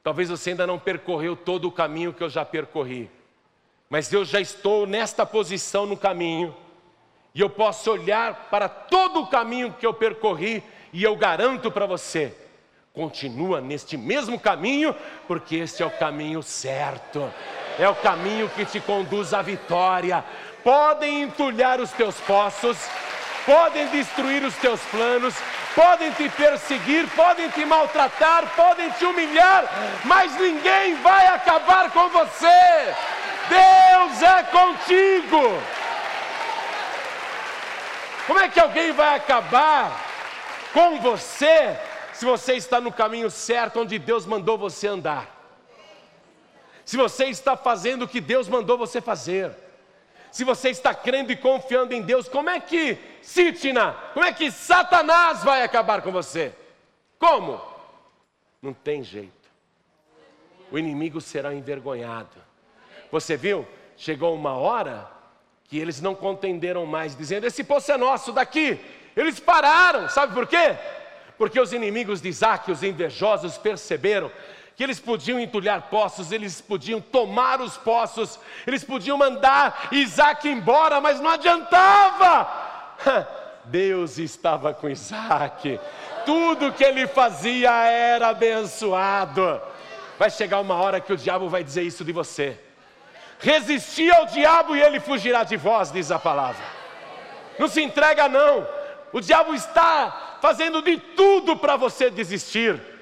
Talvez 0.04 0.30
você 0.30 0.52
ainda 0.52 0.68
não 0.68 0.80
percorreu 0.80 1.36
todo 1.36 1.68
o 1.68 1.72
caminho 1.72 2.14
que 2.14 2.24
eu 2.24 2.30
já 2.30 2.46
percorri. 2.46 3.10
Mas 3.90 4.12
eu 4.12 4.24
já 4.24 4.40
estou 4.40 4.86
nesta 4.86 5.26
posição 5.26 5.86
no 5.86 5.98
caminho. 5.98 6.56
E 7.34 7.42
eu 7.42 7.50
posso 7.50 7.92
olhar 7.92 8.48
para 8.50 8.68
todo 8.68 9.22
o 9.22 9.28
caminho 9.28 9.74
que 9.74 9.86
eu 9.86 9.94
percorri 9.94 10.64
e 10.94 11.04
eu 11.04 11.16
garanto 11.16 11.70
para 11.70 11.86
você, 11.86 12.34
continua 12.94 13.62
neste 13.62 13.98
mesmo 13.98 14.40
caminho, 14.40 14.96
porque 15.28 15.58
esse 15.58 15.84
é 15.84 15.86
o 15.86 15.92
caminho 15.92 16.42
certo, 16.42 17.32
é 17.78 17.88
o 17.88 17.96
caminho 17.96 18.50
que 18.50 18.66
te 18.66 18.80
conduz 18.80 19.34
à 19.34 19.42
vitória. 19.42 20.24
Podem 20.64 21.22
entulhar 21.22 21.80
os 21.80 21.92
teus 21.92 22.20
poços, 22.22 22.78
podem 23.48 23.88
destruir 23.88 24.44
os 24.44 24.54
teus 24.58 24.82
planos, 24.92 25.34
podem 25.74 26.12
te 26.12 26.28
perseguir, 26.28 27.08
podem 27.16 27.50
te 27.50 27.66
maltratar, 27.66 28.46
podem 28.58 28.92
te 28.92 29.06
humilhar, 29.06 29.64
mas 30.04 30.38
ninguém 30.38 30.96
vai 30.96 31.28
acabar 31.28 31.90
com 31.92 32.10
você. 32.10 32.94
Deus 33.50 34.22
é 34.22 34.44
contigo. 34.44 35.64
Como 38.28 38.40
é 38.40 38.50
que 38.50 38.60
alguém 38.60 38.92
vai 38.92 39.16
acabar 39.16 40.06
com 40.74 41.00
você 41.00 41.78
se 42.14 42.26
você 42.26 42.56
está 42.56 42.82
no 42.82 42.92
caminho 42.92 43.32
certo 43.32 43.80
onde 43.80 43.98
Deus 43.98 44.26
mandou 44.26 44.58
você 44.58 44.88
andar. 44.88 45.26
Se 46.84 46.98
você 46.98 47.26
está 47.26 47.56
fazendo 47.56 48.04
o 48.04 48.08
que 48.08 48.20
Deus 48.20 48.50
mandou 48.50 48.78
você 48.78 49.00
fazer. 49.00 49.67
Se 50.38 50.44
você 50.44 50.70
está 50.70 50.94
crendo 50.94 51.32
e 51.32 51.36
confiando 51.36 51.96
em 51.96 52.02
Deus, 52.04 52.30
como 52.30 52.48
é 52.48 52.60
que 52.60 52.96
Sitna, 53.24 53.94
como 54.14 54.24
é 54.24 54.32
que 54.32 54.52
Satanás 54.52 55.44
vai 55.44 55.64
acabar 55.64 56.04
com 56.04 56.12
você? 56.12 56.54
Como? 57.18 57.60
Não 58.62 58.72
tem 58.72 59.04
jeito. 59.04 59.34
O 60.72 60.78
inimigo 60.78 61.20
será 61.20 61.56
envergonhado. 61.56 62.38
Você 63.12 63.36
viu? 63.36 63.68
Chegou 63.98 64.36
uma 64.36 64.52
hora 64.52 65.10
que 65.64 65.80
eles 65.80 66.00
não 66.02 66.14
contenderam 66.14 66.86
mais, 66.86 67.18
dizendo: 67.18 67.48
Esse 67.48 67.64
poço 67.64 67.92
é 67.92 67.98
nosso 67.98 68.32
daqui. 68.32 68.80
Eles 69.16 69.40
pararam, 69.40 70.08
sabe 70.08 70.36
por 70.36 70.46
quê? 70.46 70.78
Porque 71.36 71.60
os 71.60 71.74
inimigos 71.74 72.22
de 72.22 72.30
Isaac, 72.30 72.72
os 72.72 72.84
invejosos, 72.84 73.58
perceberam 73.58 74.32
que 74.78 74.84
eles 74.84 75.00
podiam 75.00 75.40
entulhar 75.40 75.90
poços, 75.90 76.32
eles 76.32 76.62
podiam 76.62 77.02
tomar 77.02 77.60
os 77.60 77.76
poços, 77.76 78.40
eles 78.66 78.84
podiam 78.84 79.18
mandar 79.18 79.90
Isaac 79.92 80.48
embora, 80.48 81.02
mas 81.02 81.20
não 81.20 81.32
adiantava. 81.32 82.48
Deus 83.66 84.20
estava 84.20 84.76
com 84.76 84.88
Isaac, 84.88 85.80
tudo 86.28 86.72
que 86.72 86.84
ele 86.84 87.08
fazia 87.08 87.72
era 87.86 88.30
abençoado. 88.30 89.60
Vai 90.20 90.30
chegar 90.30 90.60
uma 90.60 90.76
hora 90.76 91.02
que 91.02 91.12
o 91.12 91.18
diabo 91.18 91.50
vai 91.50 91.64
dizer 91.64 91.82
isso 91.82 92.06
de 92.06 92.12
você. 92.12 92.60
Resistir 93.40 94.14
ao 94.14 94.28
diabo 94.28 94.76
e 94.76 94.82
ele 94.82 95.00
fugirá 95.00 95.44
de 95.44 95.58
vós, 95.58 95.92
diz 95.92 96.12
a 96.12 96.20
palavra. 96.20 96.64
Não 97.58 97.68
se 97.68 97.82
entrega, 97.82 98.30
não. 98.30 98.68
O 99.12 99.20
diabo 99.22 99.56
está 99.56 100.38
fazendo 100.40 100.84
de 100.84 100.98
tudo 100.98 101.58
para 101.58 101.76
você 101.76 102.12
desistir. 102.12 102.97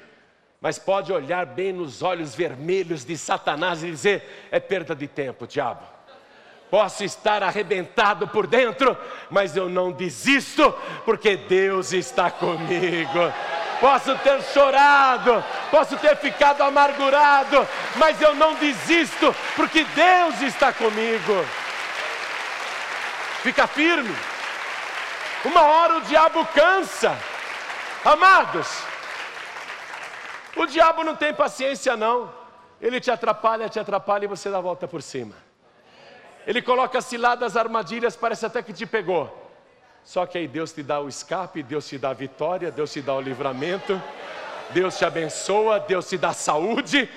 Mas 0.66 0.80
pode 0.80 1.14
olhar 1.14 1.46
bem 1.46 1.72
nos 1.72 2.02
olhos 2.02 2.34
vermelhos 2.34 3.06
de 3.06 3.16
Satanás 3.16 3.84
e 3.84 3.92
dizer: 3.92 4.48
é 4.50 4.60
perda 4.60 4.96
de 4.96 5.08
tempo, 5.08 5.46
diabo. 5.46 5.84
Posso 6.72 7.04
estar 7.04 7.44
arrebentado 7.44 8.28
por 8.28 8.48
dentro, 8.48 8.98
mas 9.30 9.56
eu 9.56 9.70
não 9.70 9.92
desisto, 9.92 10.74
porque 11.06 11.38
Deus 11.38 11.94
está 11.94 12.32
comigo 12.32 13.32
posso 13.80 14.16
ter 14.20 14.42
chorado, 14.42 15.44
posso 15.70 15.98
ter 15.98 16.16
ficado 16.16 16.64
amargurado, 16.64 17.68
mas 17.98 18.20
eu 18.20 18.34
não 18.34 18.56
desisto, 18.56 19.36
porque 19.56 19.84
Deus 19.84 20.42
está 20.42 20.74
comigo. 20.74 21.46
Fica 23.44 23.68
firme. 23.68 24.16
Uma 25.44 25.62
hora 25.62 25.98
o 25.98 26.02
diabo 26.02 26.44
cansa. 26.56 27.16
Amados, 28.04 28.95
o 30.56 30.66
diabo 30.66 31.04
não 31.04 31.16
tem 31.16 31.34
paciência, 31.34 31.96
não. 31.98 32.32
Ele 32.82 33.00
te 33.00 33.10
atrapalha, 33.10 33.70
te 33.70 33.80
atrapalha 33.80 34.26
e 34.26 34.28
você 34.28 34.50
dá 34.50 34.58
a 34.58 34.62
volta 34.62 34.88
por 34.88 35.02
cima. 35.02 35.36
Ele 36.46 36.62
coloca 36.62 37.02
ciladas, 37.02 37.58
armadilhas, 37.58 38.16
parece 38.16 38.46
até 38.46 38.62
que 38.62 38.74
te 38.74 38.86
pegou. 38.86 39.44
Só 40.04 40.26
que 40.26 40.38
aí 40.38 40.48
Deus 40.48 40.72
te 40.72 40.84
dá 40.84 41.00
o 41.00 41.10
escape, 41.10 41.64
Deus 41.64 41.88
te 41.88 41.98
dá 41.98 42.12
a 42.12 42.14
vitória, 42.14 42.70
Deus 42.72 42.94
te 42.94 43.02
dá 43.02 43.16
o 43.16 43.22
livramento, 43.22 44.00
Deus 44.70 44.98
te 44.98 45.04
abençoa, 45.04 45.80
Deus 45.80 46.08
te 46.08 46.18
dá 46.18 46.32
saúde, 46.32 47.10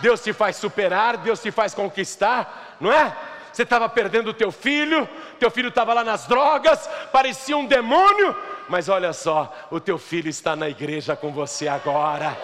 Deus 0.00 0.22
te 0.22 0.34
faz 0.34 0.56
superar, 0.56 1.16
Deus 1.16 1.40
te 1.40 1.50
faz 1.50 1.74
conquistar, 1.74 2.76
não 2.78 2.92
é? 2.92 3.16
Você 3.50 3.62
estava 3.62 3.88
perdendo 3.88 4.28
o 4.28 4.34
teu 4.34 4.52
filho, 4.52 5.08
teu 5.40 5.50
filho 5.50 5.70
estava 5.70 5.94
lá 5.94 6.04
nas 6.04 6.26
drogas, 6.26 6.86
parecia 7.10 7.56
um 7.56 7.64
demônio, 7.64 8.36
mas 8.68 8.90
olha 8.90 9.14
só, 9.14 9.50
o 9.70 9.80
teu 9.80 9.96
filho 9.96 10.28
está 10.28 10.54
na 10.54 10.68
igreja 10.68 11.16
com 11.16 11.32
você 11.32 11.66
agora. 11.66 12.36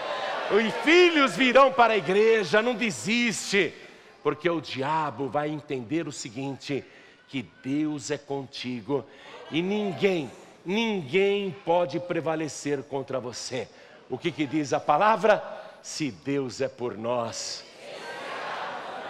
Os 0.53 0.75
filhos 0.85 1.35
virão 1.35 1.73
para 1.73 1.95
a 1.95 1.97
igreja, 1.97 2.61
não 2.61 2.75
desiste, 2.75 3.73
porque 4.23 4.51
o 4.51 4.61
diabo 4.61 5.29
vai 5.29 5.49
entender 5.49 6.07
o 6.07 6.13
seguinte: 6.13 6.85
que 7.27 7.43
Deus 7.65 8.11
é 8.11 8.19
contigo 8.19 9.03
e 9.51 9.63
ninguém, 9.63 10.31
ninguém 10.63 11.57
pode 11.65 11.99
prevalecer 11.99 12.83
contra 12.83 13.19
você. 13.19 13.67
O 14.11 14.19
que, 14.19 14.31
que 14.31 14.47
diz 14.47 14.75
a 14.75 14.81
palavra? 14.81 15.43
Se 15.83 16.11
Deus 16.11 16.61
é 16.61 16.69
por 16.69 16.99
nós. 16.99 17.65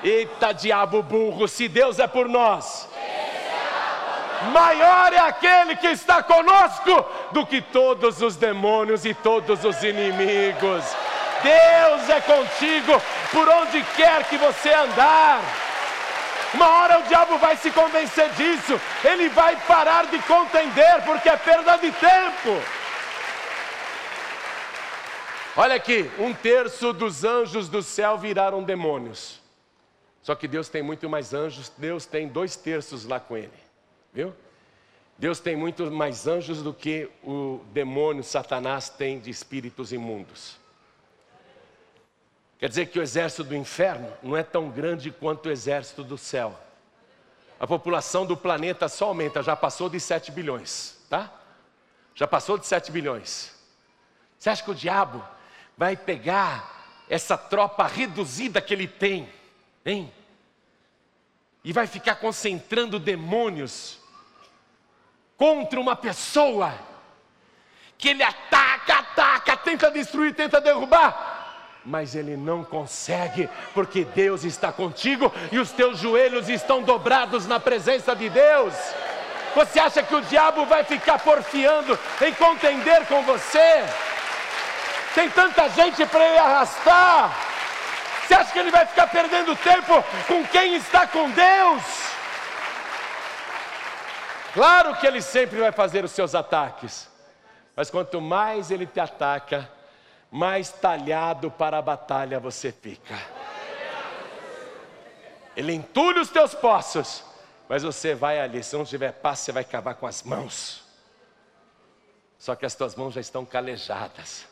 Eita 0.04 0.52
diabo 0.52 1.02
burro, 1.02 1.48
se 1.48 1.66
Deus 1.66 1.98
é 1.98 2.06
por 2.06 2.28
nós, 2.28 2.88
maior 4.52 5.12
é 5.12 5.18
aquele 5.18 5.76
que 5.76 5.88
está 5.88 6.22
conosco 6.22 7.04
do 7.32 7.44
que 7.44 7.60
todos 7.60 8.22
os 8.22 8.36
demônios 8.36 9.04
e 9.04 9.12
todos 9.12 9.64
os 9.64 9.82
inimigos. 9.82 10.84
Deus 11.42 12.08
é 12.08 12.20
contigo 12.20 13.02
por 13.30 13.48
onde 13.48 13.82
quer 13.96 14.24
que 14.24 14.36
você 14.36 14.72
andar. 14.72 15.42
Uma 16.54 16.68
hora 16.68 16.98
o 16.98 17.02
diabo 17.04 17.38
vai 17.38 17.56
se 17.56 17.70
convencer 17.70 18.28
disso, 18.30 18.78
ele 19.02 19.28
vai 19.30 19.56
parar 19.66 20.06
de 20.06 20.18
contender, 20.20 21.02
porque 21.04 21.28
é 21.28 21.36
perda 21.36 21.76
de 21.76 21.90
tempo. 21.92 22.62
Olha 25.56 25.74
aqui, 25.74 26.10
um 26.18 26.32
terço 26.32 26.92
dos 26.92 27.24
anjos 27.24 27.68
do 27.68 27.82
céu 27.82 28.18
viraram 28.18 28.62
demônios. 28.62 29.40
Só 30.22 30.34
que 30.34 30.46
Deus 30.46 30.68
tem 30.68 30.82
muito 30.82 31.08
mais 31.08 31.34
anjos, 31.34 31.72
Deus 31.76 32.06
tem 32.06 32.28
dois 32.28 32.54
terços 32.54 33.04
lá 33.04 33.18
com 33.18 33.36
ele, 33.36 33.50
viu? 34.12 34.32
Deus 35.18 35.40
tem 35.40 35.56
muito 35.56 35.90
mais 35.90 36.26
anjos 36.26 36.62
do 36.62 36.72
que 36.72 37.08
o 37.22 37.60
demônio 37.72 38.22
Satanás 38.22 38.88
tem 38.88 39.18
de 39.18 39.30
espíritos 39.30 39.92
imundos. 39.92 40.61
Quer 42.62 42.68
dizer 42.68 42.86
que 42.86 42.98
o 43.00 43.02
exército 43.02 43.42
do 43.42 43.56
inferno 43.56 44.08
não 44.22 44.36
é 44.36 44.44
tão 44.44 44.70
grande 44.70 45.10
quanto 45.10 45.46
o 45.46 45.50
exército 45.50 46.04
do 46.04 46.16
céu. 46.16 46.56
A 47.58 47.66
população 47.66 48.24
do 48.24 48.36
planeta 48.36 48.88
só 48.88 49.06
aumenta, 49.06 49.42
já 49.42 49.56
passou 49.56 49.88
de 49.88 49.98
7 49.98 50.30
bilhões, 50.30 50.96
tá? 51.10 51.28
Já 52.14 52.24
passou 52.24 52.56
de 52.56 52.64
7 52.64 52.92
bilhões. 52.92 53.52
Você 54.38 54.48
acha 54.48 54.62
que 54.62 54.70
o 54.70 54.76
diabo 54.76 55.26
vai 55.76 55.96
pegar 55.96 57.02
essa 57.10 57.36
tropa 57.36 57.84
reduzida 57.84 58.62
que 58.62 58.72
ele 58.72 58.86
tem, 58.86 59.28
hein? 59.84 60.14
E 61.64 61.72
vai 61.72 61.88
ficar 61.88 62.14
concentrando 62.14 63.00
demônios 63.00 63.98
contra 65.36 65.80
uma 65.80 65.96
pessoa 65.96 66.72
que 67.98 68.10
ele 68.10 68.22
ataca, 68.22 69.00
ataca, 69.00 69.56
tenta 69.56 69.90
destruir, 69.90 70.32
tenta 70.32 70.60
derrubar 70.60 71.31
mas 71.84 72.14
ele 72.14 72.36
não 72.36 72.62
consegue, 72.62 73.48
porque 73.74 74.04
Deus 74.04 74.44
está 74.44 74.72
contigo 74.72 75.32
e 75.50 75.58
os 75.58 75.70
teus 75.72 75.98
joelhos 75.98 76.48
estão 76.48 76.82
dobrados 76.82 77.46
na 77.46 77.58
presença 77.58 78.14
de 78.14 78.28
Deus. 78.28 78.74
Você 79.54 79.78
acha 79.78 80.02
que 80.02 80.14
o 80.14 80.22
diabo 80.22 80.64
vai 80.66 80.84
ficar 80.84 81.18
porfiando 81.18 81.98
em 82.20 82.32
contender 82.34 83.06
com 83.06 83.22
você? 83.22 83.84
Tem 85.14 85.28
tanta 85.28 85.68
gente 85.70 86.06
para 86.06 86.26
ele 86.26 86.38
arrastar. 86.38 87.36
Você 88.26 88.34
acha 88.34 88.52
que 88.52 88.58
ele 88.58 88.70
vai 88.70 88.86
ficar 88.86 89.08
perdendo 89.08 89.54
tempo 89.56 90.02
com 90.26 90.44
quem 90.46 90.76
está 90.76 91.06
com 91.06 91.30
Deus? 91.30 91.82
Claro 94.54 94.94
que 94.96 95.06
ele 95.06 95.20
sempre 95.20 95.60
vai 95.60 95.72
fazer 95.72 96.04
os 96.04 96.12
seus 96.12 96.34
ataques, 96.34 97.08
mas 97.74 97.90
quanto 97.90 98.20
mais 98.20 98.70
ele 98.70 98.86
te 98.86 99.00
ataca, 99.00 99.68
mais 100.32 100.70
talhado 100.70 101.50
para 101.50 101.76
a 101.76 101.82
batalha 101.82 102.40
você 102.40 102.72
fica. 102.72 103.14
Ele 105.54 105.74
entulha 105.74 106.22
os 106.22 106.30
teus 106.30 106.54
poços, 106.54 107.22
mas 107.68 107.82
você 107.82 108.14
vai 108.14 108.40
ali, 108.40 108.64
se 108.64 108.74
não 108.74 108.86
tiver 108.86 109.12
paz, 109.12 109.40
você 109.40 109.52
vai 109.52 109.62
cavar 109.62 109.94
com 109.96 110.06
as 110.06 110.22
mãos. 110.22 110.82
Só 112.38 112.56
que 112.56 112.64
as 112.64 112.74
tuas 112.74 112.96
mãos 112.96 113.12
já 113.12 113.20
estão 113.20 113.44
calejadas, 113.44 114.46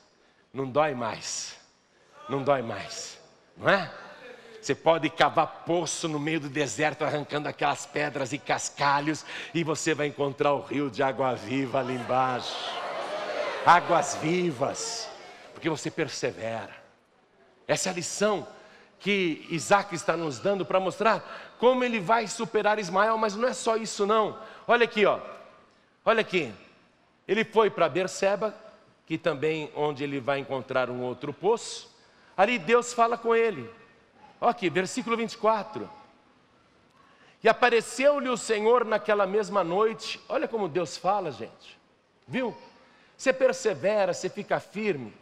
não 0.52 0.70
dói 0.70 0.94
mais, 0.94 1.56
não 2.28 2.42
dói 2.42 2.60
mais, 2.60 3.18
não 3.56 3.70
é? 3.70 3.90
Você 4.60 4.74
pode 4.74 5.08
cavar 5.08 5.64
poço 5.64 6.06
no 6.06 6.20
meio 6.20 6.40
do 6.40 6.50
deserto, 6.50 7.02
arrancando 7.02 7.48
aquelas 7.48 7.86
pedras 7.86 8.34
e 8.34 8.38
cascalhos, 8.38 9.24
e 9.54 9.64
você 9.64 9.94
vai 9.94 10.08
encontrar 10.08 10.52
o 10.52 10.60
rio 10.60 10.90
de 10.90 11.02
água 11.02 11.34
viva 11.34 11.80
ali 11.80 11.94
embaixo. 11.94 12.54
Águas 13.64 14.16
vivas 14.16 15.09
porque 15.60 15.68
você 15.68 15.90
persevera. 15.90 16.74
Essa 17.68 17.90
é 17.90 17.92
a 17.92 17.94
lição 17.94 18.48
que 18.98 19.46
Isaac 19.50 19.94
está 19.94 20.16
nos 20.16 20.38
dando 20.38 20.64
para 20.64 20.80
mostrar 20.80 21.54
como 21.58 21.84
ele 21.84 22.00
vai 22.00 22.26
superar 22.26 22.78
Ismael, 22.78 23.18
mas 23.18 23.36
não 23.36 23.46
é 23.46 23.52
só 23.52 23.76
isso 23.76 24.06
não. 24.06 24.38
Olha 24.66 24.84
aqui, 24.84 25.04
ó. 25.04 25.20
Olha 26.02 26.22
aqui. 26.22 26.50
Ele 27.28 27.44
foi 27.44 27.68
para 27.68 27.90
Berseba, 27.90 28.54
que 29.04 29.18
também 29.18 29.70
onde 29.76 30.02
ele 30.02 30.18
vai 30.18 30.38
encontrar 30.38 30.88
um 30.88 31.02
outro 31.02 31.30
poço. 31.30 31.94
Ali 32.34 32.58
Deus 32.58 32.94
fala 32.94 33.18
com 33.18 33.36
ele. 33.36 33.70
Olha 34.40 34.52
aqui, 34.52 34.70
versículo 34.70 35.14
24. 35.14 35.90
E 37.44 37.50
apareceu-lhe 37.50 38.30
o 38.30 38.36
Senhor 38.38 38.82
naquela 38.86 39.26
mesma 39.26 39.62
noite. 39.62 40.18
Olha 40.26 40.48
como 40.48 40.70
Deus 40.70 40.96
fala, 40.96 41.30
gente. 41.30 41.78
Viu? 42.26 42.56
Você 43.14 43.30
persevera, 43.30 44.14
você 44.14 44.30
fica 44.30 44.58
firme. 44.58 45.19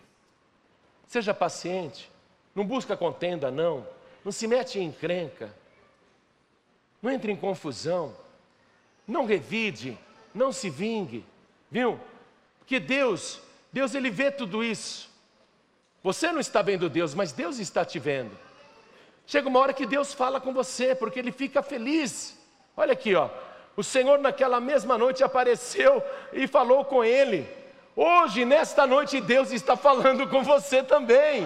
Seja 1.08 1.34
paciente. 1.34 2.08
Não 2.54 2.64
busca 2.64 2.96
contenda, 2.96 3.50
não. 3.50 3.84
Não 4.24 4.30
se 4.30 4.46
mete 4.46 4.78
em 4.78 4.84
encrenca. 4.84 5.52
Não 7.02 7.10
entre 7.10 7.32
em 7.32 7.36
confusão. 7.36 8.14
não 9.06 9.24
revide, 9.24 9.98
não 10.34 10.52
se 10.52 10.68
vingue, 10.68 11.24
viu? 11.70 11.98
Porque 12.58 12.78
Deus, 12.78 13.40
Deus 13.72 13.94
ele 13.94 14.10
vê 14.10 14.30
tudo 14.30 14.62
isso. 14.62 15.08
Você 16.02 16.30
não 16.30 16.40
está 16.40 16.60
vendo 16.60 16.90
Deus, 16.90 17.14
mas 17.14 17.32
Deus 17.32 17.58
está 17.58 17.86
te 17.86 17.98
vendo. 17.98 18.36
Chega 19.26 19.48
uma 19.48 19.60
hora 19.60 19.72
que 19.72 19.86
Deus 19.86 20.12
fala 20.12 20.38
com 20.38 20.52
você, 20.52 20.94
porque 20.94 21.18
ele 21.18 21.32
fica 21.32 21.62
feliz. 21.62 22.38
Olha 22.76 22.92
aqui, 22.92 23.14
ó. 23.14 23.30
O 23.74 23.82
Senhor 23.82 24.18
naquela 24.18 24.60
mesma 24.60 24.98
noite 24.98 25.24
apareceu 25.24 26.02
e 26.32 26.46
falou 26.46 26.84
com 26.84 27.02
ele. 27.02 27.48
Hoje, 28.00 28.44
nesta 28.44 28.86
noite, 28.86 29.20
Deus 29.20 29.50
está 29.50 29.76
falando 29.76 30.28
com 30.28 30.40
você 30.44 30.84
também. 30.84 31.44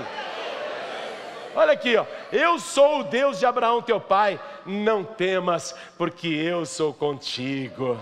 Olha 1.55 1.73
aqui, 1.73 1.97
ó. 1.97 2.05
Eu 2.31 2.59
sou 2.59 3.01
o 3.01 3.05
Deus 3.05 3.39
de 3.39 3.47
Abraão, 3.47 3.81
teu 3.81 3.99
pai. 3.99 4.39
Não 4.67 5.03
temas, 5.03 5.75
porque 5.97 6.29
eu 6.29 6.67
sou 6.67 6.93
contigo. 6.93 7.99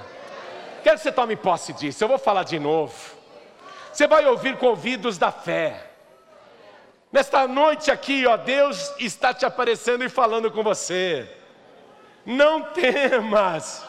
Quero 0.82 0.96
que 0.96 1.02
você 1.04 1.12
tome 1.12 1.36
posse 1.36 1.72
disso. 1.72 2.02
Eu 2.02 2.08
vou 2.08 2.18
falar 2.18 2.42
de 2.42 2.58
novo. 2.58 2.92
Você 3.92 4.08
vai 4.08 4.26
ouvir 4.26 4.56
com 4.56 4.66
ouvidos 4.66 5.16
da 5.16 5.30
fé. 5.30 5.86
Nesta 7.12 7.46
noite 7.46 7.88
aqui, 7.88 8.26
ó, 8.26 8.36
Deus 8.36 8.92
está 8.98 9.32
te 9.32 9.46
aparecendo 9.46 10.02
e 10.02 10.08
falando 10.08 10.50
com 10.50 10.64
você. 10.64 11.32
Não 12.26 12.62
temas. 12.62 13.86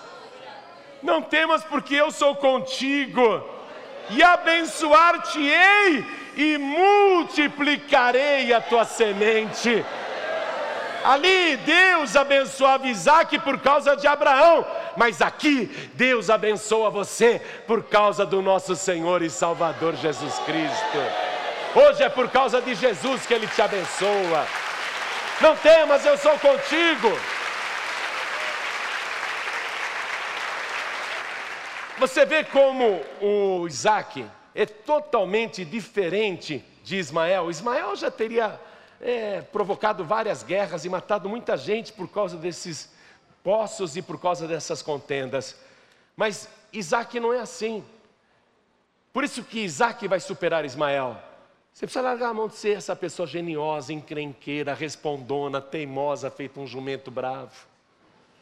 Não 1.02 1.20
temas, 1.20 1.64
porque 1.64 1.96
eu 1.96 2.12
sou 2.12 2.36
contigo. 2.36 3.60
E 4.10 4.22
abençoar-te-ei 4.24 6.06
e 6.36 6.58
multiplicarei 6.58 8.52
a 8.54 8.60
tua 8.60 8.84
semente. 8.86 9.86
Ali 11.04 11.58
Deus 11.58 12.16
abençoava 12.16 12.88
Isaac 12.88 13.40
por 13.40 13.60
causa 13.60 13.96
de 13.96 14.06
Abraão, 14.06 14.66
mas 14.96 15.22
aqui 15.22 15.66
Deus 15.96 16.30
abençoa 16.30 16.92
você 16.92 17.42
por 17.66 17.84
causa 17.84 18.26
do 18.26 18.42
nosso 18.42 18.76
Senhor 18.76 19.24
e 19.24 19.30
Salvador 19.30 19.96
Jesus 19.96 20.38
Cristo. 20.40 20.98
Hoje 21.74 22.04
é 22.04 22.10
por 22.10 22.30
causa 22.30 22.62
de 22.62 22.76
Jesus 22.76 23.26
que 23.26 23.34
Ele 23.34 23.48
te 23.48 23.62
abençoa. 23.62 24.46
Não 25.40 25.56
temas, 25.56 26.06
eu 26.06 26.18
sou 26.18 26.38
contigo. 26.38 27.18
Você 32.02 32.26
vê 32.26 32.44
como 32.44 33.00
o 33.22 33.68
Isaac 33.68 34.26
é 34.56 34.66
totalmente 34.66 35.64
diferente 35.64 36.66
de 36.84 36.96
Ismael. 36.96 37.52
Ismael 37.52 37.96
já 37.96 38.10
teria 38.10 38.60
é, 39.00 39.42
provocado 39.42 40.04
várias 40.04 40.42
guerras 40.42 40.84
e 40.84 40.90
matado 40.90 41.30
muita 41.30 41.56
gente 41.56 41.94
por 41.94 42.08
causa 42.08 42.38
desses 42.38 42.92
poços 43.44 43.96
e 43.98 44.02
por 44.02 44.20
causa 44.20 44.48
dessas 44.48 44.82
contendas. 44.82 45.56
Mas 46.18 46.50
Isaac 46.74 47.20
não 47.20 47.32
é 47.32 47.40
assim. 47.40 47.86
Por 49.14 49.24
isso 49.24 49.44
que 49.44 49.60
Isaac 49.60 50.08
vai 50.08 50.20
superar 50.20 50.66
Ismael. 50.66 51.16
Você 51.72 51.86
precisa 51.86 52.02
largar 52.02 52.30
a 52.30 52.34
mão 52.34 52.48
de 52.48 52.56
ser 52.56 52.78
essa 52.78 52.96
pessoa 52.96 53.28
geniosa, 53.28 53.94
encrenqueira, 53.94 54.74
respondona, 54.74 55.62
teimosa, 55.62 56.32
feito 56.32 56.60
um 56.60 56.66
jumento 56.66 57.12
bravo. 57.12 57.54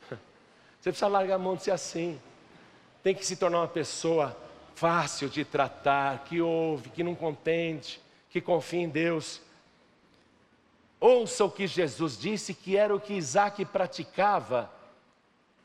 Você 0.79 0.91
precisa 0.91 1.07
largar 1.07 1.35
a 1.35 1.39
mão 1.39 1.57
de 1.57 1.63
ser 1.63 1.71
assim. 1.71 2.17
Tem 3.01 3.15
que 3.15 3.25
se 3.25 3.35
tornar 3.35 3.59
uma 3.59 3.67
pessoa 3.67 4.35
fácil 4.75 5.29
de 5.29 5.43
tratar, 5.43 6.23
que 6.23 6.41
ouve, 6.41 6.89
que 6.89 7.03
não 7.03 7.15
contente, 7.15 8.01
que 8.29 8.39
confia 8.39 8.81
em 8.81 8.89
Deus. 8.89 9.41
Ouça 10.99 11.45
o 11.45 11.51
que 11.51 11.67
Jesus 11.67 12.17
disse, 12.17 12.53
que 12.53 12.75
era 12.77 12.95
o 12.95 12.99
que 12.99 13.13
Isaac 13.13 13.63
praticava 13.65 14.71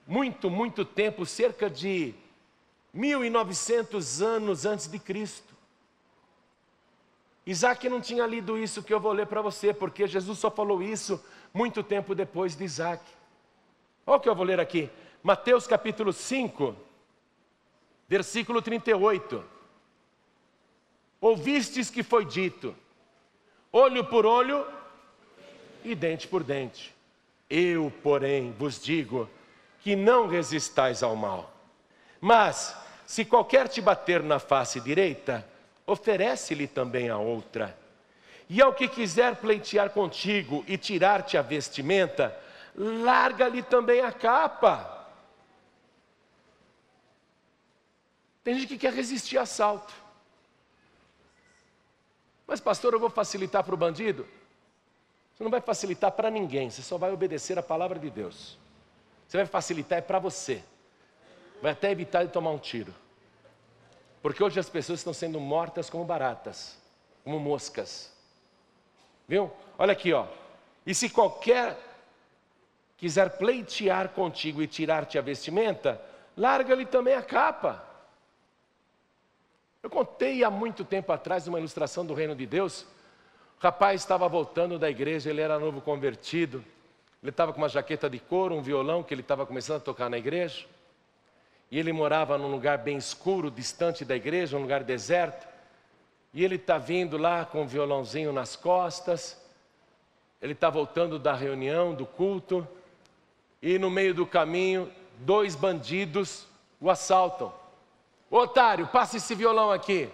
muito, 0.07 0.51
muito 0.51 0.85
tempo, 0.85 1.25
cerca 1.25 1.69
de 1.69 2.15
1900 2.93 4.23
anos 4.23 4.65
antes 4.65 4.87
de 4.87 4.99
Cristo. 4.99 5.55
Isaac 7.47 7.89
não 7.89 8.01
tinha 8.01 8.27
lido 8.27 8.57
isso 8.57 8.83
que 8.83 8.95
eu 8.95 9.01
vou 9.01 9.13
ler 9.13 9.27
para 9.27 9.43
você, 9.43 9.75
porque 9.75 10.07
Jesus 10.07 10.39
só 10.39 10.51
falou 10.51 10.83
isso 10.83 11.23
muito 11.53 11.83
tempo 11.83 12.15
depois 12.15 12.57
de 12.57 12.65
Isaac. 12.65 13.05
Olha 14.07 14.17
o 14.17 14.21
que 14.21 14.29
eu 14.29 14.35
vou 14.35 14.45
ler 14.45 14.61
aqui. 14.61 14.91
Mateus 15.23 15.67
capítulo 15.67 16.13
5, 16.13 16.75
Versículo 18.09 18.61
38. 18.61 19.45
Ouvistes 21.21 21.91
que 21.91 22.03
foi 22.03 22.25
dito: 22.25 22.75
olho 23.73 24.05
por 24.05 24.27
olho 24.27 24.67
e 25.85 25.95
dente 25.95 26.29
por 26.29 26.43
dente. 26.43 26.95
Eu, 27.49 27.93
porém, 28.03 28.53
vos 28.59 28.83
digo 28.83 29.29
que 29.81 29.95
não 29.95 30.27
resistais 30.27 31.03
ao 31.03 31.15
mal. 31.15 31.53
Mas, 32.21 32.77
se 33.07 33.25
qualquer 33.25 33.69
te 33.69 33.81
bater 33.81 34.23
na 34.23 34.39
face 34.39 34.81
direita, 34.81 35.47
oferece-lhe 35.87 36.67
também 36.67 37.11
a 37.11 37.19
outra. 37.19 37.77
E 38.49 38.61
ao 38.61 38.73
que 38.73 38.89
quiser 38.89 39.37
pleitear 39.37 39.91
contigo 39.91 40.65
e 40.67 40.77
tirar-te 40.77 41.37
a 41.37 41.43
vestimenta, 41.43 42.35
larga-lhe 42.77 43.63
também 43.63 44.01
a 44.01 44.13
capa. 44.13 44.94
Tem 48.45 48.55
gente 48.55 48.69
que 48.69 48.79
quer 48.79 48.93
resistir 48.93 49.39
a 49.39 49.43
assalto. 49.43 49.93
Mas, 52.47 52.61
pastor, 52.61 52.93
eu 52.93 53.01
vou 53.01 53.09
facilitar 53.09 53.65
para 53.65 53.75
o 53.75 53.79
bandido? 53.79 54.29
Você 55.35 55.43
não 55.43 55.51
vai 55.51 55.63
facilitar 55.63 56.13
para 56.13 56.31
ninguém, 56.31 56.71
você 56.71 56.83
só 56.83 56.99
vai 56.99 57.11
obedecer 57.11 57.59
a 57.59 57.63
palavra 57.63 57.99
de 57.99 58.11
Deus. 58.11 58.59
Você 59.27 59.39
vai 59.39 59.47
facilitar 59.47 59.99
é 59.99 60.03
para 60.03 60.19
você. 60.19 60.63
Vai 61.61 61.73
até 61.73 61.91
evitar 61.91 62.25
de 62.25 62.31
tomar 62.31 62.51
um 62.51 62.59
tiro. 62.59 62.95
Porque 64.23 64.45
hoje 64.45 64.61
as 64.61 64.69
pessoas 64.69 65.01
estão 65.01 65.13
sendo 65.13 65.41
mortas 65.41 65.89
como 65.89 66.05
baratas, 66.05 66.79
como 67.25 67.41
moscas. 67.41 68.13
Viu? 69.27 69.51
Olha 69.79 69.93
aqui, 69.93 70.13
ó. 70.13 70.27
E 70.87 70.95
se 70.95 71.09
qualquer 71.09 71.77
quiser 72.97 73.39
pleitear 73.39 74.11
contigo 74.11 74.63
e 74.63 74.67
tirar-te 74.67 75.19
a 75.19 75.23
vestimenta, 75.23 76.01
larga-lhe 76.37 76.87
também 76.87 77.15
a 77.15 77.23
capa. 77.23 77.94
Eu 79.85 79.91
contei 79.91 80.43
há 80.43 80.49
muito 80.49 80.83
tempo 80.83 81.13
atrás 81.13 81.47
uma 81.47 81.59
ilustração 81.59 82.07
do 82.07 82.15
reino 82.15 82.35
de 82.35 82.47
Deus. 82.47 82.87
O 83.61 83.63
rapaz 83.63 84.01
estava 84.01 84.27
voltando 84.27 84.79
da 84.79 84.89
igreja, 84.89 85.29
ele 85.29 85.43
era 85.43 85.59
novo 85.59 85.79
convertido. 85.83 86.65
Ele 87.23 87.29
estava 87.29 87.53
com 87.53 87.59
uma 87.59 87.69
jaqueta 87.69 88.09
de 88.09 88.19
couro, 88.19 88.55
um 88.55 88.63
violão 88.63 89.03
que 89.03 89.13
ele 89.13 89.21
estava 89.21 89.45
começando 89.45 89.77
a 89.77 89.81
tocar 89.81 90.09
na 90.09 90.17
igreja. 90.17 90.65
E 91.71 91.79
ele 91.79 91.93
morava 91.93 92.39
num 92.39 92.51
lugar 92.51 92.79
bem 92.79 92.97
escuro, 92.97 93.51
distante 93.51 94.07
da 94.07 94.17
igreja, 94.17 94.57
um 94.57 94.63
lugar 94.63 94.83
deserto. 94.83 95.47
E 96.33 96.43
ele 96.43 96.55
está 96.55 96.79
vindo 96.79 97.19
lá 97.19 97.45
com 97.45 97.61
um 97.61 97.67
violãozinho 97.67 98.33
nas 98.33 98.57
costas. 98.57 99.39
Ele 100.41 100.55
está 100.55 100.71
voltando 100.71 101.19
da 101.19 101.35
reunião, 101.35 101.93
do 101.93 102.07
culto. 102.07 102.67
E 103.61 103.79
no 103.79 103.91
meio 103.91 104.15
do 104.15 104.25
caminho, 104.25 104.91
dois 105.19 105.55
bandidos 105.55 106.47
o 106.81 106.89
assaltam. 106.89 107.53
Otário, 108.37 108.89
passa 108.89 109.17
esse 109.17 109.33
violão 109.33 109.71
aqui. 109.71 110.11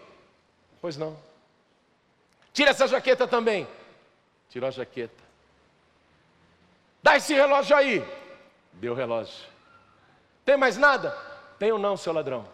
Pois 0.78 0.94
não. 0.94 1.16
Tira 2.52 2.68
essa 2.68 2.86
jaqueta 2.86 3.26
também. 3.26 3.66
Tirou 4.50 4.68
a 4.68 4.70
jaqueta. 4.70 5.24
Dá 7.02 7.16
esse 7.16 7.32
relógio 7.32 7.74
aí. 7.74 8.04
Deu 8.74 8.92
o 8.92 8.94
relógio. 8.94 9.48
Tem 10.44 10.54
mais 10.54 10.76
nada? 10.76 11.16
Tenho 11.58 11.78
não, 11.78 11.96
seu 11.96 12.12
ladrão. 12.12 12.46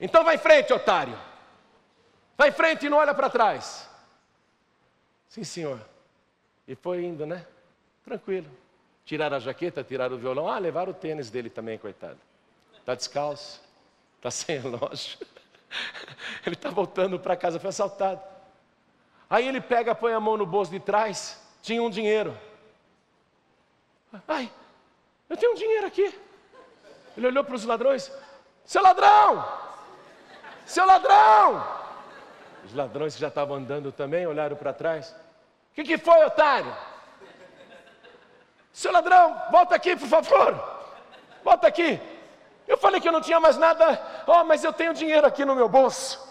Então 0.00 0.22
vai 0.22 0.36
em 0.36 0.38
frente, 0.38 0.72
otário. 0.72 1.18
Vai 2.36 2.50
em 2.50 2.52
frente 2.52 2.86
e 2.86 2.88
não 2.88 2.98
olha 2.98 3.12
para 3.12 3.28
trás. 3.28 3.90
Sim, 5.28 5.42
senhor. 5.42 5.80
E 6.64 6.76
foi 6.76 7.04
indo, 7.04 7.26
né? 7.26 7.44
Tranquilo. 8.04 8.48
Tiraram 9.04 9.36
a 9.36 9.40
jaqueta, 9.40 9.82
tiraram 9.82 10.14
o 10.14 10.18
violão. 10.18 10.48
Ah, 10.48 10.60
levaram 10.60 10.92
o 10.92 10.94
tênis 10.94 11.28
dele 11.28 11.50
também, 11.50 11.76
coitado 11.76 12.27
está 12.88 12.94
descalço, 12.94 13.60
está 14.16 14.30
sem 14.30 14.58
relógio. 14.58 15.18
Ele 16.46 16.54
está 16.54 16.70
voltando 16.70 17.20
para 17.20 17.36
casa, 17.36 17.60
foi 17.60 17.68
assaltado. 17.68 18.22
Aí 19.28 19.46
ele 19.46 19.60
pega, 19.60 19.94
põe 19.94 20.14
a 20.14 20.20
mão 20.20 20.38
no 20.38 20.46
bolso 20.46 20.70
de 20.70 20.80
trás, 20.80 21.38
tinha 21.60 21.82
um 21.82 21.90
dinheiro. 21.90 22.34
Ai, 24.26 24.50
eu 25.28 25.36
tenho 25.36 25.52
um 25.52 25.54
dinheiro 25.54 25.86
aqui. 25.86 26.18
Ele 27.14 27.26
olhou 27.26 27.44
para 27.44 27.54
os 27.54 27.64
ladrões: 27.66 28.10
Seu 28.64 28.82
ladrão! 28.82 29.46
Seu 30.64 30.86
ladrão! 30.86 31.62
Os 32.64 32.72
ladrões 32.72 33.14
que 33.14 33.20
já 33.20 33.28
estavam 33.28 33.56
andando 33.56 33.92
também 33.92 34.26
olharam 34.26 34.56
para 34.56 34.72
trás: 34.72 35.10
O 35.10 35.74
que, 35.74 35.84
que 35.84 35.98
foi, 35.98 36.24
otário? 36.24 36.74
Seu 38.72 38.90
ladrão, 38.90 39.42
volta 39.50 39.74
aqui, 39.74 39.94
por 39.94 40.08
favor. 40.08 40.88
Volta 41.44 41.68
aqui. 41.68 42.00
Eu 42.68 42.76
falei 42.76 43.00
que 43.00 43.08
eu 43.08 43.12
não 43.12 43.22
tinha 43.22 43.40
mais 43.40 43.56
nada, 43.56 43.98
oh, 44.26 44.44
mas 44.44 44.62
eu 44.62 44.72
tenho 44.74 44.92
dinheiro 44.92 45.26
aqui 45.26 45.42
no 45.42 45.54
meu 45.54 45.70
bolso. 45.70 46.28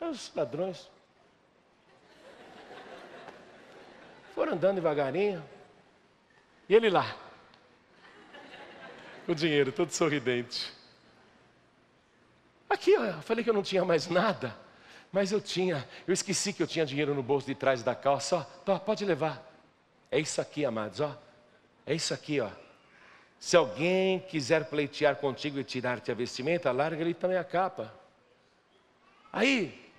Os 0.00 0.32
ladrões 0.34 0.88
foram 4.34 4.52
andando 4.52 4.76
devagarinho, 4.76 5.44
e 6.68 6.74
ele 6.74 6.88
lá. 6.90 7.16
o 9.26 9.34
dinheiro, 9.34 9.72
todo 9.72 9.90
sorridente. 9.90 10.72
Aqui, 12.70 12.96
ó, 12.96 13.04
eu 13.04 13.22
falei 13.22 13.42
que 13.42 13.50
eu 13.50 13.54
não 13.54 13.62
tinha 13.62 13.84
mais 13.84 14.06
nada, 14.08 14.56
mas 15.10 15.32
eu 15.32 15.40
tinha, 15.40 15.88
eu 16.06 16.14
esqueci 16.14 16.52
que 16.52 16.62
eu 16.62 16.66
tinha 16.68 16.86
dinheiro 16.86 17.14
no 17.14 17.22
bolso 17.22 17.46
de 17.46 17.54
trás 17.54 17.82
da 17.82 17.96
calça, 17.96 18.46
ó, 18.66 18.78
pode 18.78 19.04
levar. 19.04 19.42
É 20.08 20.20
isso 20.20 20.40
aqui, 20.40 20.64
amados, 20.64 21.00
ó. 21.00 21.16
É 21.84 21.94
isso 21.94 22.14
aqui, 22.14 22.40
ó. 22.40 22.50
Se 23.44 23.58
alguém 23.58 24.20
quiser 24.20 24.64
pleitear 24.70 25.16
contigo 25.16 25.58
e 25.58 25.64
tirar-te 25.64 26.10
a 26.10 26.14
vestimenta, 26.14 26.72
larga-lhe 26.72 27.12
também 27.12 27.36
a 27.36 27.44
capa. 27.44 27.94
Aí, 29.30 29.92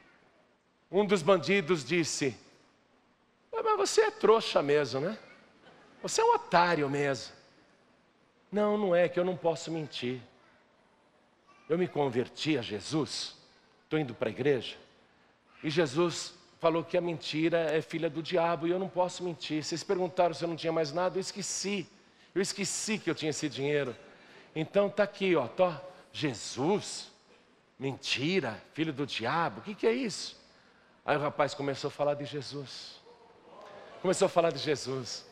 um 0.92 1.06
dos 1.06 1.22
bandidos 1.22 1.86
disse: 1.86 2.36
Mas 3.54 3.78
você 3.78 4.02
é 4.02 4.10
trouxa 4.10 4.64
mesmo, 4.64 5.00
né? 5.00 5.16
Você 6.02 6.22
é 6.22 6.24
um 6.24 6.34
otário 6.34 6.90
mesmo. 6.90 7.36
Não, 8.52 8.80
não 8.80 8.96
é 8.96 9.08
que 9.08 9.20
eu 9.20 9.24
não 9.24 9.38
posso 9.38 9.72
mentir. 9.72 10.20
Eu 11.70 11.78
me 11.78 11.88
converti 11.88 12.58
a 12.58 12.64
Jesus, 12.64 13.36
estou 13.84 14.00
indo 14.00 14.16
para 14.16 14.30
a 14.30 14.32
igreja, 14.32 14.76
e 15.64 15.70
Jesus 15.70 16.34
falou 16.60 16.84
que 16.84 16.98
a 16.98 17.02
mentira 17.02 17.60
é 17.60 17.80
filha 17.80 18.10
do 18.10 18.24
diabo 18.24 18.66
e 18.66 18.72
eu 18.72 18.80
não 18.80 18.90
posso 18.90 19.24
mentir. 19.24 19.64
Vocês 19.64 19.84
perguntaram 19.84 20.34
se 20.34 20.44
eu 20.44 20.48
não 20.50 20.56
tinha 20.56 20.74
mais 20.74 20.92
nada, 20.92 21.18
eu 21.18 21.22
esqueci. 21.22 21.88
Eu 22.36 22.42
esqueci 22.42 23.00
que 23.00 23.10
eu 23.10 23.16
tinha 23.16 23.30
esse 23.30 23.48
dinheiro. 23.48 23.96
Então 24.54 24.90
tá 24.90 25.04
aqui, 25.04 25.36
ó, 25.36 25.48
tô, 25.48 25.72
Jesus, 26.12 27.10
mentira, 27.80 28.62
filho 28.74 28.92
do 28.92 29.08
diabo, 29.08 29.62
o 29.62 29.64
que, 29.64 29.74
que 29.74 29.88
é 29.88 29.94
isso? 29.94 30.38
Aí 31.06 31.16
o 31.16 31.20
rapaz 31.20 31.54
começou 31.54 31.88
a 31.88 31.92
falar 31.92 32.14
de 32.16 32.26
Jesus. 32.26 33.00
Começou 34.02 34.26
a 34.26 34.30
falar 34.30 34.52
de 34.52 34.60
Jesus. 34.60 35.26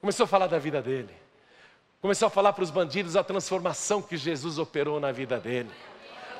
Começou 0.00 0.24
a 0.24 0.26
falar 0.26 0.46
da 0.46 0.58
vida 0.58 0.82
dele. 0.82 1.14
Começou 2.00 2.26
a 2.26 2.30
falar 2.30 2.52
para 2.52 2.64
os 2.64 2.70
bandidos 2.70 3.16
a 3.16 3.24
transformação 3.24 4.00
que 4.00 4.16
Jesus 4.16 4.58
operou 4.58 5.00
na 5.00 5.12
vida 5.12 5.38
dele. 5.38 5.70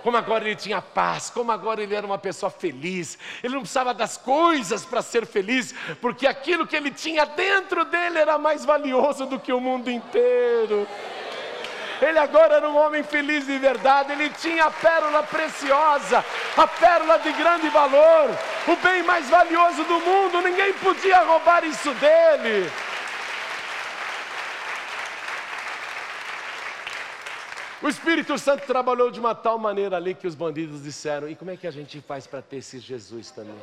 Como 0.03 0.17
agora 0.17 0.45
ele 0.45 0.57
tinha 0.57 0.81
paz, 0.81 1.31
como 1.31 1.53
agora 1.53 1.83
ele 1.83 1.95
era 1.95 2.07
uma 2.07 2.19
pessoa 2.19 2.51
feliz. 2.51 3.19
Ele 3.43 3.55
não 3.55 3.61
precisava 3.61 3.93
das 3.93 4.17
coisas 4.17 4.85
para 4.85 5.03
ser 5.03 5.27
feliz, 5.27 5.75
porque 6.01 6.27
aquilo 6.27 6.67
que 6.67 6.77
ele 6.77 6.91
tinha 6.91 7.27
dentro 7.27 7.85
dele 7.85 8.19
era 8.19 8.39
mais 8.39 8.65
valioso 8.65 9.27
do 9.27 9.39
que 9.39 9.53
o 9.53 9.61
mundo 9.61 9.91
inteiro. 9.91 10.87
Ele 12.01 12.19
agora 12.19 12.55
era 12.55 12.69
um 12.69 12.79
homem 12.79 13.03
feliz 13.03 13.47
de 13.47 13.59
verdade, 13.59 14.13
ele 14.13 14.31
tinha 14.31 14.65
a 14.65 14.71
pérola 14.71 15.23
preciosa, 15.23 16.25
a 16.57 16.67
pérola 16.67 17.19
de 17.19 17.31
grande 17.33 17.69
valor, 17.69 18.31
o 18.67 18.77
bem 18.77 19.03
mais 19.03 19.29
valioso 19.29 19.85
do 19.85 20.01
mundo, 20.01 20.41
ninguém 20.41 20.73
podia 20.75 21.19
roubar 21.19 21.63
isso 21.65 21.93
dele. 21.95 22.71
O 27.83 27.89
Espírito 27.89 28.37
Santo 28.37 28.67
trabalhou 28.67 29.11
de 29.11 29.19
uma 29.19 29.35
tal 29.35 29.59
maneira 29.59 29.97
ali 29.97 30.15
que 30.15 30.27
os 30.27 30.35
bandidos 30.35 30.83
disseram: 30.83 31.27
e 31.31 31.35
como 31.35 31.51
é 31.51 31.57
que 31.57 31.67
a 31.67 31.71
gente 31.71 31.99
faz 32.03 32.27
para 32.27 32.43
ter 32.43 32.59
esse 32.59 32.79
Jesus 32.79 33.31
também? 33.31 33.57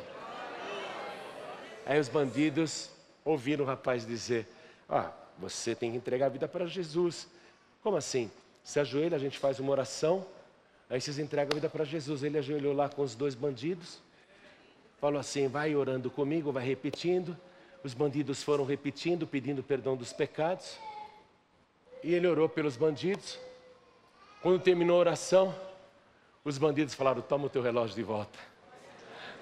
Aí 1.86 2.00
os 2.00 2.10
bandidos 2.10 2.90
ouviram 3.24 3.64
o 3.64 3.68
rapaz 3.68 4.08
dizer: 4.08 4.48
Ah, 4.90 5.12
você 5.38 5.76
tem 5.76 5.92
que 5.92 5.98
entregar 5.98 6.26
a 6.26 6.30
vida 6.30 6.48
para 6.48 6.66
Jesus. 6.66 7.28
Como 7.84 7.96
assim? 7.96 8.32
Se 8.64 8.80
ajoelha, 8.80 9.16
a 9.16 9.20
gente 9.20 9.38
faz 9.38 9.60
uma 9.60 9.72
oração, 9.72 10.26
aí 10.90 11.00
vocês 11.00 11.20
entregam 11.20 11.52
a 11.52 11.56
vida 11.56 11.70
para 11.70 11.86
Jesus. 11.86 12.24
Ele 12.24 12.40
ajoelhou 12.40 12.74
lá 12.74 12.90
com 12.90 13.04
os 13.04 13.14
dois 13.14 13.36
bandidos, 13.36 14.00
falou 15.00 15.20
assim: 15.20 15.48
vai 15.48 15.76
orando 15.76 16.10
comigo, 16.10 16.52
vai 16.52 16.66
repetindo. 16.66 17.38
Os 17.84 17.94
bandidos 17.94 18.42
foram 18.42 18.66
repetindo, 18.66 19.28
pedindo 19.28 19.62
perdão 19.62 19.96
dos 19.96 20.12
pecados. 20.12 20.80
E 22.04 22.16
ele 22.16 22.26
orou 22.26 22.50
pelos 22.50 22.76
bandidos. 22.76 23.40
Quando 24.42 24.60
terminou 24.60 24.98
a 24.98 25.00
oração, 25.00 25.56
os 26.44 26.58
bandidos 26.58 26.94
falaram: 26.94 27.22
toma 27.22 27.46
o 27.46 27.50
teu 27.50 27.62
relógio 27.62 27.96
de 27.96 28.04
volta, 28.04 28.40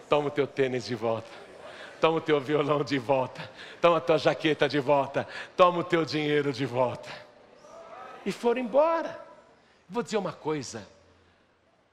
toma 0.09 0.27
o 0.27 0.31
teu 0.31 0.47
tênis 0.47 0.85
de 0.85 0.95
volta, 0.95 1.29
toma 1.99 2.17
o 2.17 2.21
teu 2.21 2.39
violão 2.39 2.83
de 2.83 2.97
volta, 2.97 3.49
toma 3.81 3.97
a 3.97 4.01
tua 4.01 4.17
jaqueta 4.17 4.67
de 4.67 4.79
volta, 4.79 5.27
toma 5.55 5.79
o 5.79 5.83
teu 5.83 6.05
dinheiro 6.05 6.51
de 6.51 6.65
volta. 6.65 7.09
E 8.25 8.31
foram 8.31 8.61
embora. 8.61 9.23
Vou 9.87 10.01
dizer 10.01 10.17
uma 10.17 10.33
coisa: 10.33 10.87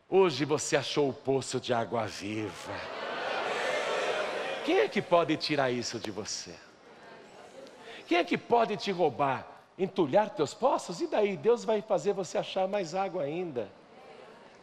hoje 0.08 0.44
você 0.44 0.76
achou 0.76 1.08
o 1.08 1.12
poço 1.12 1.60
de 1.60 1.74
água 1.74 2.06
viva. 2.06 2.72
Quem 4.64 4.78
é 4.78 4.88
que 4.88 5.02
pode 5.02 5.36
tirar 5.36 5.70
isso 5.70 5.98
de 5.98 6.10
você? 6.10 6.54
Quem 8.06 8.18
é 8.18 8.24
que 8.24 8.38
pode 8.38 8.76
te 8.76 8.92
roubar? 8.92 9.51
Entulhar 9.82 10.30
teus 10.30 10.54
poços, 10.54 11.00
e 11.00 11.06
daí? 11.06 11.36
Deus 11.36 11.64
vai 11.64 11.82
fazer 11.82 12.12
você 12.12 12.38
achar 12.38 12.68
mais 12.68 12.94
água 12.94 13.24
ainda. 13.24 13.68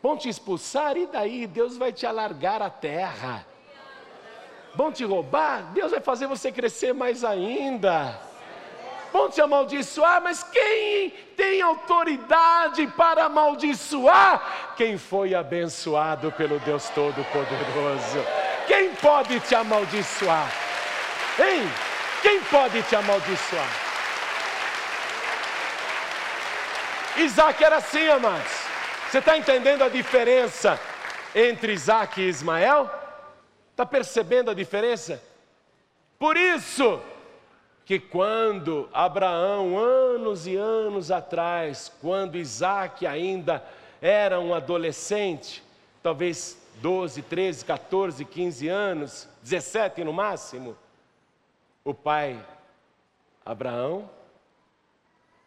Vão 0.02 0.16
te 0.16 0.30
expulsar, 0.30 0.96
e 0.96 1.06
daí? 1.06 1.46
Deus 1.46 1.78
vai 1.78 1.92
te 1.92 2.06
alargar 2.06 2.62
a 2.62 2.70
terra. 2.70 3.46
Vão 4.76 4.92
te 4.92 5.04
roubar, 5.04 5.74
Deus 5.74 5.92
vai 5.92 6.00
fazer 6.00 6.28
você 6.28 6.52
crescer 6.52 6.94
mais 6.94 7.24
ainda. 7.24 8.18
Vão 9.12 9.30
te 9.30 9.42
amaldiçoar, 9.42 10.22
mas 10.22 10.44
quem 10.44 11.10
tem 11.36 11.62
autoridade 11.62 12.86
para 12.88 13.26
amaldiçoar? 13.26 14.76
Quem 14.78 14.98
foi 14.98 15.34
abençoado 15.34 16.32
pelo 16.32 16.60
Deus 16.60 16.88
Todo-Poderoso. 16.90 18.20
Quem 18.68 18.94
pode 18.96 19.40
te 19.40 19.56
amaldiçoar? 19.56 20.54
Hein? 21.40 21.64
Quem 22.22 22.40
pode 22.44 22.84
te 22.84 22.96
amaldiçoar? 22.96 23.89
Isaac 27.20 27.62
era 27.62 27.78
assim, 27.78 28.08
amados. 28.08 28.52
Você 29.10 29.18
está 29.18 29.38
entendendo 29.38 29.84
a 29.84 29.90
diferença 29.90 30.80
entre 31.36 31.74
Isaac 31.74 32.22
e 32.22 32.30
Ismael? 32.30 32.90
Está 33.72 33.86
percebendo 33.86 34.50
a 34.50 34.54
diferença? 34.54 35.22
Por 36.18 36.38
isso 36.38 37.02
que 37.86 38.00
quando 38.00 38.88
Abraão, 38.94 39.78
anos 39.78 40.48
e 40.48 40.56
anos 40.56 41.12
atrás, 41.12 41.92
quando 42.02 42.38
Isaac 42.38 43.06
ainda 43.06 43.66
era 44.02 44.40
um 44.40 44.54
adolescente, 44.54 45.62
talvez 46.02 46.58
12, 46.76 47.22
13, 47.24 47.66
14, 47.66 48.24
15 48.24 48.68
anos, 48.70 49.28
17 49.44 50.04
no 50.06 50.14
máximo, 50.14 50.78
o 51.84 51.94
pai 51.94 52.40
Abraão 53.46 54.10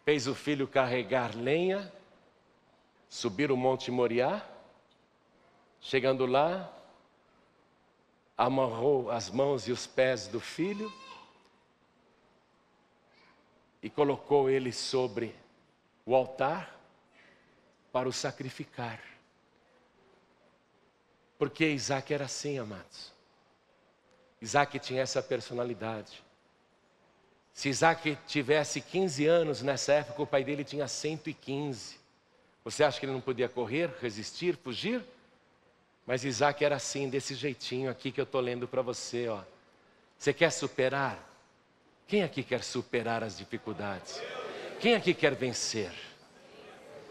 fez 0.05 0.27
o 0.27 0.35
filho 0.35 0.67
carregar 0.67 1.37
lenha, 1.37 1.93
subir 3.09 3.51
o 3.53 3.57
monte 3.57 3.91
Moriá, 3.91 4.47
chegando 5.81 6.27
lá, 6.27 6.73
amarrou 8.37 9.11
as 9.11 9.31
mãos 9.31 9.69
e 9.69 9.73
os 9.73 9.87
pés 9.87 10.27
do 10.27 10.41
filho 10.41 10.93
e 13.83 13.91
colocou 13.91 14.49
ele 14.49 14.73
sobre 14.73 15.35
o 16.07 16.15
altar 16.15 16.79
para 17.93 18.09
o 18.09 18.13
sacrificar. 18.13 19.01
Porque 21.39 21.69
Isaac 21.69 22.15
era 22.15 22.25
assim, 22.25 22.59
amados. 22.59 23.13
Isaac 24.41 24.79
tinha 24.79 25.03
essa 25.03 25.23
personalidade. 25.23 26.23
Se 27.53 27.69
Isaac 27.69 28.17
tivesse 28.27 28.81
15 28.81 29.27
anos 29.27 29.63
nessa 29.63 29.93
época, 29.93 30.23
o 30.23 30.27
pai 30.27 30.43
dele 30.43 30.65
tinha 30.65 30.89
115. 30.89 31.97
Você 32.65 32.83
acha 32.83 32.99
que 32.99 33.07
ele 33.07 33.13
não 33.13 33.21
podia 33.21 33.49
correr, 33.49 33.91
resistir, 34.01 34.57
fugir? 34.57 35.05
Mas 36.07 36.25
Isaac 36.25 36.65
era 36.65 36.77
assim, 36.77 37.09
desse 37.09 37.35
jeitinho 37.35 37.91
aqui 37.91 38.11
que 38.11 38.21
eu 38.21 38.25
estou 38.25 38.41
lendo 38.41 38.67
para 38.67 38.83
você. 38.83 39.29
Ó. 39.29 39.41
Você 40.19 40.33
quer 40.33 40.51
superar? 40.51 41.29
Quem 42.07 42.23
aqui 42.23 42.43
quer 42.43 42.63
superar 42.63 43.23
as 43.23 43.39
dificuldades? 43.39 44.21
Quem 44.81 44.95
aqui 44.95 45.15
quer 45.15 45.35
vencer? 45.35 45.93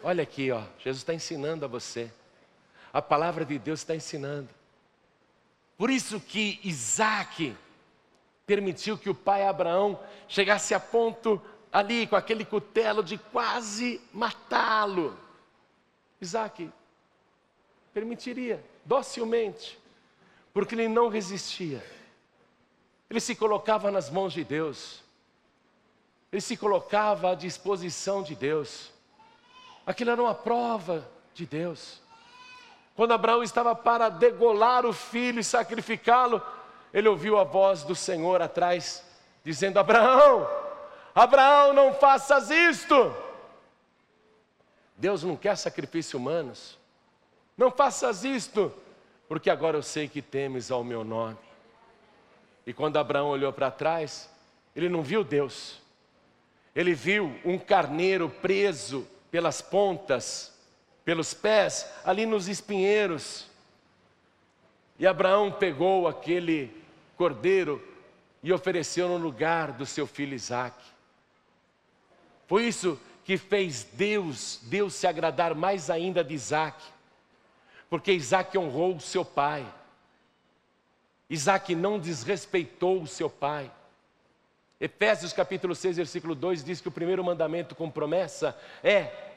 Olha 0.03 0.23
aqui, 0.23 0.51
ó, 0.51 0.63
Jesus 0.79 1.01
está 1.01 1.13
ensinando 1.13 1.63
a 1.63 1.67
você. 1.67 2.11
A 2.91 3.01
palavra 3.01 3.45
de 3.45 3.57
Deus 3.59 3.81
está 3.81 3.95
ensinando. 3.95 4.49
Por 5.77 5.89
isso 5.89 6.19
que 6.19 6.59
Isaac 6.63 7.55
permitiu 8.51 8.97
que 8.97 9.09
o 9.09 9.15
pai 9.15 9.47
Abraão 9.47 9.97
chegasse 10.27 10.73
a 10.73 10.79
ponto 10.79 11.41
ali 11.71 12.05
com 12.05 12.17
aquele 12.17 12.43
cutelo 12.43 13.01
de 13.01 13.17
quase 13.17 14.01
matá-lo. 14.11 15.17
Isaac 16.19 16.69
permitiria 17.93 18.61
docilmente, 18.83 19.79
porque 20.53 20.75
ele 20.75 20.89
não 20.89 21.07
resistia. 21.07 21.81
Ele 23.09 23.21
se 23.21 23.35
colocava 23.35 23.89
nas 23.89 24.09
mãos 24.09 24.33
de 24.33 24.43
Deus. 24.43 25.01
Ele 26.29 26.41
se 26.41 26.57
colocava 26.57 27.31
à 27.31 27.35
disposição 27.35 28.21
de 28.21 28.35
Deus. 28.35 28.91
Aquilo 29.85 30.11
era 30.11 30.21
uma 30.21 30.35
prova 30.35 31.09
de 31.33 31.45
Deus. 31.45 32.01
Quando 32.97 33.13
Abraão 33.13 33.43
estava 33.43 33.73
para 33.73 34.09
degolar 34.09 34.85
o 34.85 34.91
filho 34.91 35.39
e 35.39 35.43
sacrificá-lo, 35.43 36.41
ele 36.93 37.07
ouviu 37.07 37.37
a 37.37 37.43
voz 37.43 37.83
do 37.83 37.95
Senhor 37.95 38.41
atrás, 38.41 39.03
dizendo: 39.43 39.79
Abraão, 39.79 40.47
Abraão, 41.13 41.73
não 41.73 41.93
faças 41.93 42.49
isto. 42.49 43.15
Deus 44.97 45.23
não 45.23 45.35
quer 45.35 45.57
sacrifício 45.57 46.19
humanos. 46.19 46.77
Não 47.57 47.71
faças 47.71 48.23
isto, 48.23 48.73
porque 49.27 49.49
agora 49.49 49.77
eu 49.77 49.83
sei 49.83 50.07
que 50.07 50.21
temes 50.21 50.71
ao 50.71 50.83
meu 50.83 51.03
nome. 51.03 51.37
E 52.65 52.73
quando 52.73 52.97
Abraão 52.97 53.27
olhou 53.27 53.51
para 53.51 53.71
trás, 53.71 54.29
ele 54.75 54.89
não 54.89 55.01
viu 55.01 55.23
Deus, 55.23 55.81
ele 56.75 56.93
viu 56.93 57.35
um 57.43 57.57
carneiro 57.57 58.29
preso 58.29 59.07
pelas 59.29 59.61
pontas, 59.61 60.57
pelos 61.03 61.33
pés, 61.33 61.89
ali 62.05 62.25
nos 62.25 62.47
espinheiros. 62.47 63.47
E 64.97 65.07
Abraão 65.07 65.51
pegou 65.51 66.07
aquele 66.07 66.80
cordeiro 67.21 67.79
e 68.41 68.51
ofereceu 68.51 69.07
no 69.07 69.17
lugar 69.17 69.73
do 69.73 69.85
seu 69.85 70.07
filho 70.07 70.33
Isaac. 70.33 70.75
Foi 72.47 72.63
isso 72.63 72.99
que 73.23 73.37
fez 73.37 73.83
Deus, 73.93 74.59
Deus 74.63 74.95
se 74.95 75.05
agradar 75.05 75.53
mais 75.53 75.91
ainda 75.91 76.23
de 76.23 76.33
Isaac, 76.33 76.83
porque 77.91 78.11
Isaac 78.11 78.57
honrou 78.57 78.95
o 78.95 78.99
seu 78.99 79.23
pai. 79.23 79.71
Isaac 81.29 81.75
não 81.75 81.99
desrespeitou 81.99 83.03
o 83.03 83.07
seu 83.07 83.29
pai. 83.29 83.71
Efésios 84.79 85.31
capítulo 85.31 85.75
6, 85.75 85.97
versículo 85.97 86.33
2 86.33 86.63
diz 86.63 86.81
que 86.81 86.87
o 86.87 86.91
primeiro 86.91 87.23
mandamento 87.23 87.75
com 87.75 87.87
promessa 87.87 88.59
é 88.83 89.35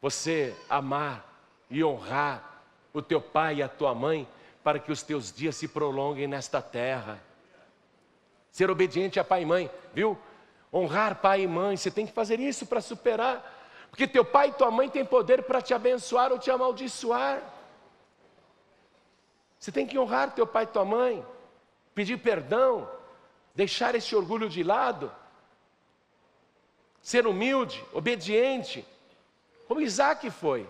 você 0.00 0.56
amar 0.70 1.30
e 1.68 1.84
honrar 1.84 2.62
o 2.94 3.02
teu 3.02 3.20
pai 3.20 3.56
e 3.56 3.62
a 3.62 3.68
tua 3.68 3.94
mãe 3.94 4.26
para 4.68 4.78
que 4.78 4.92
os 4.92 5.02
teus 5.02 5.32
dias 5.32 5.56
se 5.56 5.66
prolonguem 5.66 6.26
nesta 6.26 6.60
terra. 6.60 7.18
Ser 8.50 8.70
obediente 8.70 9.18
a 9.18 9.24
pai 9.24 9.40
e 9.40 9.46
mãe, 9.46 9.70
viu? 9.94 10.18
Honrar 10.70 11.22
pai 11.22 11.40
e 11.40 11.46
mãe, 11.46 11.74
você 11.74 11.90
tem 11.90 12.06
que 12.06 12.12
fazer 12.12 12.38
isso 12.38 12.66
para 12.66 12.82
superar, 12.82 13.88
porque 13.88 14.06
teu 14.06 14.26
pai 14.26 14.48
e 14.48 14.52
tua 14.52 14.70
mãe 14.70 14.90
têm 14.90 15.06
poder 15.06 15.44
para 15.44 15.62
te 15.62 15.72
abençoar 15.72 16.30
ou 16.32 16.38
te 16.38 16.50
amaldiçoar. 16.50 17.42
Você 19.58 19.72
tem 19.72 19.86
que 19.86 19.98
honrar 19.98 20.34
teu 20.34 20.46
pai 20.46 20.64
e 20.64 20.66
tua 20.66 20.84
mãe, 20.84 21.24
pedir 21.94 22.18
perdão, 22.18 22.86
deixar 23.54 23.94
esse 23.94 24.14
orgulho 24.14 24.50
de 24.50 24.62
lado, 24.62 25.10
ser 27.00 27.26
humilde, 27.26 27.82
obediente, 27.94 28.86
como 29.66 29.80
Isaac 29.80 30.28
foi. 30.28 30.68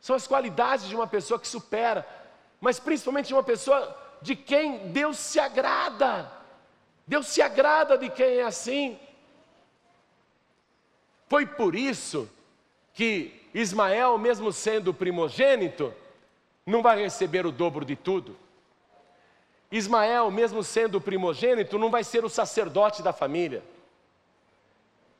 São 0.00 0.14
as 0.14 0.28
qualidades 0.28 0.86
de 0.86 0.94
uma 0.94 1.08
pessoa 1.08 1.40
que 1.40 1.48
supera, 1.48 2.22
mas 2.60 2.78
principalmente 2.78 3.28
de 3.28 3.34
uma 3.34 3.42
pessoa 3.42 3.96
de 4.22 4.34
quem 4.34 4.88
Deus 4.88 5.18
se 5.18 5.38
agrada. 5.38 6.30
Deus 7.06 7.26
se 7.26 7.42
agrada 7.42 7.98
de 7.98 8.08
quem 8.08 8.38
é 8.38 8.42
assim. 8.42 8.98
Foi 11.28 11.46
por 11.46 11.74
isso 11.74 12.28
que 12.92 13.42
Ismael, 13.52 14.16
mesmo 14.18 14.52
sendo 14.52 14.94
primogênito, 14.94 15.92
não 16.64 16.82
vai 16.82 17.00
receber 17.02 17.44
o 17.44 17.52
dobro 17.52 17.84
de 17.84 17.96
tudo. 17.96 18.36
Ismael, 19.70 20.30
mesmo 20.30 20.62
sendo 20.62 21.00
primogênito, 21.00 21.78
não 21.78 21.90
vai 21.90 22.04
ser 22.04 22.24
o 22.24 22.28
sacerdote 22.28 23.02
da 23.02 23.12
família. 23.12 23.62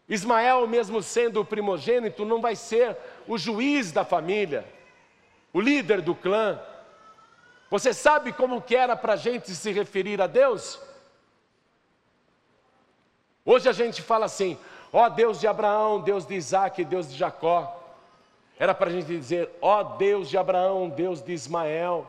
Ismael, 0.09 0.66
mesmo 0.66 1.03
sendo 1.03 1.41
o 1.41 1.45
primogênito, 1.45 2.24
não 2.24 2.41
vai 2.41 2.55
ser 2.55 2.97
o 3.26 3.39
juiz 3.39 3.91
da 3.91 4.05
família, 4.05 4.64
o 5.53 5.61
líder 5.61 6.01
do 6.03 6.14
clã. 6.14 6.61
Você 7.75 7.93
sabe 7.93 8.33
como 8.33 8.62
que 8.62 8.77
era 8.77 8.95
para 8.95 9.14
a 9.14 9.16
gente 9.16 9.53
se 9.53 9.72
referir 9.72 10.22
a 10.22 10.29
Deus? 10.29 10.81
Hoje 13.45 13.68
a 13.68 13.72
gente 13.72 14.01
fala 14.01 14.27
assim, 14.27 14.57
ó 14.93 15.09
Deus 15.09 15.41
de 15.41 15.49
Abraão, 15.49 16.01
Deus 16.01 16.25
de 16.25 16.37
Isaac, 16.37 16.85
Deus 16.85 17.11
de 17.11 17.16
Jacó. 17.16 17.77
Era 18.61 18.72
para 18.72 18.91
a 18.91 18.93
gente 18.93 19.09
dizer, 19.09 19.51
ó 19.61 19.83
Deus 19.83 20.31
de 20.31 20.39
Abraão, 20.39 20.89
Deus 20.89 21.20
de 21.20 21.33
Ismael. 21.33 22.09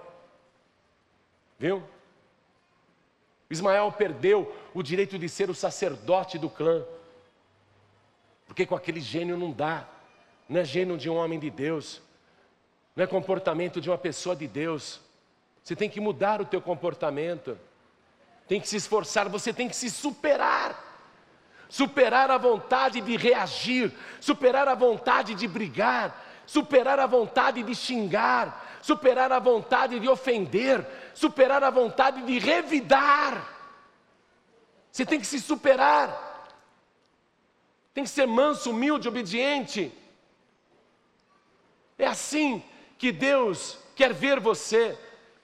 Viu? 1.57 1.81
Ismael 3.49 3.91
perdeu 3.91 4.55
o 4.71 4.83
direito 4.83 5.17
de 5.17 5.27
ser 5.27 5.49
o 5.49 5.55
sacerdote 5.55 6.37
do 6.37 6.47
clã. 6.47 6.85
Porque 8.45 8.67
com 8.67 8.75
aquele 8.75 9.01
gênio 9.01 9.35
não 9.35 9.51
dá. 9.51 9.89
Não 10.47 10.61
é 10.61 10.63
gênio 10.63 10.95
de 10.95 11.09
um 11.09 11.15
homem 11.15 11.39
de 11.39 11.49
Deus. 11.49 12.03
Não 12.95 13.03
é 13.03 13.07
comportamento 13.07 13.81
de 13.81 13.89
uma 13.89 13.97
pessoa 13.97 14.35
de 14.35 14.47
Deus. 14.47 15.03
Você 15.65 15.75
tem 15.75 15.89
que 15.89 15.99
mudar 15.99 16.39
o 16.39 16.45
teu 16.45 16.61
comportamento. 16.61 17.57
Tem 18.47 18.61
que 18.61 18.69
se 18.69 18.75
esforçar, 18.75 19.27
você 19.27 19.51
tem 19.51 19.67
que 19.67 19.75
se 19.75 19.89
superar. 19.89 20.79
Superar 21.67 22.29
a 22.29 22.37
vontade 22.37 23.01
de 23.01 23.17
reagir, 23.17 23.91
superar 24.21 24.67
a 24.67 24.75
vontade 24.75 25.33
de 25.33 25.47
brigar, 25.47 26.23
superar 26.45 26.99
a 26.99 27.07
vontade 27.07 27.63
de 27.63 27.73
xingar, 27.73 28.77
superar 28.79 29.31
a 29.31 29.39
vontade 29.39 29.99
de 29.99 30.07
ofender, 30.07 30.85
superar 31.15 31.63
a 31.63 31.71
vontade 31.71 32.21
de 32.21 32.37
revidar. 32.37 33.51
Você 34.91 35.03
tem 35.03 35.19
que 35.19 35.25
se 35.25 35.41
superar. 35.41 36.47
Tem 37.91 38.03
que 38.03 38.09
ser 38.11 38.27
manso, 38.27 38.69
humilde, 38.69 39.07
obediente. 39.07 39.91
É 41.97 42.05
assim 42.05 42.63
que 42.99 43.11
Deus 43.11 43.79
quer 43.95 44.13
ver 44.13 44.39
você. 44.39 44.95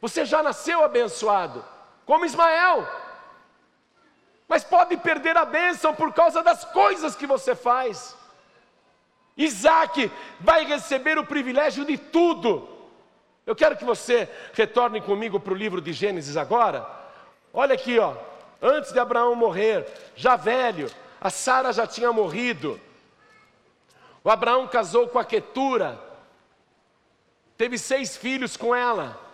Você 0.02 0.26
já 0.26 0.42
nasceu 0.42 0.84
abençoado, 0.84 1.64
como 2.06 2.26
Ismael. 2.26 2.88
Mas 4.48 4.64
pode 4.64 4.98
perder 4.98 5.38
a 5.38 5.46
bênção 5.46 5.94
por 5.94 6.12
causa 6.12 6.42
das 6.42 6.66
coisas 6.66 7.16
que 7.16 7.28
você 7.28 7.56
faz. 7.56 8.18
Isaac 9.38 10.12
vai 10.40 10.66
receber 10.66 11.18
o 11.18 11.26
privilégio 11.26 11.86
de 11.86 11.98
tudo. 11.98 12.68
Eu 13.46 13.56
quero 13.56 13.78
que 13.78 13.86
você 13.86 14.28
retorne 14.54 15.00
comigo 15.00 15.40
para 15.40 15.54
o 15.54 15.56
livro 15.56 15.80
de 15.80 15.94
Gênesis 15.94 16.36
agora. 16.36 16.86
Olha 17.54 17.76
aqui, 17.76 17.98
ó. 18.00 18.16
Antes 18.62 18.92
de 18.92 19.00
Abraão 19.00 19.36
morrer, 19.36 19.88
já 20.16 20.36
velho, 20.36 20.90
a 21.20 21.30
Sara 21.30 21.72
já 21.72 21.88
tinha 21.88 22.12
morrido. 22.12 22.80
O 24.24 24.30
Abraão 24.30 24.68
casou 24.68 25.08
com 25.08 25.18
a 25.18 25.26
Quetura, 25.26 26.00
teve 27.58 27.78
seis 27.78 28.16
filhos 28.18 28.56
com 28.56 28.76
ela. 28.76 29.31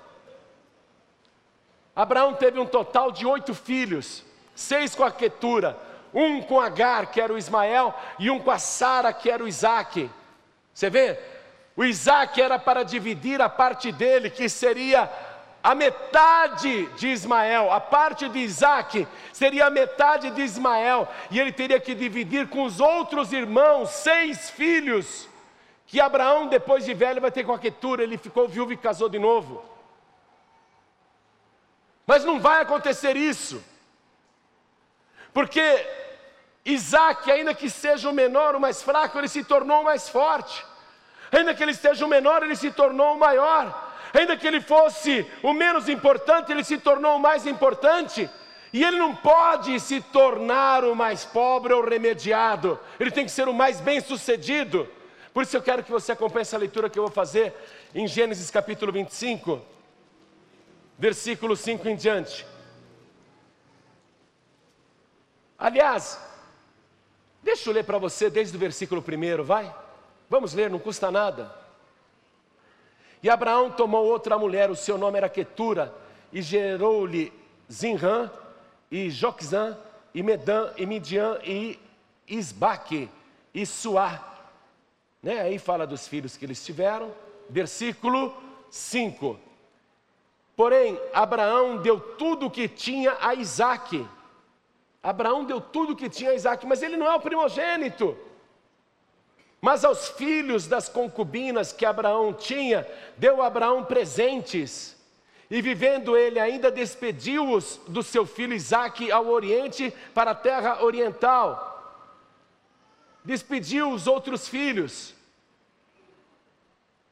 Abraão 1.97 2.35
teve 2.35 2.59
um 2.59 2.65
total 2.67 3.11
de 3.11 3.25
oito 3.25 3.55
filhos, 3.55 4.23
seis 4.53 4.93
com 4.93 5.03
a 5.03 5.09
Quetura, 5.09 5.75
um 6.13 6.43
com 6.43 6.61
Agar, 6.61 7.07
que 7.07 7.19
era 7.19 7.33
o 7.33 7.37
Ismael, 7.39 7.91
e 8.19 8.29
um 8.29 8.37
com 8.37 8.51
a 8.51 8.59
Sara, 8.59 9.11
que 9.11 9.31
era 9.31 9.43
o 9.43 9.47
Isaac. 9.47 10.07
Você 10.71 10.91
vê? 10.91 11.19
O 11.75 11.83
Isaac 11.83 12.39
era 12.39 12.59
para 12.59 12.83
dividir 12.83 13.41
a 13.41 13.49
parte 13.49 13.91
dele, 13.91 14.29
que 14.29 14.47
seria 14.47 15.09
a 15.63 15.73
metade 15.73 16.85
de 16.97 17.07
Ismael, 17.07 17.71
a 17.71 17.79
parte 17.79 18.29
de 18.29 18.37
Isaac 18.37 19.07
seria 19.33 19.65
a 19.65 19.71
metade 19.71 20.29
de 20.29 20.43
Ismael, 20.43 21.07
e 21.31 21.39
ele 21.39 21.51
teria 21.51 21.79
que 21.79 21.95
dividir 21.95 22.47
com 22.47 22.63
os 22.63 22.79
outros 22.79 23.33
irmãos, 23.33 23.89
seis 23.89 24.51
filhos, 24.51 25.27
que 25.87 25.99
Abraão, 25.99 26.45
depois 26.45 26.85
de 26.85 26.93
velho, 26.93 27.19
vai 27.19 27.31
ter 27.31 27.43
com 27.43 27.53
a 27.53 27.59
Quetura, 27.59 28.03
ele 28.03 28.19
ficou 28.19 28.47
viúvo 28.47 28.71
e 28.71 28.77
casou 28.77 29.09
de 29.09 29.17
novo. 29.17 29.76
Mas 32.07 32.23
não 32.23 32.39
vai 32.39 32.61
acontecer 32.61 33.17
isso, 33.17 33.61
porque 35.33 35.85
Isaac, 36.65 37.29
ainda 37.29 37.53
que 37.53 37.69
seja 37.69 38.09
o 38.09 38.13
menor, 38.13 38.55
o 38.55 38.59
mais 38.59 38.81
fraco, 38.81 39.17
ele 39.17 39.27
se 39.27 39.43
tornou 39.43 39.81
o 39.81 39.83
mais 39.83 40.09
forte. 40.09 40.65
Ainda 41.31 41.53
que 41.53 41.61
ele 41.61 41.73
seja 41.73 42.05
o 42.05 42.09
menor, 42.09 42.43
ele 42.43 42.55
se 42.55 42.71
tornou 42.71 43.15
o 43.15 43.19
maior. 43.19 43.93
Ainda 44.13 44.35
que 44.35 44.47
ele 44.47 44.61
fosse 44.61 45.25
o 45.43 45.53
menos 45.53 45.87
importante, 45.87 46.51
ele 46.51 46.63
se 46.63 46.77
tornou 46.77 47.17
o 47.17 47.19
mais 47.19 47.45
importante. 47.45 48.29
E 48.73 48.83
ele 48.83 48.97
não 48.97 49.15
pode 49.15 49.79
se 49.79 50.01
tornar 50.01 50.83
o 50.83 50.95
mais 50.95 51.23
pobre 51.23 51.73
ou 51.73 51.87
remediado, 51.87 52.79
ele 52.99 53.11
tem 53.11 53.25
que 53.25 53.31
ser 53.31 53.47
o 53.47 53.53
mais 53.53 53.79
bem 53.79 54.01
sucedido. 54.01 54.87
Por 55.33 55.43
isso 55.43 55.55
eu 55.55 55.61
quero 55.61 55.83
que 55.83 55.91
você 55.91 56.11
acompanhe 56.13 56.41
essa 56.41 56.57
leitura 56.57 56.89
que 56.89 56.97
eu 56.97 57.03
vou 57.03 57.11
fazer 57.11 57.53
em 57.93 58.07
Gênesis 58.07 58.49
capítulo 58.49 58.91
25, 58.91 59.61
versículo 60.97 61.55
5 61.55 61.87
em 61.87 61.95
diante. 61.95 62.45
Aliás, 65.57 66.19
deixa 67.41 67.69
eu 67.69 67.73
ler 67.73 67.83
para 67.83 67.97
você 67.97 68.29
desde 68.29 68.55
o 68.55 68.59
versículo 68.59 69.03
1, 69.03 69.43
vai? 69.43 69.73
Vamos 70.29 70.53
ler, 70.53 70.69
não 70.69 70.79
custa 70.79 71.09
nada. 71.09 71.53
E 73.21 73.29
Abraão 73.29 73.71
tomou 73.71 74.05
outra 74.05 74.37
mulher, 74.37 74.69
o 74.69 74.75
seu 74.75 74.97
nome 74.97 75.17
era 75.17 75.29
Quetura, 75.29 75.93
e 76.31 76.41
gerou-lhe 76.41 77.33
Zinrã, 77.71 78.29
e 78.91 79.09
Joxã, 79.09 79.77
e 80.13 80.21
Medã, 80.21 80.71
e 80.77 80.85
Midian, 80.85 81.39
e 81.43 81.79
Isbaque, 82.27 83.09
e 83.53 83.65
Suá. 83.65 84.23
Né? 85.21 85.41
Aí 85.41 85.57
fala 85.57 85.87
dos 85.87 86.07
filhos 86.07 86.37
que 86.37 86.45
eles 86.45 86.63
tiveram. 86.63 87.11
Versículo 87.49 88.35
5. 88.69 89.46
Porém, 90.57 90.99
Abraão 91.13 91.77
deu 91.77 91.99
tudo 91.99 92.47
o 92.47 92.51
que 92.51 92.67
tinha 92.67 93.15
a 93.21 93.35
Isaque. 93.35 94.03
Abraão 95.03 95.45
deu 95.45 95.61
tudo 95.61 95.93
o 95.93 95.95
que 95.95 96.09
tinha 96.09 96.31
a 96.31 96.33
Isaac, 96.33 96.65
mas 96.65 96.81
ele 96.81 96.97
não 96.97 97.05
é 97.05 97.13
o 97.13 97.21
primogênito. 97.21 98.17
Mas 99.61 99.85
aos 99.85 100.09
filhos 100.09 100.65
das 100.65 100.89
concubinas 100.89 101.71
que 101.71 101.85
Abraão 101.85 102.33
tinha, 102.33 102.87
deu 103.17 103.43
Abraão 103.43 103.85
presentes. 103.85 104.97
E 105.47 105.61
vivendo 105.61 106.17
ele 106.17 106.39
ainda 106.39 106.71
despediu-os 106.71 107.79
do 107.87 108.01
seu 108.01 108.25
filho 108.25 108.55
Isaque 108.55 109.11
ao 109.11 109.27
oriente 109.27 109.93
para 110.15 110.31
a 110.31 110.35
terra 110.35 110.83
oriental. 110.83 112.01
Despediu 113.23 113.91
os 113.91 114.07
outros 114.07 114.47
filhos. 114.47 115.13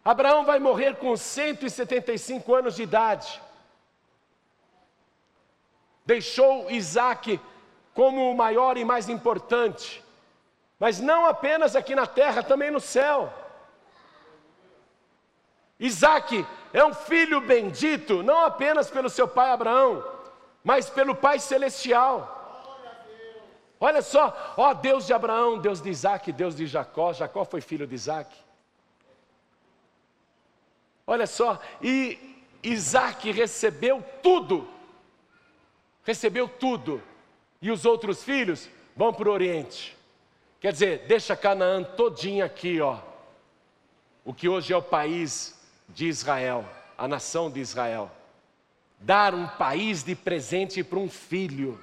Abraão 0.06 0.46
vai 0.46 0.60
morrer 0.60 0.98
com 0.98 1.18
175 1.18 2.54
anos 2.54 2.76
de 2.76 2.84
idade. 2.84 3.42
Deixou 6.06 6.70
Isaque 6.70 7.42
como 7.96 8.30
o 8.30 8.38
maior 8.38 8.78
e 8.78 8.86
mais 8.86 9.10
importante, 9.10 10.04
mas 10.80 11.00
não 11.00 11.26
apenas 11.26 11.76
aqui 11.76 11.96
na 11.96 12.06
terra, 12.06 12.44
também 12.44 12.70
no 12.70 12.80
céu. 12.80 13.34
Isaac 15.80 16.46
é 16.72 16.86
um 16.86 16.94
filho 16.94 17.42
bendito, 17.42 18.22
não 18.22 18.46
apenas 18.46 18.92
pelo 18.92 19.10
seu 19.10 19.28
pai 19.28 19.50
Abraão, 19.50 20.06
mas 20.64 20.88
pelo 20.88 21.16
Pai 21.16 21.40
Celestial. 21.40 22.32
Olha 23.80 24.02
só, 24.02 24.54
ó 24.56 24.74
Deus 24.74 25.08
de 25.08 25.14
Abraão, 25.14 25.58
Deus 25.58 25.82
de 25.82 25.90
Isaac, 25.90 26.32
Deus 26.32 26.56
de 26.56 26.68
Jacó. 26.68 27.12
Jacó 27.12 27.44
foi 27.44 27.60
filho 27.60 27.88
de 27.88 27.96
Isaac. 27.96 28.46
Olha 31.08 31.28
só, 31.28 31.62
e 31.82 32.18
Isaac 32.64 33.32
recebeu 33.32 34.04
tudo, 34.24 34.68
recebeu 36.04 36.48
tudo, 36.48 37.02
e 37.62 37.70
os 37.70 37.86
outros 37.86 38.24
filhos 38.24 38.70
vão 38.96 39.14
para 39.14 39.30
o 39.30 39.32
Oriente. 39.32 39.96
Quer 40.60 40.72
dizer, 40.74 41.06
deixa 41.08 41.36
Canaã 41.36 41.84
todinha 41.84 42.46
aqui, 42.46 42.82
ó. 42.82 43.00
O 44.24 44.34
que 44.34 44.50
hoje 44.50 44.74
é 44.74 44.78
o 44.78 44.82
país 44.82 45.56
de 45.90 46.08
Israel, 46.08 46.68
a 46.98 47.08
nação 47.08 47.52
de 47.52 47.60
Israel. 47.60 48.10
Dar 49.00 49.36
um 49.36 49.48
país 49.48 50.04
de 50.04 50.16
presente 50.16 50.84
para 50.84 50.98
um 50.98 51.10
filho, 51.10 51.80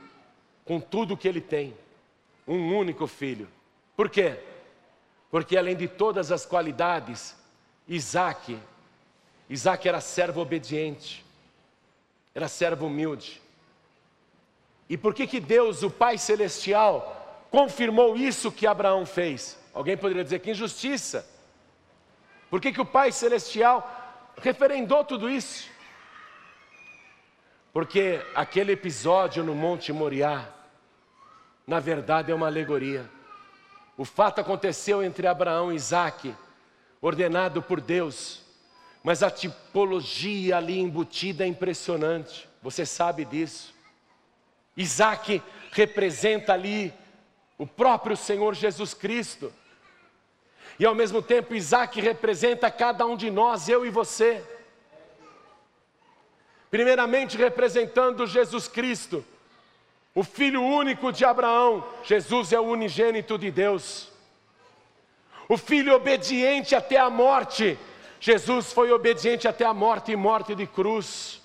com 0.64 0.80
tudo 0.80 1.16
que 1.16 1.28
ele 1.28 1.40
tem, 1.40 1.76
um 2.46 2.76
único 2.76 3.06
filho. 3.06 3.48
Por 3.96 4.10
quê? 4.10 4.40
Porque 5.30 5.56
além 5.56 5.76
de 5.76 5.86
todas 5.86 6.32
as 6.32 6.44
qualidades, 6.44 7.36
Isaac, 7.86 8.58
Isaac 9.52 9.86
era 9.86 10.00
servo 10.00 10.40
obediente, 10.40 11.22
era 12.34 12.48
servo 12.48 12.86
humilde. 12.86 13.42
E 14.88 14.96
por 14.96 15.12
que 15.12 15.26
que 15.26 15.38
Deus, 15.38 15.82
o 15.82 15.90
Pai 15.90 16.16
Celestial, 16.16 17.46
confirmou 17.50 18.16
isso 18.16 18.50
que 18.50 18.66
Abraão 18.66 19.04
fez? 19.04 19.58
Alguém 19.74 19.94
poderia 19.94 20.24
dizer 20.24 20.38
que 20.38 20.52
injustiça. 20.52 21.28
Por 22.48 22.62
que, 22.62 22.72
que 22.72 22.80
o 22.80 22.86
Pai 22.86 23.12
Celestial 23.12 24.32
referendou 24.40 25.04
tudo 25.04 25.28
isso? 25.28 25.68
Porque 27.74 28.24
aquele 28.34 28.72
episódio 28.72 29.44
no 29.44 29.54
Monte 29.54 29.92
Moriá, 29.92 30.48
na 31.66 31.78
verdade 31.78 32.32
é 32.32 32.34
uma 32.34 32.46
alegoria. 32.46 33.06
O 33.98 34.04
fato 34.06 34.40
aconteceu 34.40 35.02
entre 35.02 35.26
Abraão 35.26 35.70
e 35.70 35.76
Isaac, 35.76 36.34
ordenado 37.02 37.60
por 37.60 37.80
Deus, 37.80 38.41
mas 39.02 39.22
a 39.22 39.30
tipologia 39.30 40.56
ali 40.56 40.78
embutida 40.78 41.44
é 41.44 41.46
impressionante, 41.46 42.48
você 42.62 42.86
sabe 42.86 43.24
disso. 43.24 43.74
Isaac 44.76 45.42
representa 45.72 46.52
ali 46.52 46.92
o 47.58 47.66
próprio 47.66 48.16
Senhor 48.16 48.54
Jesus 48.54 48.94
Cristo. 48.94 49.52
E 50.78 50.86
ao 50.86 50.94
mesmo 50.94 51.20
tempo, 51.20 51.54
Isaac 51.54 52.00
representa 52.00 52.70
cada 52.70 53.04
um 53.04 53.16
de 53.16 53.30
nós, 53.30 53.68
eu 53.68 53.84
e 53.84 53.90
você. 53.90 54.42
Primeiramente, 56.70 57.36
representando 57.36 58.26
Jesus 58.26 58.66
Cristo, 58.66 59.24
o 60.14 60.22
Filho 60.22 60.62
único 60.62 61.12
de 61.12 61.24
Abraão, 61.24 61.84
Jesus 62.04 62.52
é 62.52 62.58
o 62.58 62.64
unigênito 62.64 63.36
de 63.36 63.50
Deus. 63.50 64.10
O 65.48 65.56
Filho 65.56 65.94
obediente 65.94 66.74
até 66.74 66.96
a 66.96 67.10
morte, 67.10 67.78
Jesus 68.22 68.72
foi 68.72 68.92
obediente 68.92 69.48
até 69.48 69.64
a 69.64 69.74
morte 69.74 70.12
e 70.12 70.16
morte 70.16 70.54
de 70.54 70.64
cruz. 70.64 71.42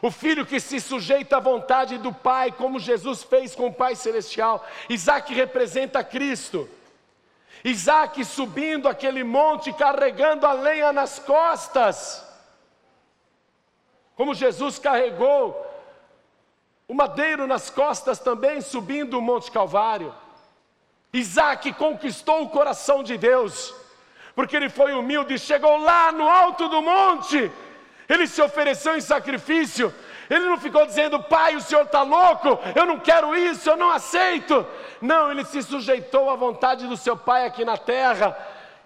O 0.00 0.08
filho 0.08 0.46
que 0.46 0.60
se 0.60 0.78
sujeita 0.78 1.38
à 1.38 1.40
vontade 1.40 1.98
do 1.98 2.12
Pai, 2.12 2.52
como 2.52 2.78
Jesus 2.78 3.24
fez 3.24 3.56
com 3.56 3.66
o 3.66 3.74
Pai 3.74 3.96
Celestial. 3.96 4.64
Isaac 4.88 5.34
representa 5.34 6.04
Cristo. 6.04 6.70
Isaac 7.64 8.24
subindo 8.24 8.88
aquele 8.88 9.24
monte, 9.24 9.72
carregando 9.72 10.46
a 10.46 10.52
lenha 10.52 10.92
nas 10.92 11.18
costas, 11.18 12.24
como 14.14 14.32
Jesus 14.32 14.78
carregou 14.78 15.60
o 16.86 16.94
madeiro 16.94 17.48
nas 17.48 17.68
costas 17.68 18.20
também, 18.20 18.60
subindo 18.60 19.18
o 19.18 19.22
Monte 19.22 19.50
Calvário. 19.50 20.14
Isaac 21.12 21.72
conquistou 21.72 22.42
o 22.42 22.50
coração 22.50 23.02
de 23.02 23.18
Deus, 23.18 23.74
porque 24.34 24.56
ele 24.56 24.68
foi 24.68 24.92
humilde, 24.92 25.38
chegou 25.38 25.76
lá 25.78 26.10
no 26.10 26.28
alto 26.28 26.68
do 26.68 26.82
monte, 26.82 27.50
ele 28.08 28.26
se 28.26 28.42
ofereceu 28.42 28.96
em 28.96 29.00
sacrifício, 29.00 29.94
ele 30.28 30.46
não 30.46 30.58
ficou 30.58 30.84
dizendo, 30.86 31.22
pai, 31.22 31.54
o 31.54 31.60
senhor 31.60 31.84
está 31.84 32.02
louco, 32.02 32.58
eu 32.74 32.86
não 32.86 32.98
quero 32.98 33.36
isso, 33.36 33.68
eu 33.68 33.76
não 33.76 33.90
aceito. 33.90 34.66
Não, 35.00 35.30
ele 35.30 35.44
se 35.44 35.62
sujeitou 35.62 36.30
à 36.30 36.34
vontade 36.34 36.86
do 36.86 36.96
seu 36.96 37.16
pai 37.16 37.46
aqui 37.46 37.64
na 37.64 37.76
terra, 37.76 38.36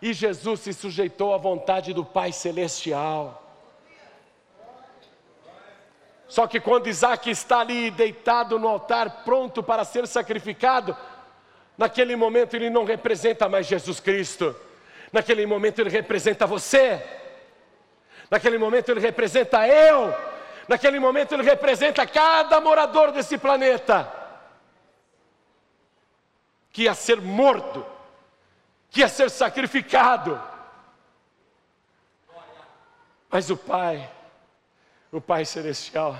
e 0.02 0.12
Jesus 0.12 0.60
se 0.60 0.72
sujeitou 0.72 1.34
à 1.34 1.38
vontade 1.38 1.92
do 1.92 2.04
Pai 2.04 2.32
Celestial. 2.32 3.42
Só 6.28 6.46
que 6.46 6.60
quando 6.60 6.88
Isaac 6.88 7.30
está 7.30 7.60
ali 7.60 7.90
deitado 7.90 8.58
no 8.58 8.68
altar, 8.68 9.22
pronto 9.24 9.62
para 9.62 9.84
ser 9.84 10.06
sacrificado, 10.06 10.96
naquele 11.76 12.14
momento 12.14 12.54
ele 12.54 12.68
não 12.68 12.84
representa 12.84 13.48
mais 13.48 13.66
Jesus 13.66 13.98
Cristo, 13.98 14.54
naquele 15.12 15.46
momento 15.46 15.80
ele 15.80 15.90
representa 15.90 16.46
você, 16.46 17.02
naquele 18.30 18.58
momento 18.58 18.90
ele 18.90 19.00
representa 19.00 19.66
eu, 19.66 20.14
naquele 20.68 20.98
momento 20.98 21.34
ele 21.34 21.42
representa 21.42 22.06
cada 22.06 22.60
morador 22.60 23.12
desse 23.12 23.38
planeta 23.38 24.12
que 26.70 26.82
ia 26.82 26.94
ser 26.94 27.20
morto, 27.20 27.84
que 28.90 29.00
ia 29.00 29.08
ser 29.08 29.30
sacrificado. 29.30 30.40
Mas 33.30 33.50
o 33.50 33.56
Pai, 33.56 34.10
o 35.12 35.20
Pai 35.20 35.44
Celestial, 35.44 36.16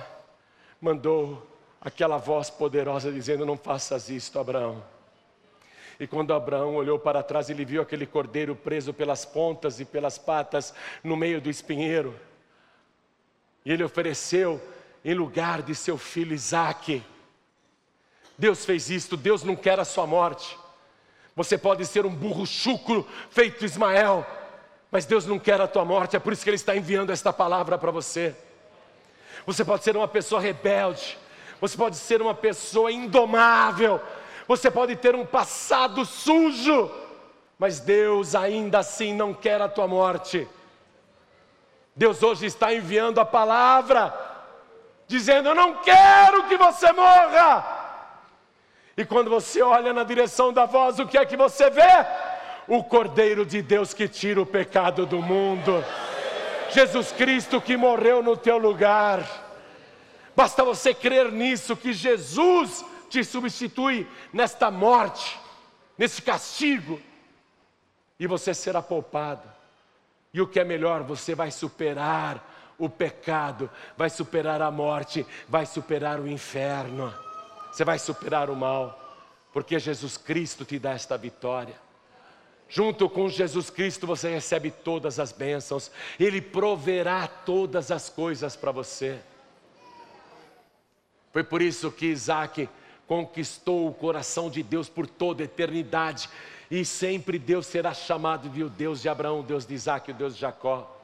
mandou 0.79 1.47
aquela 1.81 2.17
voz 2.17 2.49
poderosa 2.49 3.11
dizendo: 3.11 3.45
Não 3.45 3.57
faças 3.57 4.09
isto, 4.09 4.39
Abraão. 4.39 4.83
E 5.99 6.07
quando 6.07 6.33
Abraão 6.33 6.75
olhou 6.75 6.97
para 6.97 7.21
trás, 7.21 7.49
ele 7.49 7.65
viu 7.65 7.81
aquele 7.81 8.05
cordeiro 8.05 8.55
preso 8.55 8.93
pelas 8.93 9.25
pontas 9.25 9.79
e 9.79 9.85
pelas 9.85 10.17
patas 10.17 10.73
no 11.03 11.17
meio 11.17 11.41
do 11.41 11.49
espinheiro. 11.49 12.17
E 13.65 13.71
ele 13.71 13.83
ofereceu 13.83 14.61
em 15.03 15.13
lugar 15.13 15.61
de 15.61 15.75
seu 15.75 15.97
filho 15.97 16.33
Isaque. 16.33 17.03
Deus 18.37 18.63
fez 18.63 18.89
isto, 18.89 19.17
Deus 19.17 19.43
não 19.43 19.55
quer 19.55 19.77
a 19.79 19.85
sua 19.85 20.07
morte. 20.07 20.57
Você 21.35 21.57
pode 21.57 21.85
ser 21.85 22.05
um 22.05 22.15
burro 22.15 22.45
chucro 22.45 23.05
feito 23.29 23.65
Ismael, 23.65 24.25
mas 24.89 25.05
Deus 25.05 25.25
não 25.25 25.37
quer 25.37 25.59
a 25.59 25.67
tua 25.67 25.83
morte, 25.83 26.15
é 26.15 26.19
por 26.19 26.31
isso 26.31 26.43
que 26.43 26.49
Ele 26.49 26.55
está 26.55 26.75
enviando 26.75 27.11
esta 27.11 27.33
palavra 27.33 27.77
para 27.77 27.91
você. 27.91 28.35
Você 29.45 29.65
pode 29.65 29.83
ser 29.83 29.95
uma 29.95 30.07
pessoa 30.07 30.39
rebelde, 30.41 31.17
você 31.59 31.77
pode 31.77 31.97
ser 31.97 32.21
uma 32.21 32.33
pessoa 32.33 32.91
indomável, 32.91 34.01
você 34.49 34.71
pode 34.71 34.95
ter 34.95 35.13
um 35.13 35.27
passado 35.27 36.03
sujo, 36.03 36.89
mas 37.55 37.79
Deus 37.79 38.33
ainda 38.33 38.79
assim 38.79 39.13
não 39.13 39.31
quer 39.31 39.61
a 39.61 39.69
tua 39.69 39.87
morte. 39.87 40.47
Deus 41.95 42.23
hoje 42.23 42.47
está 42.47 42.73
enviando 42.73 43.19
a 43.19 43.25
palavra, 43.25 44.11
dizendo: 45.05 45.49
Eu 45.49 45.53
não 45.53 45.75
quero 45.75 46.45
que 46.45 46.57
você 46.57 46.91
morra. 46.91 47.63
E 48.97 49.05
quando 49.05 49.29
você 49.29 49.61
olha 49.61 49.93
na 49.93 50.03
direção 50.03 50.51
da 50.51 50.65
voz, 50.65 50.97
o 50.97 51.05
que 51.05 51.19
é 51.19 51.25
que 51.27 51.37
você 51.37 51.69
vê? 51.69 52.07
O 52.67 52.83
Cordeiro 52.83 53.45
de 53.45 53.61
Deus 53.61 53.93
que 53.93 54.07
tira 54.07 54.41
o 54.41 54.47
pecado 54.47 55.05
do 55.05 55.21
mundo. 55.21 55.85
Jesus 56.71 57.11
Cristo 57.11 57.61
que 57.61 57.77
morreu 57.77 58.23
no 58.23 58.35
teu 58.35 58.57
lugar. 58.57 59.23
Basta 60.35 60.63
você 60.63 60.91
crer 60.91 61.31
nisso, 61.31 61.77
que 61.77 61.93
Jesus 61.93 62.83
te 63.09 63.23
substitui 63.23 64.07
nesta 64.31 64.69
morte, 64.69 65.39
nesse 65.97 66.21
castigo, 66.21 67.01
e 68.19 68.27
você 68.27 68.53
será 68.53 68.81
poupado. 68.81 69.47
E 70.33 70.39
o 70.41 70.47
que 70.47 70.59
é 70.59 70.63
melhor, 70.63 71.03
você 71.03 71.33
vai 71.33 71.51
superar 71.51 72.75
o 72.77 72.87
pecado, 72.87 73.69
vai 73.97 74.09
superar 74.09 74.61
a 74.61 74.71
morte, 74.71 75.25
vai 75.47 75.65
superar 75.65 76.19
o 76.19 76.27
inferno, 76.27 77.13
você 77.71 77.83
vai 77.83 77.97
superar 77.99 78.49
o 78.49 78.55
mal, 78.55 78.97
porque 79.51 79.79
Jesus 79.79 80.15
Cristo 80.17 80.63
te 80.63 80.77
dá 80.77 80.91
esta 80.91 81.17
vitória. 81.17 81.75
Junto 82.69 83.09
com 83.09 83.27
Jesus 83.27 83.71
Cristo 83.71 84.05
você 84.05 84.29
recebe 84.29 84.69
todas 84.69 85.19
as 85.19 85.31
bênçãos, 85.31 85.91
Ele 86.19 86.39
proverá 86.39 87.27
todas 87.27 87.89
as 87.89 88.09
coisas 88.09 88.55
para 88.55 88.71
você. 88.71 89.19
Foi 91.33 91.43
por 91.43 91.61
isso 91.61 91.91
que 91.91 92.07
Isaac 92.07 92.69
conquistou 93.09 93.87
o 93.87 93.93
coração 93.93 94.51
de 94.51 94.61
Deus 94.61 94.87
por 94.87 95.07
toda 95.07 95.41
a 95.41 95.45
eternidade, 95.45 96.29
e 96.69 96.85
sempre 96.85 97.39
Deus 97.39 97.65
será 97.65 97.91
chamado 97.91 98.47
de 98.47 98.63
o 98.63 98.69
Deus 98.69 99.01
de 99.01 99.09
Abraão, 99.09 99.39
o 99.39 99.43
Deus 99.43 99.65
de 99.65 99.73
Isaac, 99.73 100.11
o 100.11 100.13
Deus 100.13 100.35
de 100.35 100.41
Jacó. 100.41 100.95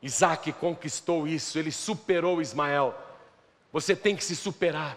Isaac 0.00 0.52
conquistou 0.52 1.26
isso, 1.26 1.58
ele 1.58 1.72
superou 1.72 2.40
Ismael. 2.40 2.94
Você 3.72 3.96
tem 3.96 4.14
que 4.14 4.22
se 4.22 4.36
superar, 4.36 4.96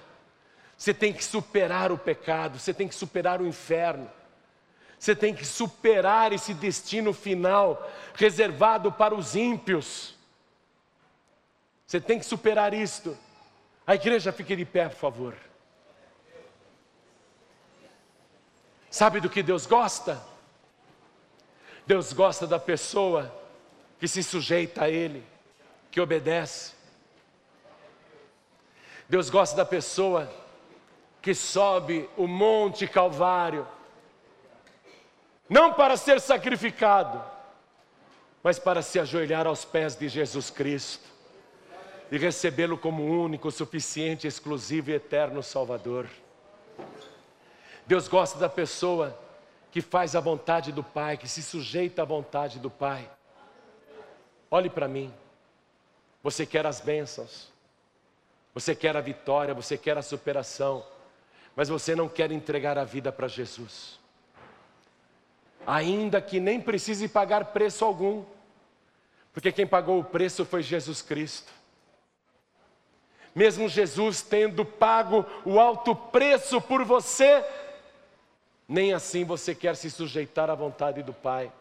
você 0.78 0.94
tem 0.94 1.12
que 1.12 1.26
superar 1.26 1.92
o 1.92 1.98
pecado, 1.98 2.60
você 2.60 2.72
tem 2.72 2.88
que 2.88 2.94
superar 2.94 3.42
o 3.42 3.48
inferno. 3.48 4.08
Você 5.00 5.16
tem 5.16 5.34
que 5.34 5.46
superar 5.46 6.34
esse 6.34 6.56
destino 6.56 7.14
final 7.14 7.88
reservado 8.16 8.92
para 8.92 9.14
os 9.14 9.36
ímpios. 9.36 10.16
Você 11.86 12.02
tem 12.02 12.18
que 12.18 12.26
superar 12.26 12.74
isto. 12.74 13.16
A 13.88 13.96
igreja 13.96 14.34
fique 14.34 14.54
de 14.54 14.66
pé, 14.66 14.90
por 14.90 14.98
favor. 14.98 15.34
Sabe 18.92 19.22
do 19.22 19.30
que 19.30 19.42
Deus 19.42 19.66
gosta? 19.66 20.22
Deus 21.86 22.12
gosta 22.12 22.46
da 22.46 22.60
pessoa 22.60 23.34
que 23.98 24.06
se 24.06 24.22
sujeita 24.22 24.84
a 24.84 24.90
Ele, 24.90 25.26
que 25.90 26.02
obedece. 26.02 26.74
Deus 29.08 29.30
gosta 29.30 29.56
da 29.56 29.66
pessoa 29.66 30.30
que 31.22 31.34
sobe 31.34 32.10
o 32.18 32.28
Monte 32.28 32.86
Calvário 32.88 33.66
não 35.50 35.74
para 35.74 35.96
ser 35.96 36.20
sacrificado, 36.20 37.24
mas 38.44 38.60
para 38.60 38.82
se 38.82 39.00
ajoelhar 39.00 39.48
aos 39.48 39.64
pés 39.64 39.96
de 39.96 40.10
Jesus 40.10 40.50
Cristo 40.50 41.17
e 42.12 42.18
recebê-lo 42.18 42.78
como 42.78 43.04
único, 43.04 43.52
suficiente, 43.52 44.28
exclusivo 44.28 44.90
e 44.90 44.94
eterno 44.94 45.44
Salvador. 45.44 46.08
Deus 47.86 48.08
gosta 48.08 48.38
da 48.40 48.50
pessoa 48.50 49.18
que 49.72 49.82
faz 49.82 50.16
a 50.16 50.20
vontade 50.20 50.72
do 50.72 50.84
Pai, 50.84 51.18
que 51.18 51.28
se 51.28 51.44
sujeita 51.44 52.02
à 52.02 52.06
vontade 52.06 52.60
do 52.60 52.70
Pai. 52.70 53.10
Olhe 54.50 54.70
para 54.70 54.88
mim. 54.88 55.14
Você 56.24 56.46
quer 56.46 56.66
as 56.66 56.82
bênçãos, 56.82 57.52
você 58.54 58.76
quer 58.76 58.98
a 58.98 59.02
vitória, 59.02 59.54
você 59.54 59.78
quer 59.78 59.98
a 59.98 60.02
superação, 60.02 60.86
mas 61.56 61.70
você 61.70 61.96
não 61.96 62.10
quer 62.10 62.32
entregar 62.32 62.78
a 62.78 62.84
vida 62.84 63.12
para 63.12 63.28
Jesus 63.28 63.98
ainda 65.68 66.22
que 66.22 66.40
nem 66.40 66.62
precise 66.62 67.10
pagar 67.10 67.44
preço 67.48 67.84
algum, 67.84 68.24
porque 69.34 69.52
quem 69.52 69.68
pagou 69.68 70.00
o 70.00 70.04
preço 70.04 70.46
foi 70.46 70.64
Jesus 70.64 71.02
Cristo. 71.02 71.52
Mesmo 73.38 73.70
Jesus 73.70 74.24
tendo 74.24 74.66
pago 74.66 75.24
o 75.46 75.60
alto 75.60 75.96
preço 75.96 76.60
por 76.60 76.84
você, 76.84 77.46
nem 78.68 78.94
assim 78.96 79.24
você 79.24 79.54
quer 79.54 79.76
se 79.76 79.92
sujeitar 79.92 80.50
à 80.50 80.56
vontade 80.56 81.04
do 81.04 81.14
Pai. 81.14 81.52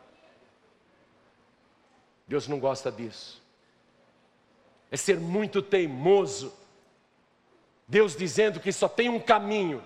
Deus 2.26 2.48
não 2.48 2.58
gosta 2.58 2.90
disso. 2.90 3.42
É 4.90 4.96
ser 4.96 5.20
muito 5.20 5.60
teimoso. 5.60 6.50
Deus 7.86 8.16
dizendo 8.16 8.58
que 8.58 8.72
só 8.72 8.88
tem 8.88 9.10
um 9.10 9.20
caminho 9.20 9.82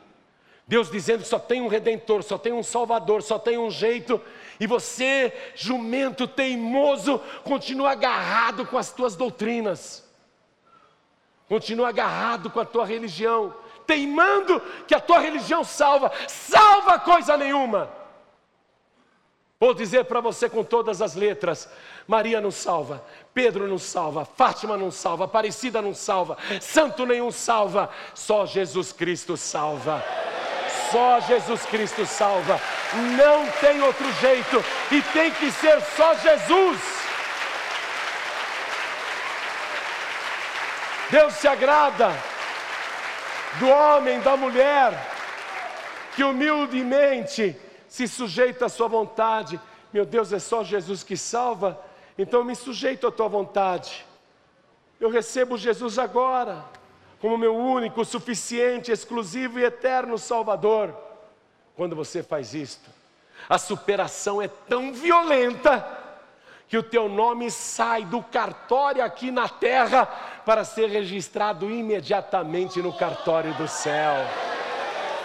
Deus 0.70 0.88
dizendo 0.88 1.22
que 1.24 1.28
só 1.28 1.40
tem 1.40 1.60
um 1.60 1.66
redentor, 1.66 2.22
só 2.22 2.38
tem 2.38 2.52
um 2.52 2.62
salvador, 2.62 3.24
só 3.24 3.40
tem 3.40 3.58
um 3.58 3.72
jeito, 3.72 4.20
e 4.60 4.68
você, 4.68 5.32
jumento 5.56 6.28
teimoso, 6.28 7.18
continua 7.42 7.90
agarrado 7.90 8.64
com 8.64 8.78
as 8.78 8.92
tuas 8.92 9.16
doutrinas, 9.16 10.08
continua 11.50 11.88
agarrado 11.88 12.48
com 12.48 12.60
a 12.60 12.64
tua 12.64 12.86
religião, 12.86 13.52
teimando 13.84 14.62
que 14.86 14.94
a 14.94 15.00
tua 15.00 15.18
religião 15.18 15.64
salva, 15.64 16.12
salva 16.28 16.96
coisa 17.00 17.36
nenhuma. 17.36 17.90
Vou 19.58 19.74
dizer 19.74 20.04
para 20.04 20.20
você 20.20 20.48
com 20.48 20.62
todas 20.62 21.02
as 21.02 21.16
letras: 21.16 21.68
Maria 22.06 22.40
não 22.40 22.52
salva, 22.52 23.04
Pedro 23.34 23.66
não 23.66 23.78
salva, 23.78 24.24
Fátima 24.24 24.76
não 24.76 24.92
salva, 24.92 25.24
Aparecida 25.24 25.82
não 25.82 25.92
salva, 25.92 26.38
santo 26.60 27.04
nenhum 27.04 27.32
salva, 27.32 27.90
só 28.14 28.46
Jesus 28.46 28.92
Cristo 28.92 29.36
salva. 29.36 30.04
Só 30.92 31.20
Jesus 31.20 31.64
Cristo 31.66 32.06
salva, 32.06 32.60
não 33.16 33.46
tem 33.60 33.80
outro 33.80 34.12
jeito 34.14 34.64
e 34.90 35.02
tem 35.12 35.32
que 35.32 35.50
ser 35.50 35.80
só 35.96 36.14
Jesus. 36.14 36.99
Deus 41.10 41.34
se 41.34 41.48
agrada 41.48 42.10
do 43.58 43.68
homem, 43.68 44.20
da 44.20 44.36
mulher, 44.36 44.92
que 46.14 46.22
humildemente 46.22 47.56
se 47.88 48.06
sujeita 48.06 48.66
à 48.66 48.68
sua 48.68 48.86
vontade. 48.86 49.60
Meu 49.92 50.06
Deus, 50.06 50.32
é 50.32 50.38
só 50.38 50.62
Jesus 50.62 51.02
que 51.02 51.16
salva, 51.16 51.80
então 52.16 52.44
me 52.44 52.54
sujeito 52.54 53.08
à 53.08 53.10
tua 53.10 53.28
vontade. 53.28 54.06
Eu 55.00 55.10
recebo 55.10 55.58
Jesus 55.58 55.98
agora 55.98 56.64
como 57.20 57.36
meu 57.36 57.54
único, 57.54 58.04
suficiente, 58.04 58.92
exclusivo 58.92 59.58
e 59.58 59.64
eterno 59.64 60.16
Salvador. 60.16 60.94
Quando 61.76 61.94
você 61.96 62.22
faz 62.22 62.54
isto, 62.54 62.88
a 63.48 63.58
superação 63.58 64.40
é 64.40 64.48
tão 64.48 64.92
violenta 64.92 65.99
que 66.70 66.78
o 66.78 66.84
teu 66.84 67.08
nome 67.08 67.50
sai 67.50 68.04
do 68.04 68.22
cartório 68.22 69.04
aqui 69.04 69.32
na 69.32 69.48
terra 69.48 70.06
para 70.46 70.62
ser 70.62 70.88
registrado 70.88 71.68
imediatamente 71.68 72.80
no 72.80 72.96
cartório 72.96 73.52
do 73.54 73.66
céu. 73.66 74.14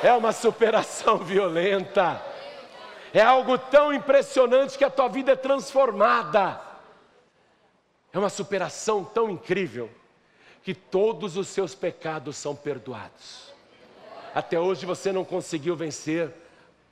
É 0.01 0.11
uma 0.11 0.31
superação 0.31 1.19
violenta. 1.23 2.19
É 3.13 3.21
algo 3.21 3.59
tão 3.59 3.93
impressionante 3.93 4.75
que 4.75 4.83
a 4.83 4.89
tua 4.89 5.07
vida 5.07 5.33
é 5.33 5.35
transformada. 5.35 6.59
É 8.11 8.17
uma 8.17 8.29
superação 8.29 9.05
tão 9.05 9.29
incrível 9.29 9.91
que 10.63 10.73
todos 10.73 11.37
os 11.37 11.47
seus 11.47 11.75
pecados 11.75 12.37
são 12.37 12.55
perdoados. 12.55 13.53
Até 14.33 14.59
hoje 14.59 14.83
você 14.83 15.11
não 15.11 15.23
conseguiu 15.23 15.75
vencer 15.75 16.33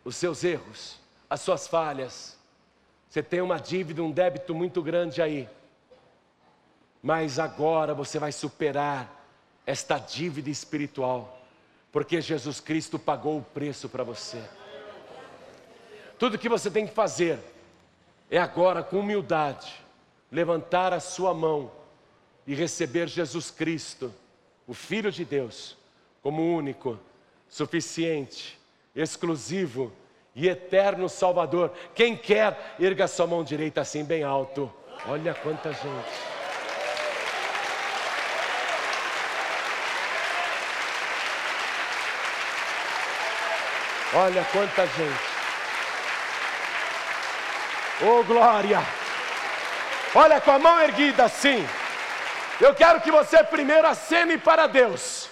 os 0.05 0.15
seus 0.15 0.43
erros, 0.43 0.99
as 1.27 1.41
suas 1.41 1.67
falhas. 1.67 2.32
Você 3.13 3.21
tem 3.21 3.41
uma 3.41 3.59
dívida, 3.59 4.01
um 4.01 4.09
débito 4.09 4.55
muito 4.55 4.81
grande 4.81 5.21
aí. 5.21 5.47
Mas 6.99 7.37
agora 7.37 7.93
você 7.93 8.17
vai 8.17 8.31
superar 8.31 9.23
esta 9.67 9.99
dívida 9.99 10.49
espiritual, 10.49 11.39
porque 11.91 12.19
Jesus 12.19 12.59
Cristo 12.59 12.97
pagou 12.97 13.37
o 13.37 13.43
preço 13.43 13.87
para 13.87 14.03
você. 14.03 14.43
Tudo 16.17 16.39
que 16.39 16.49
você 16.49 16.71
tem 16.71 16.87
que 16.87 16.93
fazer 16.95 17.37
é 18.31 18.39
agora, 18.39 18.81
com 18.81 19.01
humildade, 19.01 19.71
levantar 20.31 20.91
a 20.91 20.99
sua 20.99 21.35
mão 21.35 21.71
e 22.47 22.55
receber 22.55 23.07
Jesus 23.07 23.51
Cristo, 23.51 24.11
o 24.65 24.73
Filho 24.73 25.11
de 25.11 25.23
Deus, 25.23 25.77
como 26.23 26.41
único, 26.41 26.99
suficiente, 27.47 28.59
exclusivo 28.95 29.93
e 30.35 30.47
eterno 30.47 31.07
Salvador. 31.07 31.71
Quem 31.93 32.15
quer, 32.15 32.75
erga 32.79 33.07
sua 33.07 33.27
mão 33.27 33.43
direita 33.43 33.81
assim 33.81 34.03
bem 34.03 34.23
alto. 34.23 34.71
Olha 35.07 35.33
quanta 35.33 35.71
gente. 35.71 36.33
Olha 44.15 44.45
quanta 44.51 44.85
gente. 44.87 45.33
Oh 48.01 48.23
glória! 48.23 48.81
Olha 50.15 50.39
com 50.39 50.51
a 50.51 50.59
mão 50.59 50.81
erguida 50.81 51.25
assim. 51.25 51.67
Eu 52.61 52.75
quero 52.75 53.01
que 53.01 53.11
você 53.11 53.43
primeiro 53.43 53.87
acene 53.87 54.37
para 54.37 54.67
Deus, 54.67 55.29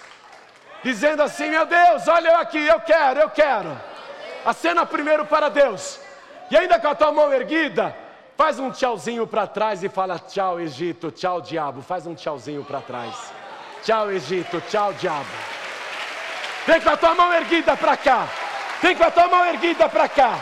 dizendo 0.82 1.22
assim: 1.22 1.48
Meu 1.48 1.64
Deus, 1.64 2.08
olha 2.08 2.30
eu 2.30 2.36
aqui, 2.36 2.66
eu 2.66 2.80
quero, 2.80 3.20
eu 3.20 3.30
quero. 3.30 3.91
Acena 4.44 4.84
primeiro 4.84 5.24
para 5.24 5.48
Deus, 5.48 6.00
e 6.50 6.56
ainda 6.56 6.78
com 6.78 6.88
a 6.88 6.94
tua 6.94 7.12
mão 7.12 7.32
erguida, 7.32 7.96
faz 8.36 8.58
um 8.58 8.70
tchauzinho 8.70 9.26
para 9.26 9.46
trás 9.46 9.84
e 9.84 9.88
fala: 9.88 10.18
Tchau, 10.18 10.60
Egito, 10.60 11.10
tchau, 11.10 11.40
diabo. 11.40 11.80
Faz 11.80 12.06
um 12.06 12.14
tchauzinho 12.14 12.64
para 12.64 12.80
trás. 12.80 13.14
Tchau, 13.84 14.10
Egito, 14.10 14.60
tchau, 14.68 14.92
diabo. 14.94 15.30
Vem 16.66 16.80
com 16.80 16.90
a 16.90 16.96
tua 16.96 17.14
mão 17.14 17.32
erguida 17.32 17.76
para 17.76 17.96
cá. 17.96 18.26
Vem 18.80 18.96
com 18.96 19.04
a 19.04 19.10
tua 19.10 19.28
mão 19.28 19.44
erguida 19.46 19.88
para 19.88 20.08
cá. 20.08 20.38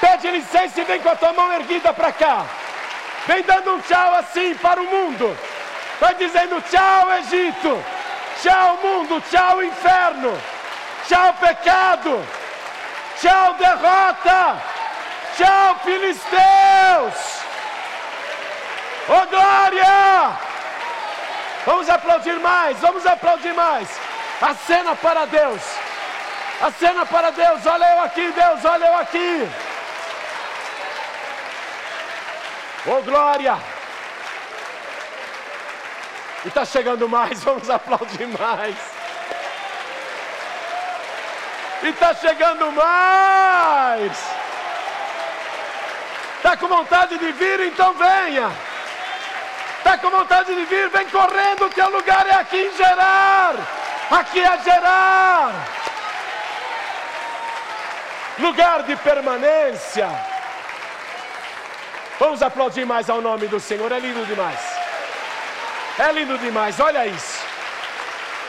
Pede 0.00 0.30
licença 0.30 0.80
e 0.80 0.84
vem 0.84 1.00
com 1.00 1.08
a 1.08 1.16
tua 1.16 1.32
mão 1.32 1.52
erguida 1.52 1.92
para 1.92 2.12
cá. 2.12 2.46
Vem 3.26 3.42
dando 3.42 3.74
um 3.74 3.80
tchau 3.80 4.14
assim 4.14 4.54
para 4.56 4.80
o 4.80 4.84
mundo. 4.84 5.36
Vai 6.00 6.14
dizendo 6.14 6.60
tchau, 6.62 7.12
Egito. 7.14 7.84
Tchau, 8.42 8.78
mundo. 8.82 9.20
Tchau, 9.30 9.62
inferno. 9.62 10.32
Tchau, 11.06 11.34
pecado. 11.34 12.24
Tchau, 13.20 13.54
derrota. 13.54 14.62
Tchau, 15.36 15.76
filisteus! 15.84 17.38
Oh 19.08 19.26
glória! 19.26 20.36
Vamos 21.64 21.88
aplaudir 21.88 22.38
mais, 22.40 22.78
vamos 22.78 23.06
aplaudir 23.06 23.54
mais. 23.54 23.88
A 24.40 24.54
cena 24.54 24.94
para 24.94 25.26
Deus. 25.26 25.62
A 26.60 26.70
cena 26.70 27.06
para 27.06 27.30
Deus. 27.30 27.66
Olha 27.66 27.92
eu 27.94 28.02
aqui, 28.02 28.32
Deus, 28.32 28.64
olha 28.64 28.86
eu 28.86 28.96
aqui. 28.98 29.48
Oh 32.86 33.02
glória! 33.02 33.58
E 36.44 36.48
está 36.48 36.64
chegando 36.64 37.08
mais, 37.08 37.42
vamos 37.44 37.68
aplaudir 37.68 38.26
mais. 38.28 38.97
E 41.82 41.88
está 41.88 42.14
chegando 42.14 42.72
mais. 42.72 44.12
Está 46.36 46.56
com 46.56 46.68
vontade 46.68 47.18
de 47.18 47.32
vir? 47.32 47.60
Então 47.60 47.94
venha. 47.94 48.50
Está 49.78 49.96
com 49.98 50.10
vontade 50.10 50.54
de 50.54 50.64
vir? 50.64 50.88
Vem 50.88 51.08
correndo, 51.08 51.66
o 51.66 51.70
teu 51.70 51.88
lugar 51.90 52.26
é 52.26 52.34
aqui 52.34 52.56
em 52.56 52.76
Gerar. 52.76 53.54
Aqui 54.10 54.40
é 54.40 54.58
Gerar. 54.58 55.52
Lugar 58.38 58.82
de 58.82 58.96
permanência. 58.96 60.08
Vamos 62.18 62.42
aplaudir 62.42 62.84
mais 62.84 63.08
ao 63.08 63.20
nome 63.20 63.46
do 63.46 63.60
Senhor, 63.60 63.90
é 63.92 63.98
lindo 63.98 64.26
demais. 64.26 64.58
É 65.98 66.12
lindo 66.12 66.36
demais, 66.38 66.78
olha 66.80 67.06
isso. 67.06 67.38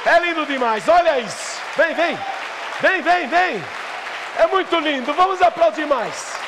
É 0.05 0.19
lindo 0.19 0.45
demais, 0.45 0.87
olha 0.87 1.19
isso. 1.19 1.59
Vem, 1.75 1.93
vem. 1.93 2.19
Vem, 2.81 3.01
vem, 3.01 3.27
vem. 3.27 3.63
É 4.37 4.47
muito 4.47 4.79
lindo. 4.79 5.13
Vamos 5.13 5.41
aplaudir 5.41 5.85
mais. 5.85 6.39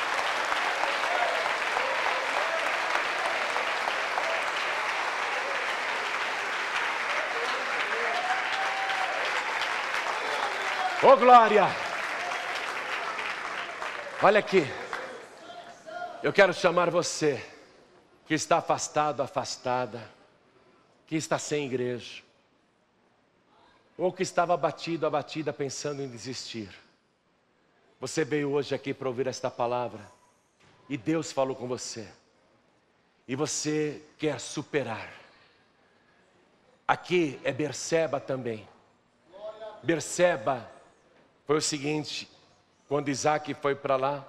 Ô 11.02 11.08
oh, 11.08 11.16
glória! 11.16 11.66
Olha 14.22 14.38
aqui. 14.38 14.64
Eu 16.22 16.32
quero 16.32 16.54
chamar 16.54 16.88
você 16.90 17.44
que 18.24 18.34
está 18.34 18.58
afastado, 18.58 19.20
afastada 19.20 20.00
que 21.08 21.16
está 21.16 21.38
sem 21.38 21.66
igreja, 21.66 22.22
ou 23.96 24.12
que 24.12 24.22
estava 24.22 24.54
abatido, 24.54 25.06
abatida, 25.06 25.52
pensando 25.52 26.02
em 26.02 26.08
desistir. 26.08 26.70
Você 28.00 28.24
veio 28.24 28.50
hoje 28.50 28.74
aqui 28.74 28.92
para 28.92 29.08
ouvir 29.08 29.26
esta 29.26 29.50
palavra, 29.50 30.10
e 30.88 30.96
Deus 30.96 31.30
falou 31.30 31.54
com 31.54 31.68
você, 31.68 32.08
e 33.28 33.36
você 33.36 34.02
quer 34.18 34.40
superar. 34.40 35.12
Aqui 36.86 37.40
é 37.44 37.52
Berseba 37.52 38.18
também. 38.18 38.68
Berseba 39.82 40.68
foi 41.46 41.56
o 41.56 41.62
seguinte: 41.62 42.28
quando 42.88 43.08
Isaac 43.08 43.54
foi 43.54 43.74
para 43.74 43.96
lá, 43.96 44.26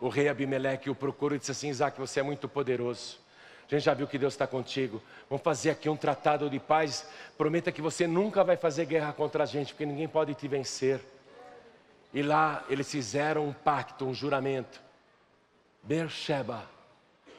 o 0.00 0.08
rei 0.08 0.28
Abimeleque 0.28 0.90
o 0.90 0.94
procurou 0.94 1.36
e 1.36 1.38
disse 1.38 1.52
assim: 1.52 1.68
Isaac, 1.68 1.98
você 1.98 2.20
é 2.20 2.22
muito 2.22 2.48
poderoso. 2.48 3.18
A 3.66 3.74
gente 3.74 3.84
já 3.84 3.94
viu 3.94 4.06
que 4.06 4.18
Deus 4.18 4.34
está 4.34 4.46
contigo. 4.46 5.02
Vamos 5.28 5.42
fazer 5.42 5.70
aqui 5.70 5.88
um 5.88 5.96
tratado 5.96 6.50
de 6.50 6.60
paz. 6.60 7.08
Prometa 7.36 7.72
que 7.72 7.80
você 7.80 8.06
nunca 8.06 8.44
vai 8.44 8.56
fazer 8.56 8.84
guerra 8.84 9.12
contra 9.12 9.44
a 9.44 9.46
gente, 9.46 9.72
porque 9.72 9.86
ninguém 9.86 10.06
pode 10.06 10.34
te 10.34 10.46
vencer. 10.46 11.00
E 12.12 12.22
lá 12.22 12.64
eles 12.68 12.90
fizeram 12.90 13.48
um 13.48 13.52
pacto, 13.52 14.04
um 14.04 14.14
juramento. 14.14 14.80
Beersheba. 15.82 16.62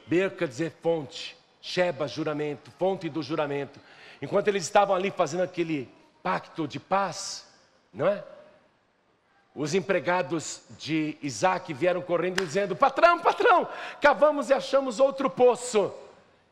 Ber 0.06 0.36
quer 0.36 0.48
dizer 0.48 0.72
fonte. 0.82 1.36
Sheba, 1.62 2.06
juramento, 2.06 2.70
fonte 2.72 3.08
do 3.08 3.22
juramento. 3.22 3.80
Enquanto 4.20 4.48
eles 4.48 4.62
estavam 4.62 4.94
ali 4.94 5.10
fazendo 5.10 5.42
aquele 5.42 5.88
pacto 6.22 6.66
de 6.68 6.78
paz, 6.78 7.46
não 7.92 8.06
é? 8.06 8.22
Os 9.54 9.74
empregados 9.74 10.62
de 10.78 11.16
Isaac 11.22 11.72
vieram 11.72 12.02
correndo 12.02 12.44
dizendo: 12.44 12.76
Patrão, 12.76 13.18
patrão, 13.18 13.66
cavamos 14.00 14.50
e 14.50 14.52
achamos 14.52 15.00
outro 15.00 15.30
poço. 15.30 15.92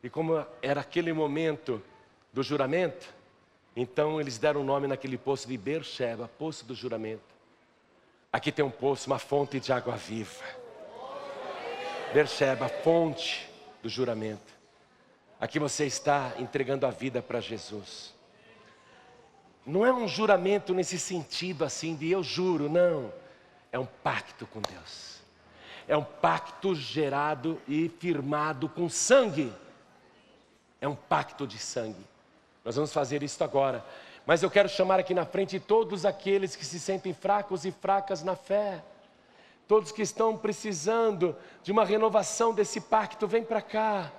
E 0.05 0.09
como 0.09 0.45
era 0.61 0.81
aquele 0.81 1.11
momento 1.11 1.81
do 2.31 2.43
juramento, 2.43 3.11
então 3.75 4.21
eles 4.21 4.37
deram 4.37 4.61
o 4.61 4.63
nome 4.63 4.85
naquele 4.85 5.17
poço 5.17 5.47
de 5.47 5.57
Beersheba, 5.57 6.29
poço 6.37 6.63
do 6.63 6.75
juramento. 6.75 7.23
Aqui 8.31 8.51
tem 8.51 8.63
um 8.63 8.69
poço, 8.69 9.07
uma 9.07 9.17
fonte 9.17 9.59
de 9.59 9.73
água 9.73 9.95
viva. 9.95 10.45
Beersheba, 12.13 12.69
fonte 12.69 13.49
do 13.81 13.89
juramento. 13.89 14.53
Aqui 15.39 15.57
você 15.57 15.87
está 15.87 16.35
entregando 16.37 16.85
a 16.85 16.91
vida 16.91 17.19
para 17.19 17.39
Jesus. 17.39 18.13
Não 19.65 19.83
é 19.83 19.91
um 19.91 20.07
juramento 20.07 20.71
nesse 20.71 20.99
sentido 20.99 21.65
assim 21.65 21.95
de 21.95 22.11
eu 22.11 22.21
juro, 22.21 22.69
não. 22.69 23.11
É 23.71 23.79
um 23.79 23.87
pacto 23.87 24.45
com 24.45 24.61
Deus. 24.61 25.19
É 25.87 25.97
um 25.97 26.03
pacto 26.03 26.75
gerado 26.75 27.59
e 27.67 27.89
firmado 27.89 28.69
com 28.69 28.87
sangue. 28.87 29.51
É 30.85 30.87
um 30.87 30.93
pacto 30.93 31.47
de 31.47 31.57
sangue. 31.57 32.05
Nós 32.63 32.75
vamos 32.75 32.93
fazer 32.93 33.23
isso 33.23 33.43
agora. 33.43 33.83
Mas 34.23 34.43
eu 34.43 34.51
quero 34.51 34.69
chamar 34.69 34.99
aqui 34.99 35.15
na 35.15 35.25
frente 35.25 35.59
todos 35.59 36.05
aqueles 36.05 36.55
que 36.55 36.63
se 36.63 36.79
sentem 36.79 37.11
fracos 37.11 37.65
e 37.65 37.71
fracas 37.71 38.21
na 38.21 38.35
fé. 38.35 38.83
Todos 39.67 39.91
que 39.91 40.03
estão 40.03 40.37
precisando 40.37 41.35
de 41.63 41.71
uma 41.71 41.83
renovação 41.83 42.53
desse 42.53 42.79
pacto, 42.79 43.25
vem 43.25 43.43
para 43.43 43.63
cá. 43.63 44.11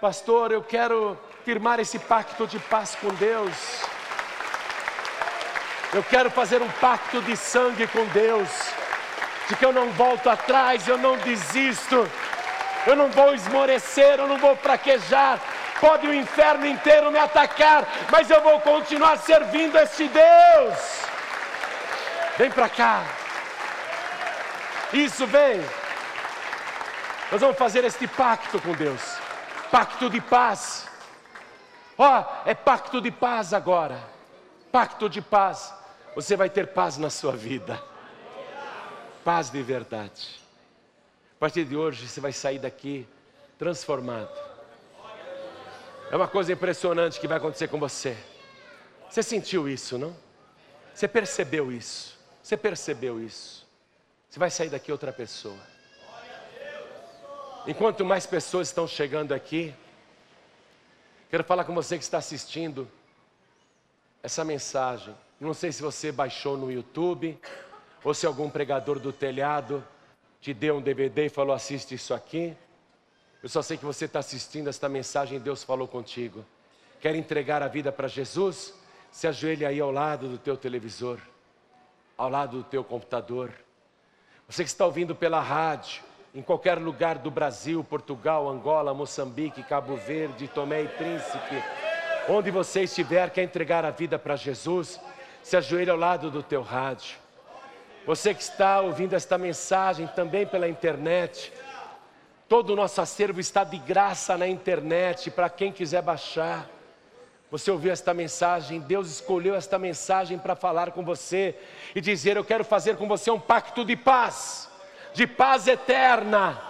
Pastor, 0.00 0.52
eu 0.52 0.62
quero 0.62 1.18
firmar 1.44 1.80
esse 1.80 1.98
pacto 1.98 2.46
de 2.46 2.60
paz 2.60 2.94
com 2.94 3.12
Deus. 3.14 3.82
Eu 5.92 6.04
quero 6.04 6.30
fazer 6.30 6.62
um 6.62 6.70
pacto 6.80 7.20
de 7.22 7.36
sangue 7.36 7.88
com 7.88 8.06
Deus, 8.10 8.48
de 9.48 9.56
que 9.56 9.66
eu 9.66 9.72
não 9.72 9.90
volto 9.90 10.30
atrás, 10.30 10.86
eu 10.86 10.96
não 10.96 11.18
desisto, 11.18 12.08
eu 12.86 12.94
não 12.94 13.10
vou 13.10 13.34
esmorecer, 13.34 14.20
eu 14.20 14.28
não 14.28 14.38
vou 14.38 14.54
fraquejar, 14.54 15.40
Pode 15.80 16.06
o 16.06 16.12
inferno 16.12 16.66
inteiro 16.66 17.10
me 17.10 17.18
atacar, 17.18 17.88
mas 18.12 18.28
eu 18.28 18.42
vou 18.42 18.60
continuar 18.60 19.16
servindo 19.16 19.78
este 19.78 20.08
Deus. 20.08 20.78
Vem 22.36 22.50
para 22.50 22.68
cá. 22.68 23.02
Isso, 24.92 25.26
vem. 25.26 25.60
Nós 27.32 27.40
vamos 27.40 27.56
fazer 27.56 27.82
este 27.84 28.06
pacto 28.06 28.60
com 28.60 28.72
Deus. 28.72 29.16
Pacto 29.70 30.10
de 30.10 30.20
paz. 30.20 30.86
Ó, 31.96 32.20
oh, 32.20 32.48
é 32.48 32.54
pacto 32.54 33.00
de 33.00 33.10
paz 33.10 33.54
agora. 33.54 33.98
Pacto 34.70 35.08
de 35.08 35.22
paz. 35.22 35.72
Você 36.14 36.36
vai 36.36 36.50
ter 36.50 36.68
paz 36.68 36.98
na 36.98 37.08
sua 37.08 37.32
vida. 37.32 37.82
Paz 39.24 39.48
de 39.48 39.62
verdade. 39.62 40.40
A 41.36 41.40
partir 41.40 41.64
de 41.64 41.74
hoje 41.74 42.06
você 42.06 42.20
vai 42.20 42.32
sair 42.32 42.58
daqui 42.58 43.08
transformado 43.58 44.49
é 46.10 46.16
uma 46.16 46.26
coisa 46.26 46.52
impressionante 46.52 47.20
que 47.20 47.28
vai 47.28 47.36
acontecer 47.36 47.68
com 47.68 47.78
você. 47.78 48.16
Você 49.08 49.22
sentiu 49.22 49.68
isso, 49.68 49.96
não? 49.96 50.16
Você 50.92 51.06
percebeu 51.06 51.70
isso? 51.70 52.18
Você 52.42 52.56
percebeu 52.56 53.20
isso? 53.24 53.66
Você 54.28 54.38
vai 54.38 54.50
sair 54.50 54.68
daqui 54.68 54.90
outra 54.90 55.12
pessoa. 55.12 55.58
Enquanto 57.66 58.04
mais 58.04 58.26
pessoas 58.26 58.68
estão 58.68 58.88
chegando 58.88 59.32
aqui, 59.32 59.72
quero 61.30 61.44
falar 61.44 61.64
com 61.64 61.74
você 61.74 61.96
que 61.96 62.02
está 62.02 62.18
assistindo 62.18 62.90
essa 64.22 64.44
mensagem. 64.44 65.14
Não 65.38 65.54
sei 65.54 65.70
se 65.70 65.80
você 65.80 66.10
baixou 66.10 66.56
no 66.56 66.72
YouTube 66.72 67.38
ou 68.02 68.12
se 68.14 68.26
algum 68.26 68.50
pregador 68.50 68.98
do 68.98 69.12
telhado 69.12 69.86
te 70.40 70.52
deu 70.52 70.78
um 70.78 70.82
DVD 70.82 71.26
e 71.26 71.28
falou: 71.28 71.54
assiste 71.54 71.94
isso 71.94 72.12
aqui. 72.12 72.56
Eu 73.42 73.48
só 73.48 73.62
sei 73.62 73.76
que 73.76 73.84
você 73.84 74.04
está 74.04 74.18
assistindo 74.18 74.68
esta 74.68 74.88
mensagem 74.88 75.36
e 75.36 75.40
Deus 75.40 75.64
falou 75.64 75.88
contigo. 75.88 76.44
Quer 77.00 77.14
entregar 77.14 77.62
a 77.62 77.68
vida 77.68 77.90
para 77.90 78.06
Jesus? 78.06 78.74
Se 79.10 79.26
ajoelhe 79.26 79.64
aí 79.64 79.80
ao 79.80 79.90
lado 79.90 80.28
do 80.28 80.36
teu 80.36 80.56
televisor, 80.56 81.18
ao 82.18 82.28
lado 82.28 82.58
do 82.58 82.64
teu 82.64 82.84
computador. 82.84 83.50
Você 84.46 84.62
que 84.62 84.68
está 84.68 84.84
ouvindo 84.84 85.14
pela 85.14 85.40
rádio, 85.40 86.02
em 86.34 86.42
qualquer 86.42 86.78
lugar 86.78 87.18
do 87.18 87.30
Brasil, 87.30 87.82
Portugal, 87.82 88.48
Angola, 88.48 88.92
Moçambique, 88.92 89.62
Cabo 89.62 89.96
Verde, 89.96 90.46
Tomé 90.46 90.82
e 90.82 90.88
Príncipe, 90.88 91.64
onde 92.28 92.50
você 92.50 92.82
estiver, 92.82 93.30
quer 93.30 93.42
entregar 93.42 93.84
a 93.84 93.90
vida 93.90 94.18
para 94.18 94.36
Jesus, 94.36 95.00
se 95.42 95.56
ajoelhe 95.56 95.90
ao 95.90 95.96
lado 95.96 96.30
do 96.30 96.42
teu 96.42 96.62
rádio. 96.62 97.16
Você 98.06 98.34
que 98.34 98.42
está 98.42 98.80
ouvindo 98.80 99.14
esta 99.14 99.38
mensagem 99.38 100.06
também 100.08 100.46
pela 100.46 100.68
internet, 100.68 101.52
Todo 102.50 102.70
o 102.70 102.76
nosso 102.76 103.00
acervo 103.00 103.38
está 103.38 103.62
de 103.62 103.78
graça 103.78 104.36
na 104.36 104.48
internet 104.48 105.30
para 105.30 105.48
quem 105.48 105.70
quiser 105.70 106.02
baixar. 106.02 106.68
Você 107.48 107.70
ouviu 107.70 107.92
esta 107.92 108.12
mensagem? 108.12 108.80
Deus 108.80 109.08
escolheu 109.08 109.54
esta 109.54 109.78
mensagem 109.78 110.36
para 110.36 110.56
falar 110.56 110.90
com 110.90 111.04
você 111.04 111.54
e 111.94 112.00
dizer: 112.00 112.36
Eu 112.36 112.44
quero 112.44 112.64
fazer 112.64 112.96
com 112.96 113.06
você 113.06 113.30
um 113.30 113.38
pacto 113.38 113.84
de 113.84 113.94
paz. 113.94 114.68
de 115.14 115.28
paz 115.28 115.68
eterna, 115.68 116.60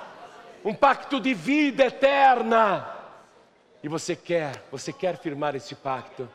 um 0.62 0.74
pacto 0.74 1.18
de 1.18 1.32
vida 1.32 1.86
eterna. 1.86 2.86
E 3.82 3.88
você 3.88 4.14
quer, 4.14 4.62
você 4.70 4.92
quer 4.92 5.16
firmar 5.16 5.56
esse 5.56 5.74
pacto. 5.74 6.28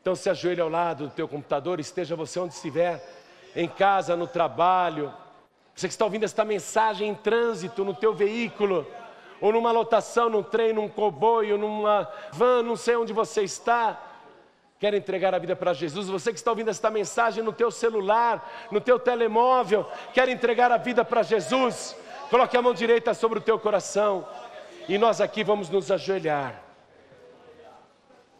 Então 0.00 0.14
se 0.14 0.30
ajoelhe 0.30 0.60
ao 0.60 0.68
lado 0.68 1.08
do 1.08 1.10
teu 1.10 1.26
computador, 1.26 1.80
esteja 1.80 2.14
você 2.14 2.38
onde 2.38 2.54
estiver, 2.54 3.02
em 3.56 3.66
casa, 3.66 4.14
no 4.14 4.28
trabalho. 4.28 5.12
Você 5.76 5.86
que 5.86 5.92
está 5.92 6.04
ouvindo 6.06 6.24
esta 6.24 6.44
mensagem 6.44 7.10
em 7.10 7.14
trânsito, 7.14 7.84
no 7.84 7.94
teu 7.94 8.14
veículo, 8.14 8.86
ou 9.40 9.52
numa 9.52 9.70
lotação, 9.70 10.30
num 10.30 10.42
trem, 10.42 10.72
num 10.72 10.88
comboio, 10.88 11.58
numa 11.58 12.10
van, 12.32 12.62
não 12.62 12.74
sei 12.74 12.96
onde 12.96 13.12
você 13.12 13.42
está. 13.42 14.02
Quer 14.78 14.94
entregar 14.94 15.34
a 15.34 15.38
vida 15.38 15.54
para 15.54 15.74
Jesus? 15.74 16.08
Você 16.08 16.32
que 16.32 16.38
está 16.38 16.50
ouvindo 16.50 16.70
esta 16.70 16.90
mensagem 16.90 17.44
no 17.44 17.52
teu 17.52 17.70
celular, 17.70 18.68
no 18.70 18.80
teu 18.80 18.98
telemóvel, 18.98 19.86
quer 20.12 20.28
entregar 20.28 20.72
a 20.72 20.78
vida 20.78 21.04
para 21.04 21.22
Jesus? 21.22 21.94
Coloque 22.30 22.56
a 22.56 22.62
mão 22.62 22.74
direita 22.74 23.14
sobre 23.14 23.38
o 23.38 23.42
teu 23.42 23.58
coração 23.58 24.26
e 24.88 24.98
nós 24.98 25.20
aqui 25.20 25.44
vamos 25.44 25.68
nos 25.68 25.90
ajoelhar. 25.90 26.62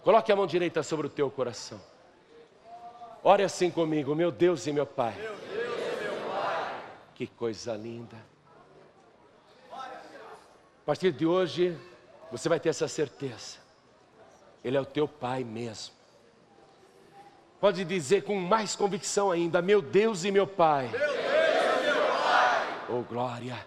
Coloque 0.02 0.30
a 0.32 0.36
mão 0.36 0.46
direita 0.46 0.82
sobre 0.82 1.06
o 1.06 1.10
teu 1.10 1.30
coração. 1.30 1.80
Ore 3.22 3.42
assim 3.42 3.70
comigo, 3.70 4.14
meu 4.14 4.30
Deus 4.30 4.66
e 4.66 4.72
meu 4.72 4.86
Pai. 4.86 5.14
Meu 5.18 5.34
Deus 5.34 6.00
e 6.00 6.04
meu 6.04 6.14
Pai. 6.30 6.70
Que 7.16 7.26
coisa 7.26 7.72
linda. 7.72 8.14
A 9.72 10.84
partir 10.84 11.12
de 11.12 11.24
hoje, 11.24 11.74
você 12.30 12.46
vai 12.46 12.60
ter 12.60 12.68
essa 12.68 12.86
certeza. 12.86 13.56
Ele 14.62 14.76
é 14.76 14.80
o 14.80 14.84
teu 14.84 15.08
Pai 15.08 15.42
mesmo. 15.42 15.94
Pode 17.58 17.86
dizer 17.86 18.22
com 18.24 18.36
mais 18.36 18.76
convicção 18.76 19.30
ainda: 19.30 19.62
Meu 19.62 19.80
Deus 19.80 20.24
e 20.24 20.30
meu 20.30 20.46
Pai. 20.46 20.88
Meu 20.88 20.98
Deus 21.00 21.10
e 21.10 21.84
meu 21.84 22.06
Pai. 22.22 22.76
Oh 22.90 23.00
glória. 23.00 23.66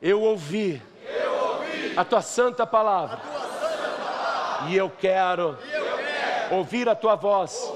Eu 0.00 0.22
ouvi, 0.22 0.80
eu 1.04 1.32
ouvi 1.32 1.98
a, 1.98 2.04
tua 2.04 2.22
santa 2.22 2.64
palavra, 2.64 3.16
tua 3.16 3.40
santa 3.40 3.88
palavra. 3.98 4.70
E, 4.70 4.76
eu 4.76 4.88
quero, 4.88 5.58
e 5.64 5.72
eu 5.72 5.96
quero 5.96 6.54
ouvir 6.54 6.88
a 6.88 6.94
tua 6.94 7.16
voz 7.16 7.72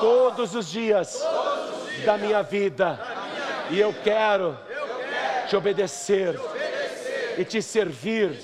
todos 0.00 0.54
os 0.54 0.70
dias, 0.70 1.22
da, 2.06 2.16
minha 2.16 2.42
vida. 2.42 3.15
E 3.70 3.80
eu 3.80 3.94
quero, 4.04 4.56
te, 5.48 5.56
obedecer, 5.56 6.38
e 7.36 7.44
te 7.44 7.60
servir, 7.60 8.38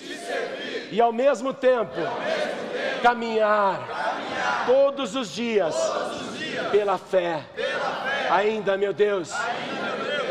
e, 0.91 1.01
ao 1.01 1.13
mesmo 1.13 1.55
tempo, 1.55 1.95
caminhar, 3.03 4.65
todos 4.67 5.15
os 5.15 5.33
dias, 5.33 5.75
pela, 6.71 6.99
fé. 6.99 7.43
Ainda, 8.31 8.77
meu 8.77 8.93
Deus, 8.93 9.31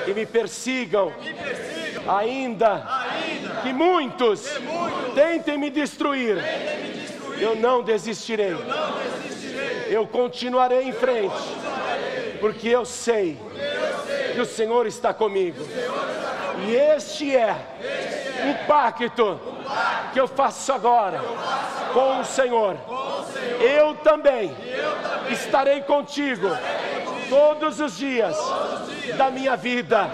que 0.06 0.14
me 0.14 0.26
persigam, 0.26 1.14
ainda, 2.08 2.84
que 3.64 3.72
muitos, 3.72 4.46
tentem 5.16 5.58
me 5.58 5.70
destruir, 5.70 6.38
eu 7.40 7.56
não 7.56 7.82
desistirei. 7.82 8.56
Eu 9.88 10.08
continuarei 10.08 10.84
em 10.84 10.94
frente, 10.94 11.36
porque 12.40 12.68
eu 12.70 12.86
sei 12.86 13.38
que 13.38 13.71
o 14.42 14.46
Senhor 14.46 14.88
está 14.88 15.14
comigo. 15.14 15.64
E 16.68 16.76
este 16.76 17.36
é 17.36 17.56
o 18.50 18.68
pacto 18.68 19.40
que 20.14 20.20
eu 20.20 20.28
faço 20.28 20.72
agora 20.74 21.22
com 21.94 22.20
o 22.20 22.26
Senhor. 22.26 22.78
Eu 23.60 23.96
também 23.96 24.56
estarei 25.30 25.82
contigo 25.82 26.48
todos 27.30 27.80
os 27.80 27.98
dias 27.98 28.36
da 29.18 29.30
minha 29.30 29.56
vida. 29.56 30.10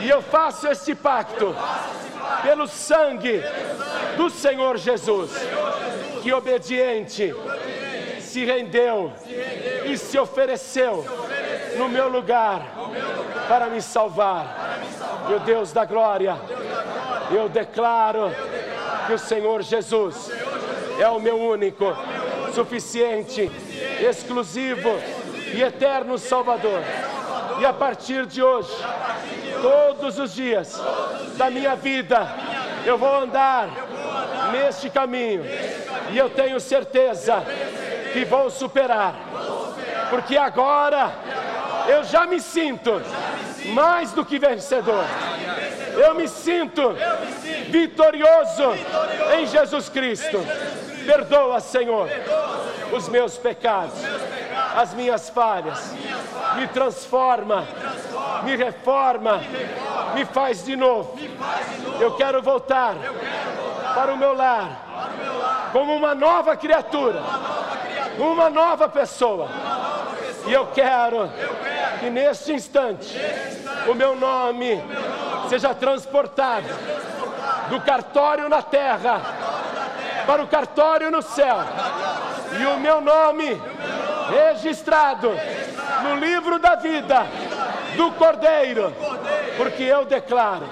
E 0.00 0.08
eu 0.08 0.22
faço 0.22 0.66
este 0.68 0.94
pacto 0.94 1.54
pelo 2.42 2.66
sangue 2.66 3.42
do 4.16 4.30
Senhor 4.30 4.76
Jesus, 4.76 5.30
que 6.22 6.32
obediente 6.32 7.34
se 8.20 8.44
rendeu, 8.44 9.12
e 9.84 9.96
se 9.96 10.18
ofereceu, 10.18 11.04
no 11.76 11.88
meu 11.88 12.08
lugar 12.08 12.62
para 13.48 13.66
me 13.66 13.80
salvar. 13.80 14.78
me 14.80 14.92
salvar. 14.92 15.28
Meu 15.28 15.40
Deus 15.40 15.72
da 15.72 15.84
glória, 15.84 16.36
eu, 17.30 17.48
declaro 17.48 18.30
que 19.06 19.12
o 19.12 19.18
Senhor 19.18 19.62
Jesus, 19.62 20.30
é 20.98 21.08
o 21.08 21.20
meu 21.20 21.38
único, 21.38 21.84
suficiente, 22.54 23.50
exclusivo, 24.00 24.90
e 25.52 25.62
eterno 25.62 26.18
Salvador. 26.18 26.82
E 27.60 27.64
a 27.64 27.72
partir 27.72 28.26
de 28.26 28.42
hoje, 28.42 28.74
todos 29.62 30.18
os 30.18 30.34
dias, 30.34 30.80
da, 31.36 31.48
minha 31.48 31.76
vida, 31.76 32.28
eu 32.84 32.98
vou 32.98 33.14
andar, 33.14 33.68
neste, 34.52 34.90
caminho, 34.90 35.44
e. 36.12 36.18
Eu 36.18 36.28
tenho 36.28 36.58
certeza 36.60 37.42
que 38.12 38.24
vou 38.24 38.50
superar, 38.50 39.14
porque 40.10 40.36
agora 40.36 41.12
eu 41.88 42.04
já 42.04 42.26
me 42.26 42.40
sinto 42.40 43.00
mais 43.66 44.12
do 44.12 44.24
que 44.24 44.38
vencedor. 44.38 45.04
Eu 45.92 46.14
me 46.14 46.28
sinto 46.28 46.94
vitorioso 47.68 48.72
em 49.36 49.46
Jesus 49.46 49.88
Cristo. 49.88 50.38
Perdoa, 51.06 51.60
Senhor, 51.60 52.08
os 52.92 53.08
meus 53.08 53.36
pecados, 53.36 53.94
as 54.76 54.94
minhas 54.94 55.28
falhas. 55.30 55.94
Me 56.56 56.66
transforma, 56.68 57.66
me 58.42 58.56
reforma, 58.56 59.42
me 60.14 60.24
faz 60.24 60.64
de 60.64 60.76
novo. 60.76 61.18
Eu 62.00 62.12
quero 62.12 62.42
voltar 62.42 62.96
para 63.94 64.12
o 64.12 64.16
meu 64.16 64.34
lar 64.34 65.70
como 65.72 65.94
uma 65.94 66.14
nova 66.14 66.56
criatura 66.56 67.22
uma 68.18 68.50
nova 68.50 68.88
pessoa. 68.88 69.48
E 70.46 70.52
eu 70.52 70.66
quero 70.66 71.30
que 72.00 72.10
neste 72.10 72.52
instante 72.52 73.18
o 73.88 73.94
meu 73.94 74.14
nome 74.14 74.82
seja 75.48 75.74
transportado 75.74 76.68
do 77.68 77.80
cartório 77.80 78.48
na 78.48 78.62
terra 78.62 79.20
para 80.26 80.42
o 80.42 80.46
cartório 80.46 81.10
no 81.10 81.22
céu. 81.22 81.58
E 82.60 82.66
o 82.66 82.78
meu 82.78 83.00
nome 83.00 83.60
registrado 84.28 85.30
no 86.02 86.16
livro 86.16 86.58
da 86.58 86.76
vida 86.76 87.26
do 87.96 88.10
Cordeiro, 88.12 88.92
porque 89.56 89.82
eu 89.82 90.04
declaro 90.04 90.66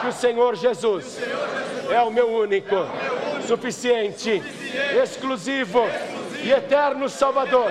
que 0.00 0.08
o 0.08 0.12
Senhor 0.12 0.54
Jesus 0.56 1.18
é 1.90 2.00
o 2.02 2.10
meu 2.10 2.28
único, 2.28 2.74
suficiente, 3.46 4.42
exclusivo 5.02 5.82
e 6.42 6.52
eterno 6.52 7.08
Salvador, 7.08 7.70